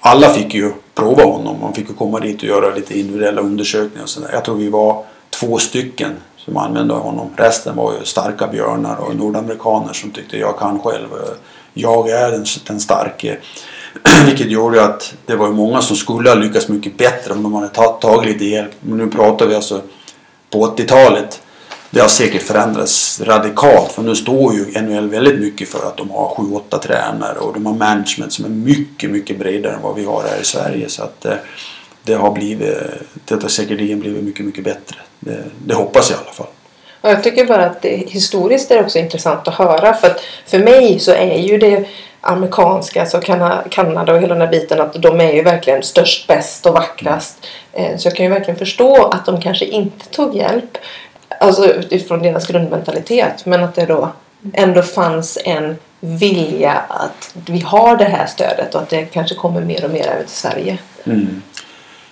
alla 0.00 0.28
fick 0.28 0.54
ju 0.54 0.72
prova 1.00 1.22
honom. 1.22 1.60
Man 1.60 1.74
fick 1.74 1.88
ju 1.88 1.94
komma 1.94 2.20
dit 2.20 2.36
och 2.36 2.48
göra 2.48 2.74
lite 2.74 2.98
individuella 2.98 3.40
undersökningar. 3.40 4.02
Och 4.02 4.08
så 4.08 4.20
Jag 4.32 4.44
tror 4.44 4.56
vi 4.56 4.68
var 4.68 5.04
två 5.30 5.58
stycken 5.58 6.12
som 6.36 6.56
använde 6.56 6.94
honom. 6.94 7.30
Resten 7.36 7.76
var 7.76 7.92
ju 7.92 8.04
starka 8.04 8.46
björnar 8.46 8.96
och 8.96 9.16
nordamerikaner 9.16 9.92
som 9.92 10.10
tyckte 10.10 10.38
jag 10.38 10.58
kan 10.58 10.78
själv. 10.78 11.08
Eh, 11.12 11.34
jag 11.74 12.08
är 12.08 12.30
den, 12.30 12.44
den 12.66 12.80
starke. 12.80 13.38
Vilket 14.26 14.50
gjorde 14.50 14.84
att 14.84 15.14
det 15.26 15.36
var 15.36 15.48
många 15.48 15.82
som 15.82 15.96
skulle 15.96 16.30
ha 16.30 16.36
lyckats 16.36 16.68
mycket 16.68 16.98
bättre 16.98 17.32
om 17.32 17.42
de 17.42 17.54
hade 17.54 17.68
tagit 18.00 18.32
lite 18.32 18.44
hjälp. 18.44 18.72
Men 18.80 18.98
nu 18.98 19.06
pratar 19.06 19.46
vi 19.46 19.54
alltså 19.54 19.80
på 20.50 20.66
80-talet. 20.66 21.42
Det 21.92 22.00
har 22.00 22.08
säkert 22.08 22.42
förändrats 22.42 23.20
radikalt 23.20 23.92
för 23.92 24.02
nu 24.02 24.16
står 24.16 24.54
ju 24.54 24.82
NHL 24.82 25.10
väldigt 25.10 25.40
mycket 25.40 25.68
för 25.68 25.86
att 25.86 25.96
de 25.96 26.10
har 26.10 26.28
7-8 26.28 26.78
tränare 26.78 27.38
och 27.38 27.54
de 27.54 27.66
har 27.66 27.74
management 27.74 28.32
som 28.32 28.44
är 28.44 28.48
mycket, 28.48 29.10
mycket 29.10 29.38
bredare 29.38 29.74
än 29.74 29.82
vad 29.82 29.94
vi 29.94 30.04
har 30.04 30.22
här 30.22 30.40
i 30.40 30.44
Sverige. 30.44 30.88
Så 30.88 31.02
att 31.02 31.24
eh, 31.24 31.34
det 32.02 32.14
har 32.14 32.32
blivit, 32.32 32.76
det 33.24 33.42
har 33.42 33.48
säkerligen 33.48 34.00
blivit 34.00 34.24
mycket, 34.24 34.46
mycket 34.46 34.64
bättre. 34.64 34.96
Det, 35.20 35.44
det 35.66 35.74
hoppas 35.74 36.10
jag 36.10 36.18
i 36.18 36.22
alla 36.22 36.32
fall. 36.32 36.46
Och 37.00 37.10
jag 37.10 37.22
tycker 37.22 37.46
bara 37.46 37.66
att 37.66 37.82
det, 37.82 37.96
historiskt 38.08 38.70
är 38.70 38.76
det 38.76 38.84
också 38.84 38.98
intressant 38.98 39.48
att 39.48 39.54
höra 39.54 39.94
för 39.94 40.06
att 40.06 40.20
för 40.46 40.58
mig 40.58 40.98
så 40.98 41.12
är 41.12 41.38
ju 41.38 41.58
det 41.58 41.84
amerikanska, 42.20 43.00
alltså 43.00 43.20
Kanada 43.70 44.12
och 44.12 44.22
hela 44.22 44.34
den 44.34 44.40
här 44.40 44.50
biten 44.50 44.80
att 44.80 44.92
de 44.92 45.20
är 45.20 45.32
ju 45.32 45.42
verkligen 45.42 45.82
störst, 45.82 46.26
bäst 46.26 46.66
och 46.66 46.74
vackrast. 46.74 47.46
Eh, 47.72 47.96
så 47.96 48.08
jag 48.08 48.16
kan 48.16 48.26
ju 48.26 48.32
verkligen 48.32 48.58
förstå 48.58 49.06
att 49.06 49.26
de 49.26 49.40
kanske 49.40 49.64
inte 49.64 50.06
tog 50.06 50.36
hjälp. 50.36 50.78
Alltså 51.40 51.66
utifrån 51.66 52.22
deras 52.22 52.46
grundmentalitet. 52.46 53.46
Men 53.46 53.64
att 53.64 53.74
det 53.74 53.86
då 53.86 54.12
ändå 54.52 54.82
fanns 54.82 55.38
en 55.44 55.76
vilja 56.00 56.72
att 56.88 57.34
vi 57.46 57.58
har 57.60 57.96
det 57.96 58.04
här 58.04 58.26
stödet 58.26 58.74
och 58.74 58.82
att 58.82 58.88
det 58.88 59.04
kanske 59.04 59.34
kommer 59.34 59.60
mer 59.60 59.84
och 59.84 59.90
mer 59.90 60.06
över 60.06 60.22
till 60.22 60.36
Sverige. 60.36 60.78
Mm. 61.04 61.42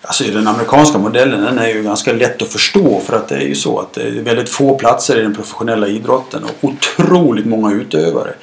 Alltså 0.03 0.25
den 0.25 0.49
amerikanska 0.49 0.99
modellen 0.99 1.43
den 1.43 1.59
är 1.59 1.69
ju 1.69 1.83
ganska 1.83 2.13
lätt 2.13 2.43
att 2.43 2.49
förstå 2.49 3.01
för 3.01 3.17
att 3.17 3.29
det 3.29 3.35
är 3.35 3.47
ju 3.47 3.55
så 3.55 3.79
att 3.79 3.93
det 3.93 4.03
är 4.03 4.11
väldigt 4.11 4.49
få 4.49 4.79
platser 4.79 5.19
i 5.19 5.23
den 5.23 5.35
professionella 5.35 5.89
idrotten 5.89 6.45
och 6.45 6.69
otroligt 6.69 7.47
många 7.47 7.73
utövare. 7.73 8.35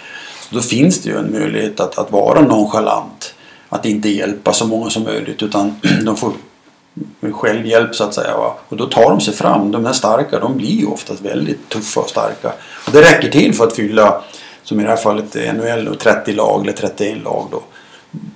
Så 0.50 0.56
då 0.56 0.62
finns 0.62 1.02
det 1.02 1.10
ju 1.10 1.18
en 1.18 1.32
möjlighet 1.32 1.80
att, 1.80 1.98
att 1.98 2.12
vara 2.12 2.42
nonchalant. 2.42 3.34
Att 3.70 3.86
inte 3.86 4.10
hjälpa 4.10 4.54
så 4.54 4.68
många 4.68 4.90
som 4.90 5.04
möjligt 5.04 5.44
utan 5.44 5.82
de 6.06 6.18
får 6.18 6.32
självhjälp 7.34 7.96
så 7.96 8.04
att 8.04 8.14
säga. 8.14 8.38
Va? 8.38 8.56
Och 8.70 8.78
då 8.78 8.86
tar 8.86 9.10
de 9.10 9.22
sig 9.22 9.34
fram. 9.34 9.72
De 9.72 9.86
är 9.86 9.93
starka, 9.93 10.39
de 10.39 10.58
blir 10.58 10.80
ju 10.80 10.86
oftast 10.86 11.22
väldigt 11.22 11.70
tuffa 11.70 12.02
och 12.02 12.10
starka. 12.10 12.52
Och 12.86 12.91
det 12.91 13.02
räcker 13.02 13.30
till 13.30 13.54
för 13.54 13.68
att 13.68 13.76
fylla, 13.76 14.22
som 14.64 14.80
i 14.80 14.84
det 14.84 14.89
här 14.89 14.96
fallet 14.96 15.36
NHL, 15.56 15.96
30 15.96 16.34
lag 16.34 16.62
eller 16.62 16.74
31 16.74 17.24
lag. 17.24 17.48
Då. 17.52 17.62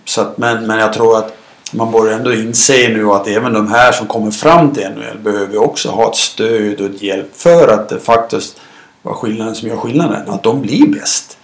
Så 0.05 0.21
att, 0.21 0.37
men, 0.37 0.67
men 0.67 0.79
jag 0.79 0.93
tror 0.93 1.17
att 1.17 1.35
man 1.71 1.91
börjar 1.91 2.17
ändå 2.17 2.33
inse 2.33 2.89
nu 2.89 3.11
att 3.11 3.27
även 3.27 3.53
de 3.53 3.71
här 3.71 3.91
som 3.91 4.07
kommer 4.07 4.31
fram 4.31 4.71
till 4.71 4.83
NHL 4.89 5.17
behöver 5.23 5.63
också 5.63 5.89
ha 5.89 6.09
ett 6.09 6.15
stöd 6.15 6.81
och 6.81 6.85
ett 6.85 7.01
hjälp 7.01 7.35
för 7.35 7.67
att 7.67 7.89
det 7.89 7.99
faktiskt 7.99 8.59
var 9.01 9.13
skillnaden 9.13 9.55
som 9.55 9.69
gör 9.69 9.77
skillnaden. 9.77 10.29
Att 10.29 10.43
de 10.43 10.61
blir 10.61 10.87
bäst. 10.87 11.37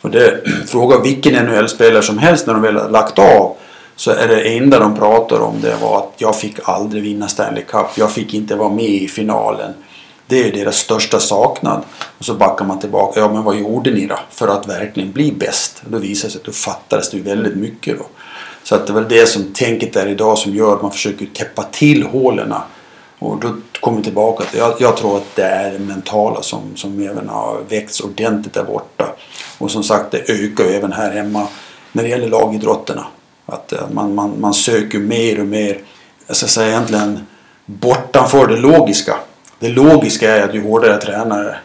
För 0.00 0.08
det, 0.08 0.40
fråga 0.66 0.98
vilken 0.98 1.46
NHL-spelare 1.46 2.02
som 2.02 2.18
helst 2.18 2.46
när 2.46 2.54
de 2.54 2.62
väl 2.62 2.76
har 2.76 2.88
lagt 2.88 3.18
av 3.18 3.56
så 3.96 4.10
är 4.10 4.28
det 4.28 4.40
enda 4.40 4.78
de 4.78 4.96
pratar 4.96 5.40
om 5.40 5.60
det 5.60 5.76
var 5.82 5.98
att 5.98 6.12
jag 6.16 6.36
fick 6.36 6.56
aldrig 6.64 7.02
vinna 7.02 7.28
Stanley 7.28 7.64
Cup. 7.64 7.86
Jag 7.96 8.12
fick 8.12 8.34
inte 8.34 8.56
vara 8.56 8.68
med 8.68 8.84
i 8.84 9.08
finalen. 9.08 9.74
Det 10.26 10.48
är 10.48 10.52
deras 10.52 10.76
största 10.76 11.20
saknad. 11.20 11.82
Och 12.18 12.24
så 12.24 12.34
backar 12.34 12.64
man 12.64 12.80
tillbaka. 12.80 13.20
Ja 13.20 13.32
men 13.32 13.44
vad 13.44 13.56
gjorde 13.56 13.90
ni 13.90 14.06
då 14.06 14.18
för 14.30 14.48
att 14.48 14.68
verkligen 14.68 15.12
bli 15.12 15.32
bäst? 15.32 15.82
Då 15.86 15.98
visar 15.98 16.28
det 16.28 16.32
sig 16.32 16.38
att 16.38 16.44
då 16.44 16.52
fattades 16.52 17.10
det 17.10 17.20
väldigt 17.20 17.56
mycket 17.56 17.98
då. 17.98 18.06
Så 18.62 18.74
att 18.74 18.86
det 18.86 18.92
är 18.92 18.94
väl 18.94 19.08
det 19.08 19.26
som 19.26 19.44
tänket 19.52 19.96
är 19.96 20.06
idag 20.06 20.38
som 20.38 20.54
gör 20.54 20.74
att 20.74 20.82
man 20.82 20.90
försöker 20.90 21.26
täppa 21.26 21.62
till 21.62 22.02
hålen. 22.02 22.54
Och 23.18 23.40
då 23.40 23.56
kommer 23.80 23.98
vi 23.98 24.04
tillbaka 24.04 24.44
till, 24.44 24.58
jag, 24.58 24.74
jag 24.78 24.96
tror 24.96 25.16
att 25.16 25.36
det 25.36 25.44
är 25.44 25.72
det 25.72 25.78
mentala 25.78 26.42
som, 26.42 26.76
som 26.76 27.08
även 27.08 27.28
har 27.28 27.60
växt 27.68 28.00
ordentligt 28.00 28.54
där 28.54 28.64
borta. 28.64 29.06
Och 29.58 29.70
som 29.70 29.82
sagt 29.82 30.10
det 30.10 30.30
ökar 30.30 30.64
ju 30.64 30.70
även 30.70 30.92
här 30.92 31.12
hemma 31.12 31.46
när 31.92 32.02
det 32.02 32.08
gäller 32.08 32.28
lagidrotterna. 32.28 33.06
Att 33.46 33.72
eh, 33.72 33.90
man, 33.90 34.14
man, 34.14 34.40
man 34.40 34.54
söker 34.54 34.98
mer 34.98 35.40
och 35.40 35.46
mer, 35.46 35.78
jag 36.26 36.36
ska 36.36 36.46
säga 36.46 36.68
egentligen 36.68 37.26
bortanför 37.66 38.46
det 38.46 38.56
logiska. 38.56 39.16
Det 39.58 39.68
logiska 39.68 40.36
är 40.36 40.48
att 40.48 40.54
ju 40.54 40.62
hårdare 40.62 40.90
jag 40.90 41.00
tränar, 41.00 41.60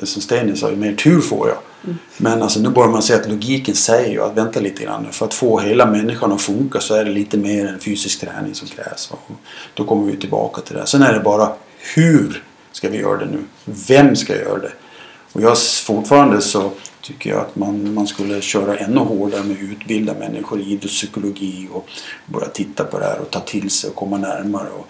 det 0.00 0.06
som 0.06 0.22
Stenny 0.22 0.56
sa, 0.56 0.70
ju 0.70 0.76
mer 0.76 0.94
tur 0.94 1.20
får 1.20 1.48
jag. 1.48 1.58
Mm. 1.84 1.98
Men 2.16 2.42
alltså 2.42 2.60
nu 2.60 2.68
börjar 2.68 2.88
man 2.88 3.02
se 3.02 3.14
att 3.14 3.28
logiken 3.28 3.74
säger 3.74 4.10
ju 4.10 4.22
att 4.22 4.36
vänta 4.36 4.60
lite 4.60 4.84
grann. 4.84 5.06
För 5.12 5.26
att 5.26 5.34
få 5.34 5.58
hela 5.58 5.86
människan 5.86 6.32
att 6.32 6.42
funka 6.42 6.80
så 6.80 6.94
är 6.94 7.04
det 7.04 7.10
lite 7.10 7.36
mer 7.38 7.66
än 7.66 7.80
fysisk 7.80 8.20
träning 8.20 8.54
som 8.54 8.68
krävs. 8.68 9.10
Och 9.10 9.30
då 9.74 9.84
kommer 9.84 10.10
vi 10.10 10.16
tillbaka 10.16 10.60
till 10.60 10.76
det. 10.76 10.86
Sen 10.86 11.02
är 11.02 11.12
det 11.12 11.20
bara 11.20 11.52
hur 11.94 12.42
ska 12.72 12.88
vi 12.88 12.98
göra 12.98 13.16
det 13.16 13.26
nu? 13.26 13.38
Vem 13.64 14.16
ska 14.16 14.36
göra 14.36 14.58
det? 14.58 14.72
Och 15.32 15.40
jag 15.40 15.58
fortfarande 15.58 16.40
så 16.40 16.70
tycker 17.08 17.30
jag 17.30 17.40
att 17.40 17.56
man, 17.56 17.94
man 17.94 18.06
skulle 18.06 18.40
köra 18.40 18.76
ännu 18.76 19.00
hårdare 19.00 19.42
med 19.42 19.56
att 19.56 19.62
utbilda 19.62 20.14
människor 20.14 20.60
i 20.60 20.72
idrottspsykologi 20.72 21.68
och 21.72 21.88
börja 22.26 22.48
titta 22.48 22.84
på 22.84 22.98
det 22.98 23.04
här 23.04 23.18
och 23.20 23.30
ta 23.30 23.40
till 23.40 23.70
sig 23.70 23.90
och 23.90 23.96
komma 23.96 24.18
närmare. 24.18 24.68
Och 24.78 24.86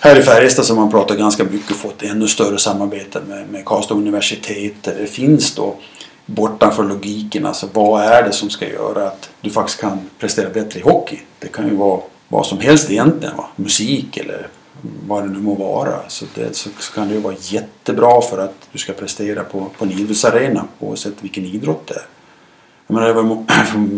här 0.00 0.18
i 0.18 0.22
Färjestad 0.22 0.64
så 0.64 0.74
har 0.74 0.80
man 0.80 0.90
pratat 0.90 1.18
ganska 1.18 1.44
mycket 1.44 1.70
och 1.70 1.76
fått 1.76 2.02
ännu 2.02 2.28
större 2.28 2.58
samarbete 2.58 3.20
med, 3.28 3.48
med 3.48 3.64
Karlstad 3.64 3.94
universitet 3.94 4.74
där 4.82 4.94
det 4.98 5.06
finns 5.06 5.54
då 5.54 5.76
bortanför 6.26 6.84
logiken, 6.84 7.46
alltså 7.46 7.68
vad 7.72 8.02
är 8.02 8.22
det 8.22 8.32
som 8.32 8.50
ska 8.50 8.68
göra 8.68 9.06
att 9.06 9.30
du 9.40 9.50
faktiskt 9.50 9.80
kan 9.80 9.98
prestera 10.18 10.50
bättre 10.50 10.80
i 10.80 10.82
hockey? 10.82 11.18
Det 11.38 11.48
kan 11.48 11.68
ju 11.68 11.76
vara 11.76 12.00
vad 12.28 12.46
som 12.46 12.58
helst 12.58 12.90
egentligen, 12.90 13.36
va? 13.36 13.48
musik 13.56 14.16
eller 14.16 14.48
vad 15.06 15.22
det 15.22 15.28
nu 15.28 15.38
må 15.38 15.54
vara. 15.54 16.08
Så, 16.08 16.24
det, 16.34 16.56
så 16.56 16.70
kan 16.94 17.08
det 17.08 17.14
ju 17.14 17.20
vara 17.20 17.34
jättebra 17.40 18.20
för 18.20 18.38
att 18.38 18.54
du 18.72 18.78
ska 18.78 18.92
prestera 18.92 19.44
på, 19.44 19.66
på 19.78 19.84
en 19.84 19.92
idrottsarena 19.92 20.64
oavsett 20.78 21.14
vilken 21.20 21.44
idrott 21.44 21.86
det 21.86 21.94
är. 21.94 22.06
Jag 22.86 22.94
menar, 22.94 23.12
var, 23.12 23.44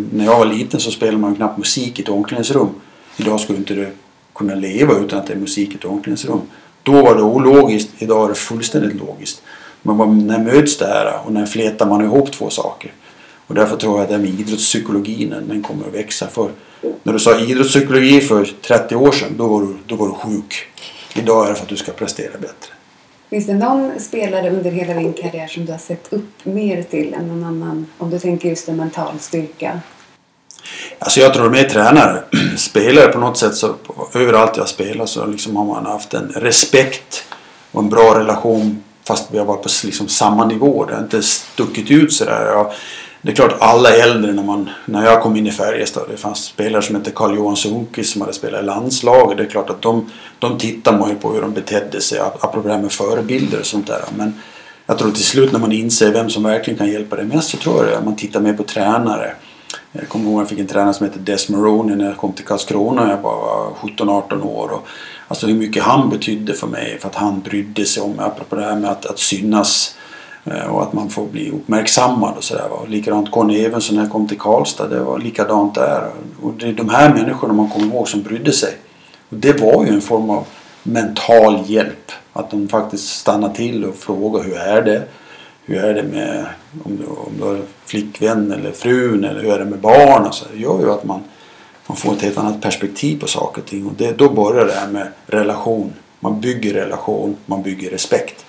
när 0.13 0.25
jag 0.25 0.39
var 0.39 0.47
liten 0.47 0.81
så 0.81 0.91
spelade 0.91 1.19
man 1.19 1.37
knappt 1.37 1.59
musik 1.59 1.99
i 1.99 2.03
ett 2.03 2.09
omklädningsrum. 2.09 2.69
Idag 3.17 3.41
skulle 3.41 3.59
inte 3.59 3.75
du 3.75 3.93
kunna 4.35 4.55
leva 4.55 4.95
utan 4.95 5.19
att 5.19 5.27
det 5.27 5.33
är 5.33 5.39
musik 5.39 5.73
i 5.73 5.75
ett 5.75 5.85
omklädningsrum. 5.85 6.41
Då 6.83 7.03
var 7.03 7.15
det 7.15 7.23
ologiskt, 7.23 7.91
idag 7.99 8.25
är 8.25 8.29
det 8.29 8.35
fullständigt 8.35 8.95
logiskt. 8.95 9.43
Men 9.83 10.27
när 10.27 10.39
möts 10.39 10.79
det 10.79 10.87
här 10.87 11.21
och 11.25 11.33
när 11.33 11.47
flätar 11.47 11.87
man 11.87 12.05
ihop 12.05 12.33
två 12.33 12.51
saker? 12.51 12.93
Och 13.49 13.55
därför 13.55 13.77
tror 13.77 13.95
jag 13.95 14.03
att 14.03 14.09
det 14.09 14.15
här 14.15 14.23
med 14.23 14.41
idrottspsykologin 14.41 15.35
den 15.49 15.63
kommer 15.63 15.87
att 15.87 15.95
växa. 15.95 16.29
För 16.29 16.51
när 17.03 17.13
du 17.13 17.19
sa 17.19 17.41
idrottspsykologi 17.41 18.21
för 18.21 18.49
30 18.63 18.97
år 18.97 19.13
sedan, 19.13 19.35
då 19.37 19.47
var, 19.47 19.61
du, 19.61 19.77
då 19.87 19.97
var 19.97 20.07
du 20.07 20.15
sjuk. 20.15 20.67
Idag 21.15 21.47
är 21.47 21.49
det 21.49 21.55
för 21.55 21.63
att 21.63 21.69
du 21.69 21.77
ska 21.77 21.93
prestera 21.93 22.33
bättre. 22.33 22.73
Finns 23.31 23.47
det 23.47 23.55
någon 23.55 24.01
spelare 24.01 24.51
under 24.51 24.71
hela 24.71 24.95
din 24.95 25.13
karriär 25.13 25.47
som 25.47 25.67
du 25.67 25.73
har 25.73 25.79
sett 25.79 26.13
upp 26.13 26.45
mer 26.45 26.83
till 26.83 27.15
än 27.15 27.29
någon 27.29 27.45
annan? 27.45 27.87
Om 27.99 28.11
du 28.11 28.19
tänker 28.19 28.49
just 28.49 28.69
en 28.69 28.77
mental 28.77 29.19
styrka. 29.21 29.81
Alltså 30.99 31.21
jag 31.21 31.35
tror 31.35 31.51
med 31.51 31.71
tränare. 31.71 32.23
Spelare 32.57 33.09
på 33.09 33.19
något 33.19 33.39
sätt 33.39 33.55
så 33.55 33.75
överallt 34.15 34.57
jag 34.57 34.69
spelar 34.69 35.07
så 35.07 35.27
liksom 35.27 35.57
har 35.57 35.65
man 35.65 35.87
haft 35.87 36.15
en 36.15 36.29
respekt 36.29 37.25
och 37.73 37.83
en 37.83 37.89
bra 37.89 38.19
relation 38.19 38.83
fast 39.05 39.29
vi 39.31 39.39
har 39.39 39.45
varit 39.45 39.63
på 39.63 39.69
liksom 39.85 40.09
samma 40.09 40.47
nivå. 40.47 40.85
Det 40.85 40.95
har 40.95 41.03
inte 41.03 41.23
stuckit 41.23 41.91
ut 41.91 42.13
sådär. 42.13 42.47
Jag, 42.47 42.73
det 43.23 43.31
är 43.31 43.35
klart 43.37 43.57
alla 43.59 43.91
äldre 43.91 44.33
när, 44.33 44.43
man, 44.43 44.71
när 44.85 45.05
jag 45.05 45.23
kom 45.23 45.37
in 45.37 45.47
i 45.47 45.51
Färjestad. 45.51 46.03
Det 46.11 46.17
fanns 46.17 46.45
spelare 46.45 46.83
som 46.83 46.97
hette 46.97 47.11
Karl-Johan 47.11 47.57
Sundqvist 47.57 48.13
som 48.13 48.21
hade 48.21 48.33
spelat 48.33 48.63
i 48.63 48.65
landslaget. 48.65 49.37
Det 49.37 49.45
är 49.45 49.49
klart 49.49 49.71
att 49.71 49.83
de, 49.83 50.11
de 50.39 50.59
tittar 50.59 50.99
man 50.99 51.11
ju 51.11 51.15
på 51.15 51.33
hur 51.33 51.41
de 51.41 51.53
betedde 51.53 52.01
sig. 52.01 52.19
Apropå 52.19 52.69
det 52.69 52.75
här 52.75 52.83
med 52.83 52.93
förebilder 52.93 53.61
och 53.61 53.67
sånt 53.67 53.87
där. 53.87 54.05
Men 54.17 54.35
jag 54.87 54.99
tror 54.99 55.11
till 55.11 55.25
slut 55.25 55.53
när 55.53 55.59
man 55.59 55.73
inser 55.73 56.13
vem 56.13 56.31
som 56.31 56.43
verkligen 56.43 56.79
kan 56.79 56.89
hjälpa 56.89 57.17
dig 57.17 57.25
mest 57.25 57.49
så 57.49 57.57
tror 57.57 57.87
jag 57.87 57.95
att 57.95 58.05
man 58.05 58.17
tittar 58.17 58.41
mer 58.41 58.53
på 58.53 58.63
tränare. 58.63 59.33
Jag 59.93 60.09
kommer 60.09 60.25
ihåg 60.25 60.35
att 60.35 60.41
jag 60.41 60.49
fick 60.49 60.59
en 60.59 60.67
tränare 60.67 60.95
som 60.95 61.07
hette 61.07 61.19
Des 61.19 61.49
Maroney 61.49 61.97
när 61.97 62.05
jag 62.05 62.17
kom 62.17 62.33
till 62.33 62.45
Karlskrona. 62.45 63.11
Jag 63.11 63.23
bara 63.23 63.37
var 63.37 63.73
17-18 63.83 64.43
år. 64.43 64.69
Och, 64.73 64.87
alltså 65.29 65.47
hur 65.47 65.55
mycket 65.55 65.83
han 65.83 66.11
betydde 66.11 66.55
för 66.55 66.67
mig. 66.67 66.99
För 67.01 67.09
att 67.09 67.15
han 67.15 67.41
brydde 67.41 67.85
sig 67.85 68.03
om, 68.03 68.13
mig, 68.13 68.27
apropå 68.27 68.57
det 68.57 68.63
här 68.63 68.77
med 68.77 68.91
att, 68.91 69.07
att 69.07 69.19
synas 69.19 69.95
Eh, 69.99 70.08
Eh, 70.45 70.67
och 70.67 70.83
att 70.83 70.93
man 70.93 71.11
får 71.11 71.27
bli 71.27 71.51
uppmärksammad 71.51 72.37
och 72.37 72.45
sådär. 72.45 72.69
Likadant 72.89 73.31
Conny 73.31 73.65
Evensson 73.65 73.97
när 73.97 74.03
jag 74.03 74.13
kom 74.13 74.29
till 74.29 74.39
Karlstad, 74.39 74.89
det 74.89 75.01
var 75.01 75.19
likadant 75.19 75.75
där. 75.75 76.11
Och 76.43 76.53
det 76.53 76.69
är 76.69 76.73
de 76.73 76.89
här 76.89 77.15
människorna 77.15 77.53
man 77.53 77.69
kommer 77.69 77.87
ihåg 77.87 78.09
som 78.09 78.23
brydde 78.23 78.53
sig. 78.53 78.77
Och 79.29 79.37
det 79.37 79.61
var 79.61 79.85
ju 79.85 79.93
en 79.93 80.01
form 80.01 80.31
av 80.31 80.45
mental 80.83 81.63
hjälp. 81.67 82.13
Att 82.33 82.51
de 82.51 82.69
faktiskt 82.69 83.09
stannade 83.09 83.55
till 83.55 83.85
och 83.85 83.97
frågade 83.97 84.45
hur 84.45 84.57
är 84.57 84.83
det? 84.83 85.03
Hur 85.65 85.85
är 85.85 85.95
det 85.95 86.03
med 86.03 86.47
om 86.85 86.97
du, 86.97 87.05
om 87.05 87.33
du 87.39 87.45
har 87.45 87.61
flickvän 87.85 88.53
eller 88.53 88.73
frun 88.73 89.25
eller 89.25 89.43
hur 89.43 89.53
är 89.53 89.59
det 89.59 89.65
med 89.65 89.79
barn? 89.79 90.27
Och 90.27 90.35
så. 90.35 90.45
Det 90.53 90.61
gör 90.61 90.81
ju 90.81 90.91
att 90.91 91.05
man, 91.05 91.21
man 91.87 91.97
får 91.97 92.13
ett 92.13 92.23
helt 92.23 92.39
annat 92.39 92.61
perspektiv 92.61 93.21
på 93.21 93.27
saker 93.27 93.63
och 93.63 93.69
ting. 93.69 93.87
Och 93.87 93.93
det, 93.97 94.19
då 94.19 94.29
börjar 94.29 94.65
det 94.65 94.73
här 94.73 94.89
med 94.89 95.09
relation. 95.27 95.93
Man 96.21 96.41
bygger 96.41 96.75
relation, 96.75 97.37
man 97.47 97.63
bygger 97.63 97.91
respekt. 97.91 98.45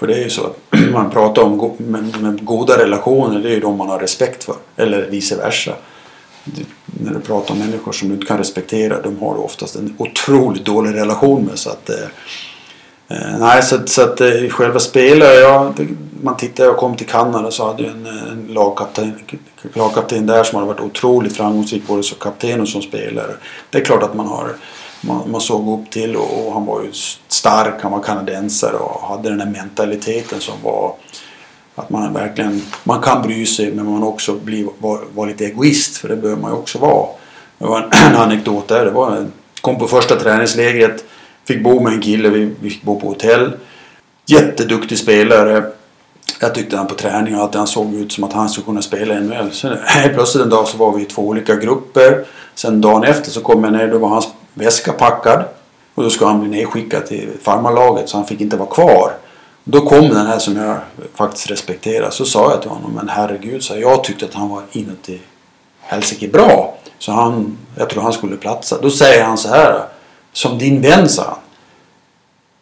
För 0.00 0.06
det 0.06 0.14
är 0.14 0.22
ju 0.22 0.30
så 0.30 0.46
att 0.46 0.56
man 0.92 1.10
pratar 1.10 1.42
om 1.42 1.58
go 1.58 1.74
men, 1.78 2.14
men 2.20 2.38
goda 2.42 2.78
relationer, 2.78 3.40
det 3.40 3.48
är 3.48 3.54
ju 3.54 3.60
de 3.60 3.76
man 3.76 3.88
har 3.88 3.98
respekt 3.98 4.44
för. 4.44 4.54
Eller 4.76 5.06
vice 5.10 5.36
versa. 5.36 5.72
Du, 6.44 6.64
när 6.84 7.14
du 7.14 7.20
pratar 7.20 7.54
om 7.54 7.58
människor 7.58 7.92
som 7.92 8.08
du 8.08 8.14
inte 8.14 8.26
kan 8.26 8.38
respektera, 8.38 9.02
de 9.02 9.18
har 9.18 9.34
du 9.34 9.40
oftast 9.40 9.76
en 9.76 9.94
otroligt 9.98 10.64
dålig 10.64 10.94
relation 10.94 11.44
med. 11.44 11.58
Så 11.58 11.70
att, 11.70 11.90
eh, 11.90 11.96
eh 13.08 13.38
nej, 13.38 13.62
så, 13.62 13.76
så 13.86 14.02
att 14.02 14.20
eh, 14.20 14.48
själva 14.50 14.78
spelet, 14.78 15.40
ja, 15.40 15.74
man 16.22 16.36
tittar, 16.36 16.64
jag 16.64 16.76
kom 16.76 16.96
till 16.96 17.06
Kanada 17.06 17.50
så 17.50 17.66
hade 17.66 17.82
jag 17.82 17.92
en, 17.92 18.06
eh, 18.06 18.32
en 18.32 18.46
lagkapten, 18.54 19.12
lagkapten 19.74 20.26
där 20.26 20.44
som 20.44 20.56
hade 20.56 20.68
varit 20.72 20.80
otroligt 20.80 21.36
framgångsrik 21.36 21.86
både 21.86 22.02
som 22.02 22.18
kapten 22.18 22.60
och 22.60 22.68
som 22.68 22.82
spelare. 22.82 23.32
Det 23.70 23.78
är 23.78 23.84
klart 23.84 24.02
att 24.02 24.14
man 24.14 24.26
har 24.26 24.48
man, 25.00 25.30
man 25.30 25.40
såg 25.40 25.80
upp 25.80 25.90
till 25.90 26.16
och, 26.16 26.46
och, 26.46 26.52
han 26.52 26.66
var 26.66 26.82
ju 26.82 26.92
stark, 27.28 27.82
han 27.82 27.92
var 27.92 28.02
kanadensare 28.02 28.76
och 28.76 29.08
hade 29.08 29.28
den 29.28 29.40
här 29.40 29.50
mentaliteten 29.50 30.40
som 30.40 30.54
var 30.62 30.94
att 31.74 31.90
man 31.90 32.12
verkligen, 32.12 32.62
man 32.84 33.02
kan 33.02 33.22
bry 33.22 33.46
sig 33.46 33.72
men 33.72 33.86
man 33.86 34.02
också 34.02 34.34
blir, 34.34 34.66
var, 34.78 35.00
var 35.14 35.26
lite 35.26 35.44
egoist 35.44 35.96
för 35.96 36.08
det 36.08 36.16
behöver 36.16 36.42
man 36.42 36.50
ju 36.50 36.56
också 36.56 36.78
vara. 36.78 37.06
Det 37.58 37.66
var 37.66 37.82
en, 37.82 37.88
en 38.14 38.16
anekdot 38.16 38.68
där, 38.68 38.84
det 38.84 38.90
var 38.90 39.16
en, 39.16 39.32
kom 39.60 39.78
på 39.78 39.86
första 39.86 40.16
träningslägret, 40.16 41.04
fick 41.44 41.64
bo 41.64 41.80
med 41.80 41.92
en 41.92 42.00
kille, 42.00 42.28
vi, 42.28 42.54
vi 42.60 42.70
fick 42.70 42.82
bo 42.82 43.00
på 43.00 43.06
hotell. 43.06 43.52
Jätteduktig 44.26 44.98
spelare. 44.98 45.64
Jag 46.40 46.54
tyckte 46.54 46.76
han 46.76 46.86
på 46.86 46.94
träning 46.94 47.34
att 47.34 47.54
han 47.54 47.66
såg 47.66 47.94
ut 47.94 48.12
som 48.12 48.24
att 48.24 48.32
han 48.32 48.48
skulle 48.48 48.64
kunna 48.64 48.82
spela 48.82 49.14
i 49.14 49.20
NHL. 49.20 49.52
Sen 49.52 49.76
plötsligt 50.14 50.44
en 50.44 50.50
dag 50.50 50.68
så 50.68 50.76
var 50.76 50.96
vi 50.96 51.02
i 51.02 51.04
två 51.04 51.22
olika 51.22 51.56
grupper. 51.56 52.24
Sen 52.54 52.80
dagen 52.80 53.04
efter 53.04 53.30
så 53.30 53.40
kom 53.40 53.64
jag 53.64 53.72
ner, 53.72 53.88
då 53.88 53.98
var 53.98 54.08
hans 54.08 54.28
väska 54.54 54.92
packad. 54.92 55.44
Och 55.94 56.02
då 56.02 56.10
skulle 56.10 56.30
han 56.30 56.40
bli 56.40 56.48
nedskickad 56.48 57.06
till 57.06 57.30
farmarlaget 57.42 58.08
så 58.08 58.16
han 58.16 58.26
fick 58.26 58.40
inte 58.40 58.56
vara 58.56 58.68
kvar. 58.68 59.12
Då 59.64 59.80
kom 59.80 60.08
den 60.08 60.26
här 60.26 60.38
som 60.38 60.56
jag 60.56 60.76
faktiskt 61.14 61.50
respekterar. 61.50 62.10
Så 62.10 62.24
sa 62.24 62.50
jag 62.50 62.62
till 62.62 62.70
honom, 62.70 62.92
men 62.94 63.08
herregud, 63.08 63.62
så 63.62 63.78
jag 63.78 64.04
tyckte 64.04 64.24
att 64.24 64.34
han 64.34 64.48
var 64.48 64.62
inuti 64.72 65.20
helsike 65.80 66.28
bra. 66.28 66.74
Så 66.98 67.12
han, 67.12 67.58
jag 67.76 67.90
tror 67.90 68.02
han 68.02 68.12
skulle 68.12 68.36
platsa. 68.36 68.78
Då 68.82 68.90
säger 68.90 69.24
han 69.24 69.38
så 69.38 69.48
här, 69.48 69.84
som 70.32 70.58
din 70.58 70.80
vän 70.80 71.08
sa 71.08 71.22
han. 71.22 71.38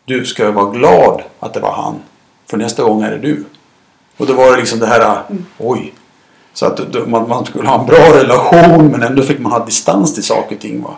Du 0.04 0.24
ska 0.24 0.50
vara 0.50 0.70
glad 0.70 1.22
att 1.40 1.54
det 1.54 1.60
var 1.60 1.72
han. 1.72 1.94
För 2.46 2.56
nästa 2.56 2.82
gång 2.82 3.02
är 3.02 3.10
det 3.10 3.18
du. 3.18 3.44
Och 4.16 4.26
då 4.26 4.32
var 4.32 4.50
det 4.50 4.56
liksom 4.56 4.78
det 4.78 4.86
här, 4.86 5.22
mm. 5.30 5.46
oj. 5.58 5.94
Så 6.52 6.66
att 6.66 7.08
man, 7.08 7.28
man 7.28 7.46
skulle 7.46 7.68
ha 7.68 7.80
en 7.80 7.86
bra 7.86 8.14
relation 8.14 8.88
men 8.88 9.02
ändå 9.02 9.22
fick 9.22 9.38
man 9.38 9.52
ha 9.52 9.64
distans 9.64 10.14
till 10.14 10.24
saker 10.24 10.56
och 10.56 10.62
ting. 10.62 10.82
Va? 10.82 10.96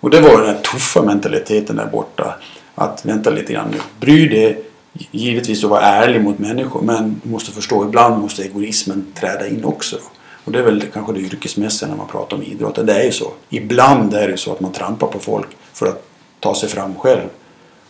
Och 0.00 0.10
det 0.10 0.20
var 0.20 0.38
den 0.38 0.46
här 0.46 0.62
tuffa 0.62 1.02
mentaliteten 1.02 1.76
där 1.76 1.86
borta. 1.86 2.34
Att 2.74 3.04
vänta 3.04 3.30
lite 3.30 3.52
grann 3.52 3.68
nu. 3.70 3.78
Bry 4.00 4.28
dig 4.28 4.62
givetvis 5.10 5.64
att 5.64 5.70
vara 5.70 5.82
ärlig 5.82 6.20
mot 6.20 6.38
människor 6.38 6.82
men 6.82 7.20
du 7.24 7.30
måste 7.30 7.50
förstå 7.52 7.84
ibland 7.84 8.22
måste 8.22 8.42
egoismen 8.42 9.06
träda 9.14 9.48
in 9.48 9.64
också. 9.64 9.96
Och 10.44 10.52
det 10.52 10.58
är 10.58 10.62
väl 10.62 10.84
kanske 10.92 11.12
det 11.12 11.20
yrkesmässiga 11.20 11.88
när 11.88 11.96
man 11.96 12.06
pratar 12.06 12.36
om 12.36 12.42
idrott. 12.42 12.86
Det 12.86 12.94
är 12.94 13.04
ju 13.04 13.12
så. 13.12 13.32
Ibland 13.48 14.14
är 14.14 14.28
det 14.28 14.36
så 14.36 14.52
att 14.52 14.60
man 14.60 14.72
trampar 14.72 15.06
på 15.06 15.18
folk 15.18 15.48
för 15.72 15.86
att 15.86 16.08
ta 16.40 16.54
sig 16.54 16.68
fram 16.68 16.94
själv. 16.94 17.28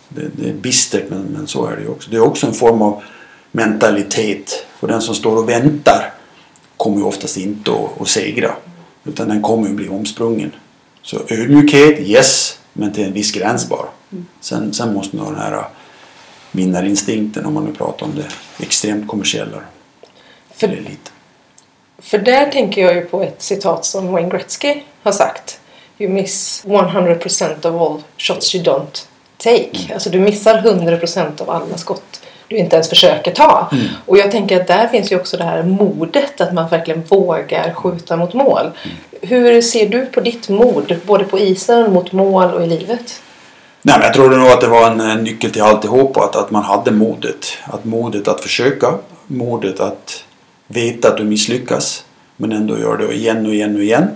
Det, 0.09 0.29
det 0.37 0.49
är 0.49 0.55
bistert 0.55 1.05
men, 1.11 1.23
men 1.23 1.47
så 1.47 1.67
är 1.67 1.77
det 1.77 1.83
ju 1.83 1.89
också. 1.89 2.11
Det 2.11 2.17
är 2.17 2.21
också 2.21 2.47
en 2.47 2.55
form 2.55 2.83
av 2.83 3.03
mentalitet. 3.53 4.67
Och 4.81 4.89
den 4.89 5.03
som 5.03 5.15
står 5.15 5.37
och 5.37 5.49
väntar 5.49 6.13
kommer 6.77 6.97
ju 6.97 7.03
oftast 7.03 7.37
inte 7.37 7.71
att, 7.71 8.01
att 8.01 8.09
segra. 8.09 8.53
Utan 9.05 9.29
den 9.29 9.43
kommer 9.43 9.69
ju 9.69 9.75
bli 9.75 9.89
omsprungen. 9.89 10.53
Så 11.03 11.17
ödmjukhet, 11.29 12.01
yes, 12.01 12.59
men 12.73 12.93
till 12.93 13.05
en 13.05 13.13
viss 13.13 13.33
gräns 13.33 13.69
bara. 13.69 13.89
Mm. 14.13 14.27
Sen, 14.41 14.75
sen 14.75 14.95
måste 14.95 15.19
ha 15.19 15.31
den 15.31 15.41
här 15.41 15.53
äh, 15.53 15.65
vinnarinstinkten 16.53 17.47
om 17.47 17.55
man 17.55 17.65
nu 17.65 17.73
pratar 17.73 18.07
om 18.07 18.13
det 18.17 18.65
extremt 18.65 19.09
kommersiella. 19.09 19.59
För, 20.55 20.69
det 20.69 20.77
lite. 20.77 21.11
för 21.99 22.19
där 22.19 22.51
tänker 22.51 22.83
jag 22.83 22.95
ju 22.95 23.01
på 23.01 23.23
ett 23.23 23.43
citat 23.43 23.85
som 23.85 24.13
Wayne 24.13 24.31
Gretzky 24.31 24.83
har 25.03 25.13
sagt. 25.13 25.61
You 25.99 26.13
miss 26.13 26.65
100% 26.67 27.67
of 27.67 27.83
all 27.83 28.03
shots 28.19 28.55
you 28.55 28.65
don't 28.65 29.07
take. 29.37 29.79
Mm. 29.79 29.93
Alltså 29.93 30.11
du 30.11 30.21
missar 30.21 30.63
100% 30.63 31.43
av 31.43 31.51
alla 31.51 31.77
skott 31.77 32.23
du 32.51 32.57
inte 32.57 32.77
ens 32.77 32.89
försöker 32.89 33.33
ta. 33.33 33.69
Mm. 33.73 33.85
Och 34.07 34.19
jag 34.19 34.31
tänker 34.31 34.61
att 34.61 34.67
där 34.67 34.89
finns 34.89 35.13
ju 35.13 35.17
också 35.17 35.37
det 35.37 35.45
här 35.45 35.63
modet 35.63 36.41
att 36.41 36.53
man 36.53 36.69
verkligen 36.69 37.03
vågar 37.09 37.75
skjuta 37.75 38.17
mot 38.17 38.35
mål. 38.35 38.61
Mm. 38.61 38.97
Hur 39.21 39.63
ser 39.63 39.89
du 39.89 40.07
på 40.07 40.21
ditt 40.21 40.49
mod, 40.49 40.97
både 41.07 41.25
på 41.25 41.39
isen, 41.39 41.93
mot 41.93 42.13
mål 42.13 42.51
och 42.51 42.63
i 42.63 42.67
livet? 42.67 43.23
Nej, 43.83 43.99
men 43.99 44.05
jag 44.07 44.15
tror 44.15 44.31
nog 44.31 44.49
att 44.49 44.61
det 44.61 44.67
var 44.67 44.91
en, 44.91 45.01
en 45.01 45.25
nyckel 45.25 45.51
till 45.51 45.63
alltihop. 45.63 46.17
Att, 46.17 46.37
att 46.37 46.51
man 46.51 46.65
hade 46.65 46.91
modet. 46.91 47.47
Att 47.65 47.85
modet 47.85 48.29
att 48.29 48.41
försöka. 48.41 48.95
Modet 49.27 49.81
att 49.81 50.25
veta 50.67 51.09
att 51.09 51.17
du 51.17 51.25
misslyckas. 51.25 52.05
Men 52.37 52.53
ändå 52.53 52.79
gör 52.79 52.97
det 52.97 53.15
igen 53.15 53.47
och 53.47 53.55
igen 53.55 53.77
och 53.77 53.83
igen. 53.83 54.09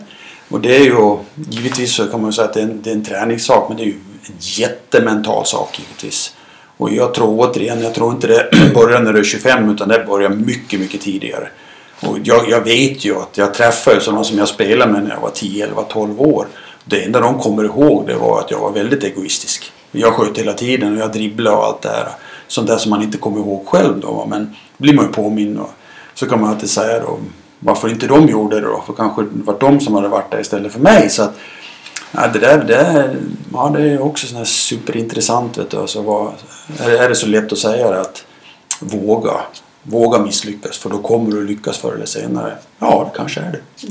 Och 0.49 0.61
det 0.61 0.77
är 0.77 0.85
ju 0.85 1.19
givetvis 1.51 1.95
så 1.95 2.07
kan 2.07 2.23
man 2.23 2.33
säga 2.33 2.49
att 2.49 2.55
det 2.55 2.61
är 2.61 2.65
en, 2.65 2.83
det 2.83 2.91
är 2.91 2.95
en 2.95 3.05
träningssak. 3.05 3.69
Men 3.69 3.77
det 3.77 3.83
är 3.83 3.87
ju 3.87 3.99
en 4.27 4.37
jättemental 4.39 5.47
sak 5.47 5.79
givetvis. 5.79 6.35
Och 6.77 6.91
jag 6.91 7.15
tror 7.15 7.41
återigen, 7.41 7.83
jag 7.83 7.95
tror 7.95 8.13
inte 8.13 8.27
det 8.27 8.51
börjar 8.75 9.01
när 9.01 9.13
du 9.13 9.19
är 9.19 9.25
25 9.25 9.71
utan 9.71 9.89
det 9.89 10.05
börjar 10.09 10.29
mycket, 10.29 10.81
mycket 10.81 11.01
tidigare. 11.01 11.49
Och 12.01 12.19
jag, 12.25 12.49
jag 12.49 12.61
vet 12.61 13.05
ju 13.05 13.17
att 13.17 13.39
jag 13.39 13.55
träffade 13.55 14.01
sådana 14.01 14.25
som 14.25 14.39
jag 14.39 14.49
spelade 14.49 14.93
med 14.93 15.03
när 15.03 15.11
jag 15.11 15.21
var 15.21 15.31
10, 15.31 15.65
11, 15.65 15.83
12 15.83 16.21
år. 16.21 16.47
Det 16.85 17.05
enda 17.05 17.21
de 17.21 17.39
kommer 17.39 17.65
ihåg 17.65 18.07
det 18.07 18.15
var 18.15 18.41
att 18.41 18.51
jag 18.51 18.59
var 18.59 18.73
väldigt 18.73 19.05
egoistisk. 19.05 19.73
Jag 19.93 20.13
sköt 20.13 20.39
hela 20.39 20.53
tiden 20.53 20.93
och 20.93 21.03
jag 21.03 21.13
dribblade 21.13 21.57
och 21.57 21.65
allt 21.65 21.83
det 21.83 21.89
här. 21.89 22.09
Sånt 22.49 22.69
där 22.69 22.77
som 22.77 22.91
man 22.91 23.03
inte 23.03 23.19
kommer 23.19 23.39
ihåg 23.39 23.67
själv 23.67 24.01
då. 24.01 24.27
Men 24.31 24.57
blir 24.77 24.95
man 24.95 25.05
ju 25.05 25.13
påminn 25.13 25.59
och 25.59 25.71
så 26.15 26.27
kan 26.27 26.41
man 26.41 26.51
alltid 26.51 26.71
säga 26.71 27.01
då 27.01 27.19
varför 27.59 27.89
inte 27.89 28.07
de 28.07 28.29
gjorde 28.29 28.61
det 28.61 28.67
då. 28.67 28.83
För 28.87 28.93
kanske 28.93 29.23
det 29.23 29.43
var 29.45 29.57
de 29.61 29.81
som 29.81 29.95
hade 29.95 30.09
varit 30.09 30.31
där 30.31 30.41
istället 30.41 30.73
för 30.73 30.81
mig. 30.81 31.11
Så 31.11 31.23
att, 31.23 31.35
ja, 32.15 32.29
det 32.29 32.39
där 32.39 32.65
det 32.65 32.77
är, 32.77 33.17
ja, 33.53 33.69
det 33.77 33.83
är 33.83 34.03
också 34.03 34.27
sån 34.27 34.37
här 34.37 34.45
superintressant. 34.45 35.59
Vet 35.59 35.71
du. 35.71 35.77
Alltså, 35.77 36.03
vad, 36.03 36.33
är, 36.79 36.91
det, 36.91 36.99
är 36.99 37.09
det 37.09 37.15
så 37.15 37.27
lätt 37.27 37.53
att 37.53 37.59
säga 37.59 37.91
det 37.91 38.01
att 38.01 38.25
våga. 38.81 39.41
Våga 39.83 40.19
misslyckas 40.19 40.79
för 40.79 40.91
då 40.91 40.99
kommer 40.99 41.31
du 41.31 41.47
lyckas 41.47 41.79
förr 41.79 41.95
eller 41.95 42.07
senare. 42.07 42.57
Ja, 42.79 43.11
det 43.13 43.19
kanske 43.19 43.41
är 43.41 43.53
det. 43.53 43.89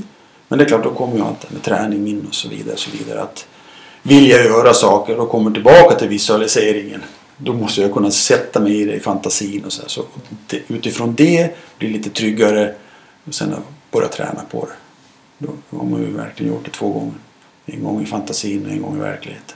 Men 0.47 0.59
det 0.59 0.65
är 0.65 0.67
klart, 0.67 0.83
då 0.83 0.93
kommer 0.93 1.15
ju 1.15 1.21
allt 1.21 1.51
med 1.51 1.63
träning 1.63 2.07
in 2.07 2.25
och 2.27 2.35
så 2.35 2.49
vidare. 2.49 2.73
Och 2.73 2.79
så 2.79 2.91
vidare. 2.91 3.21
Att 3.21 3.45
vilja 4.03 4.43
göra 4.43 4.73
saker 4.73 5.19
och 5.19 5.29
kommer 5.29 5.51
tillbaka 5.51 5.95
till 5.95 6.07
visualiseringen. 6.07 7.03
Då 7.37 7.53
måste 7.53 7.81
jag 7.81 7.93
kunna 7.93 8.11
sätta 8.11 8.59
mig 8.59 8.81
i 8.81 8.85
det 8.85 8.93
i 8.93 8.99
fantasin 8.99 9.63
och 9.65 9.73
så, 9.73 9.81
här. 9.81 9.89
så 9.89 10.03
utifrån 10.67 11.15
det 11.15 11.55
bli 11.77 11.89
lite 11.89 12.09
tryggare 12.09 12.73
och 13.27 13.33
sen 13.33 13.55
börja 13.91 14.07
träna 14.07 14.41
på 14.51 14.65
det. 14.65 14.73
Då 15.37 15.77
har 15.77 15.85
man 15.85 16.01
ju 16.01 16.11
verkligen 16.11 16.53
gjort 16.53 16.65
det 16.65 16.71
två 16.71 16.89
gånger. 16.89 17.13
En 17.65 17.83
gång 17.83 18.03
i 18.03 18.05
fantasin 18.05 18.65
och 18.65 18.71
en 18.71 18.81
gång 18.81 18.97
i 18.97 18.99
verkligheten. 18.99 19.55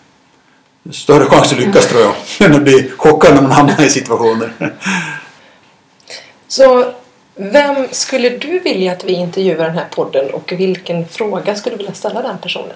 Större 0.91 1.26
chans 1.26 1.53
att 1.53 1.60
lyckas 1.60 1.88
tror 1.88 2.01
jag 2.01 2.16
än 2.49 2.55
att 2.55 2.64
bli 2.64 2.91
chockad 2.97 3.34
när 3.36 3.41
man 3.41 3.51
hamnar 3.51 3.86
i 3.86 3.89
situationer. 3.89 4.53
Så 6.47 6.93
vem 7.36 7.88
skulle 7.91 8.30
du 8.30 8.60
vilja 8.60 8.91
att 8.91 9.03
vi 9.03 9.14
intervjuar 9.14 9.66
den 9.66 9.78
här 9.78 9.88
podden 9.91 10.34
och 10.34 10.51
vilken 10.58 11.08
fråga 11.08 11.55
skulle 11.55 11.74
du 11.74 11.78
vilja 11.78 11.93
ställa 11.93 12.22
den 12.22 12.38
personen? 12.38 12.76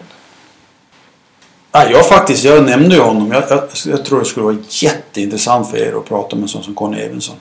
Ja, 1.71 1.89
jag 1.89 2.07
faktiskt, 2.07 2.43
jag 2.43 2.65
nämnde 2.65 2.95
ju 2.95 3.01
honom. 3.01 3.31
Jag, 3.31 3.43
jag, 3.49 3.69
jag, 3.85 4.05
tror 4.05 4.19
det 4.19 4.25
skulle 4.25 4.45
vara 4.45 4.57
jätteintressant 4.69 5.69
för 5.69 5.77
er 5.77 5.93
att 5.93 6.05
prata 6.05 6.35
med 6.35 6.43
en 6.43 6.49
sån 6.49 6.63
som 6.63 6.75
Conny 6.75 6.99
Evensson. 6.99 7.35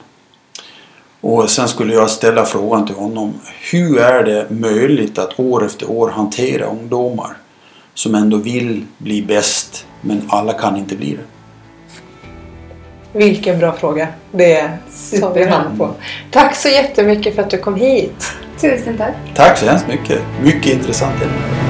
Och 1.20 1.50
sen 1.50 1.68
skulle 1.68 1.94
jag 1.94 2.10
ställa 2.10 2.44
frågan 2.44 2.86
till 2.86 2.96
honom. 2.96 3.34
Hur 3.70 3.98
är 3.98 4.24
det 4.24 4.50
möjligt 4.50 5.18
att 5.18 5.40
år 5.40 5.66
efter 5.66 5.90
år 5.90 6.08
hantera 6.08 6.64
ungdomar 6.64 7.36
som 8.00 8.14
ändå 8.14 8.36
vill 8.36 8.86
bli 8.98 9.22
bäst 9.22 9.86
men 10.00 10.22
alla 10.28 10.52
kan 10.52 10.76
inte 10.76 10.96
bli 10.96 11.16
det? 11.16 11.24
Vilken 13.18 13.58
bra 13.58 13.72
fråga. 13.72 14.08
Det 14.32 14.70
tar 15.20 15.34
vi 15.34 15.44
hand 15.44 15.78
på. 15.78 15.94
Tack 16.30 16.56
så 16.56 16.68
jättemycket 16.68 17.34
för 17.34 17.42
att 17.42 17.50
du 17.50 17.58
kom 17.58 17.74
hit. 17.74 18.32
Tusen 18.60 18.96
tack. 18.96 19.14
Tack 19.34 19.58
så 19.58 19.66
hemskt 19.66 19.88
mycket. 19.88 20.20
Mycket 20.42 20.72
intressant 20.72 21.22
ämne. 21.22 21.69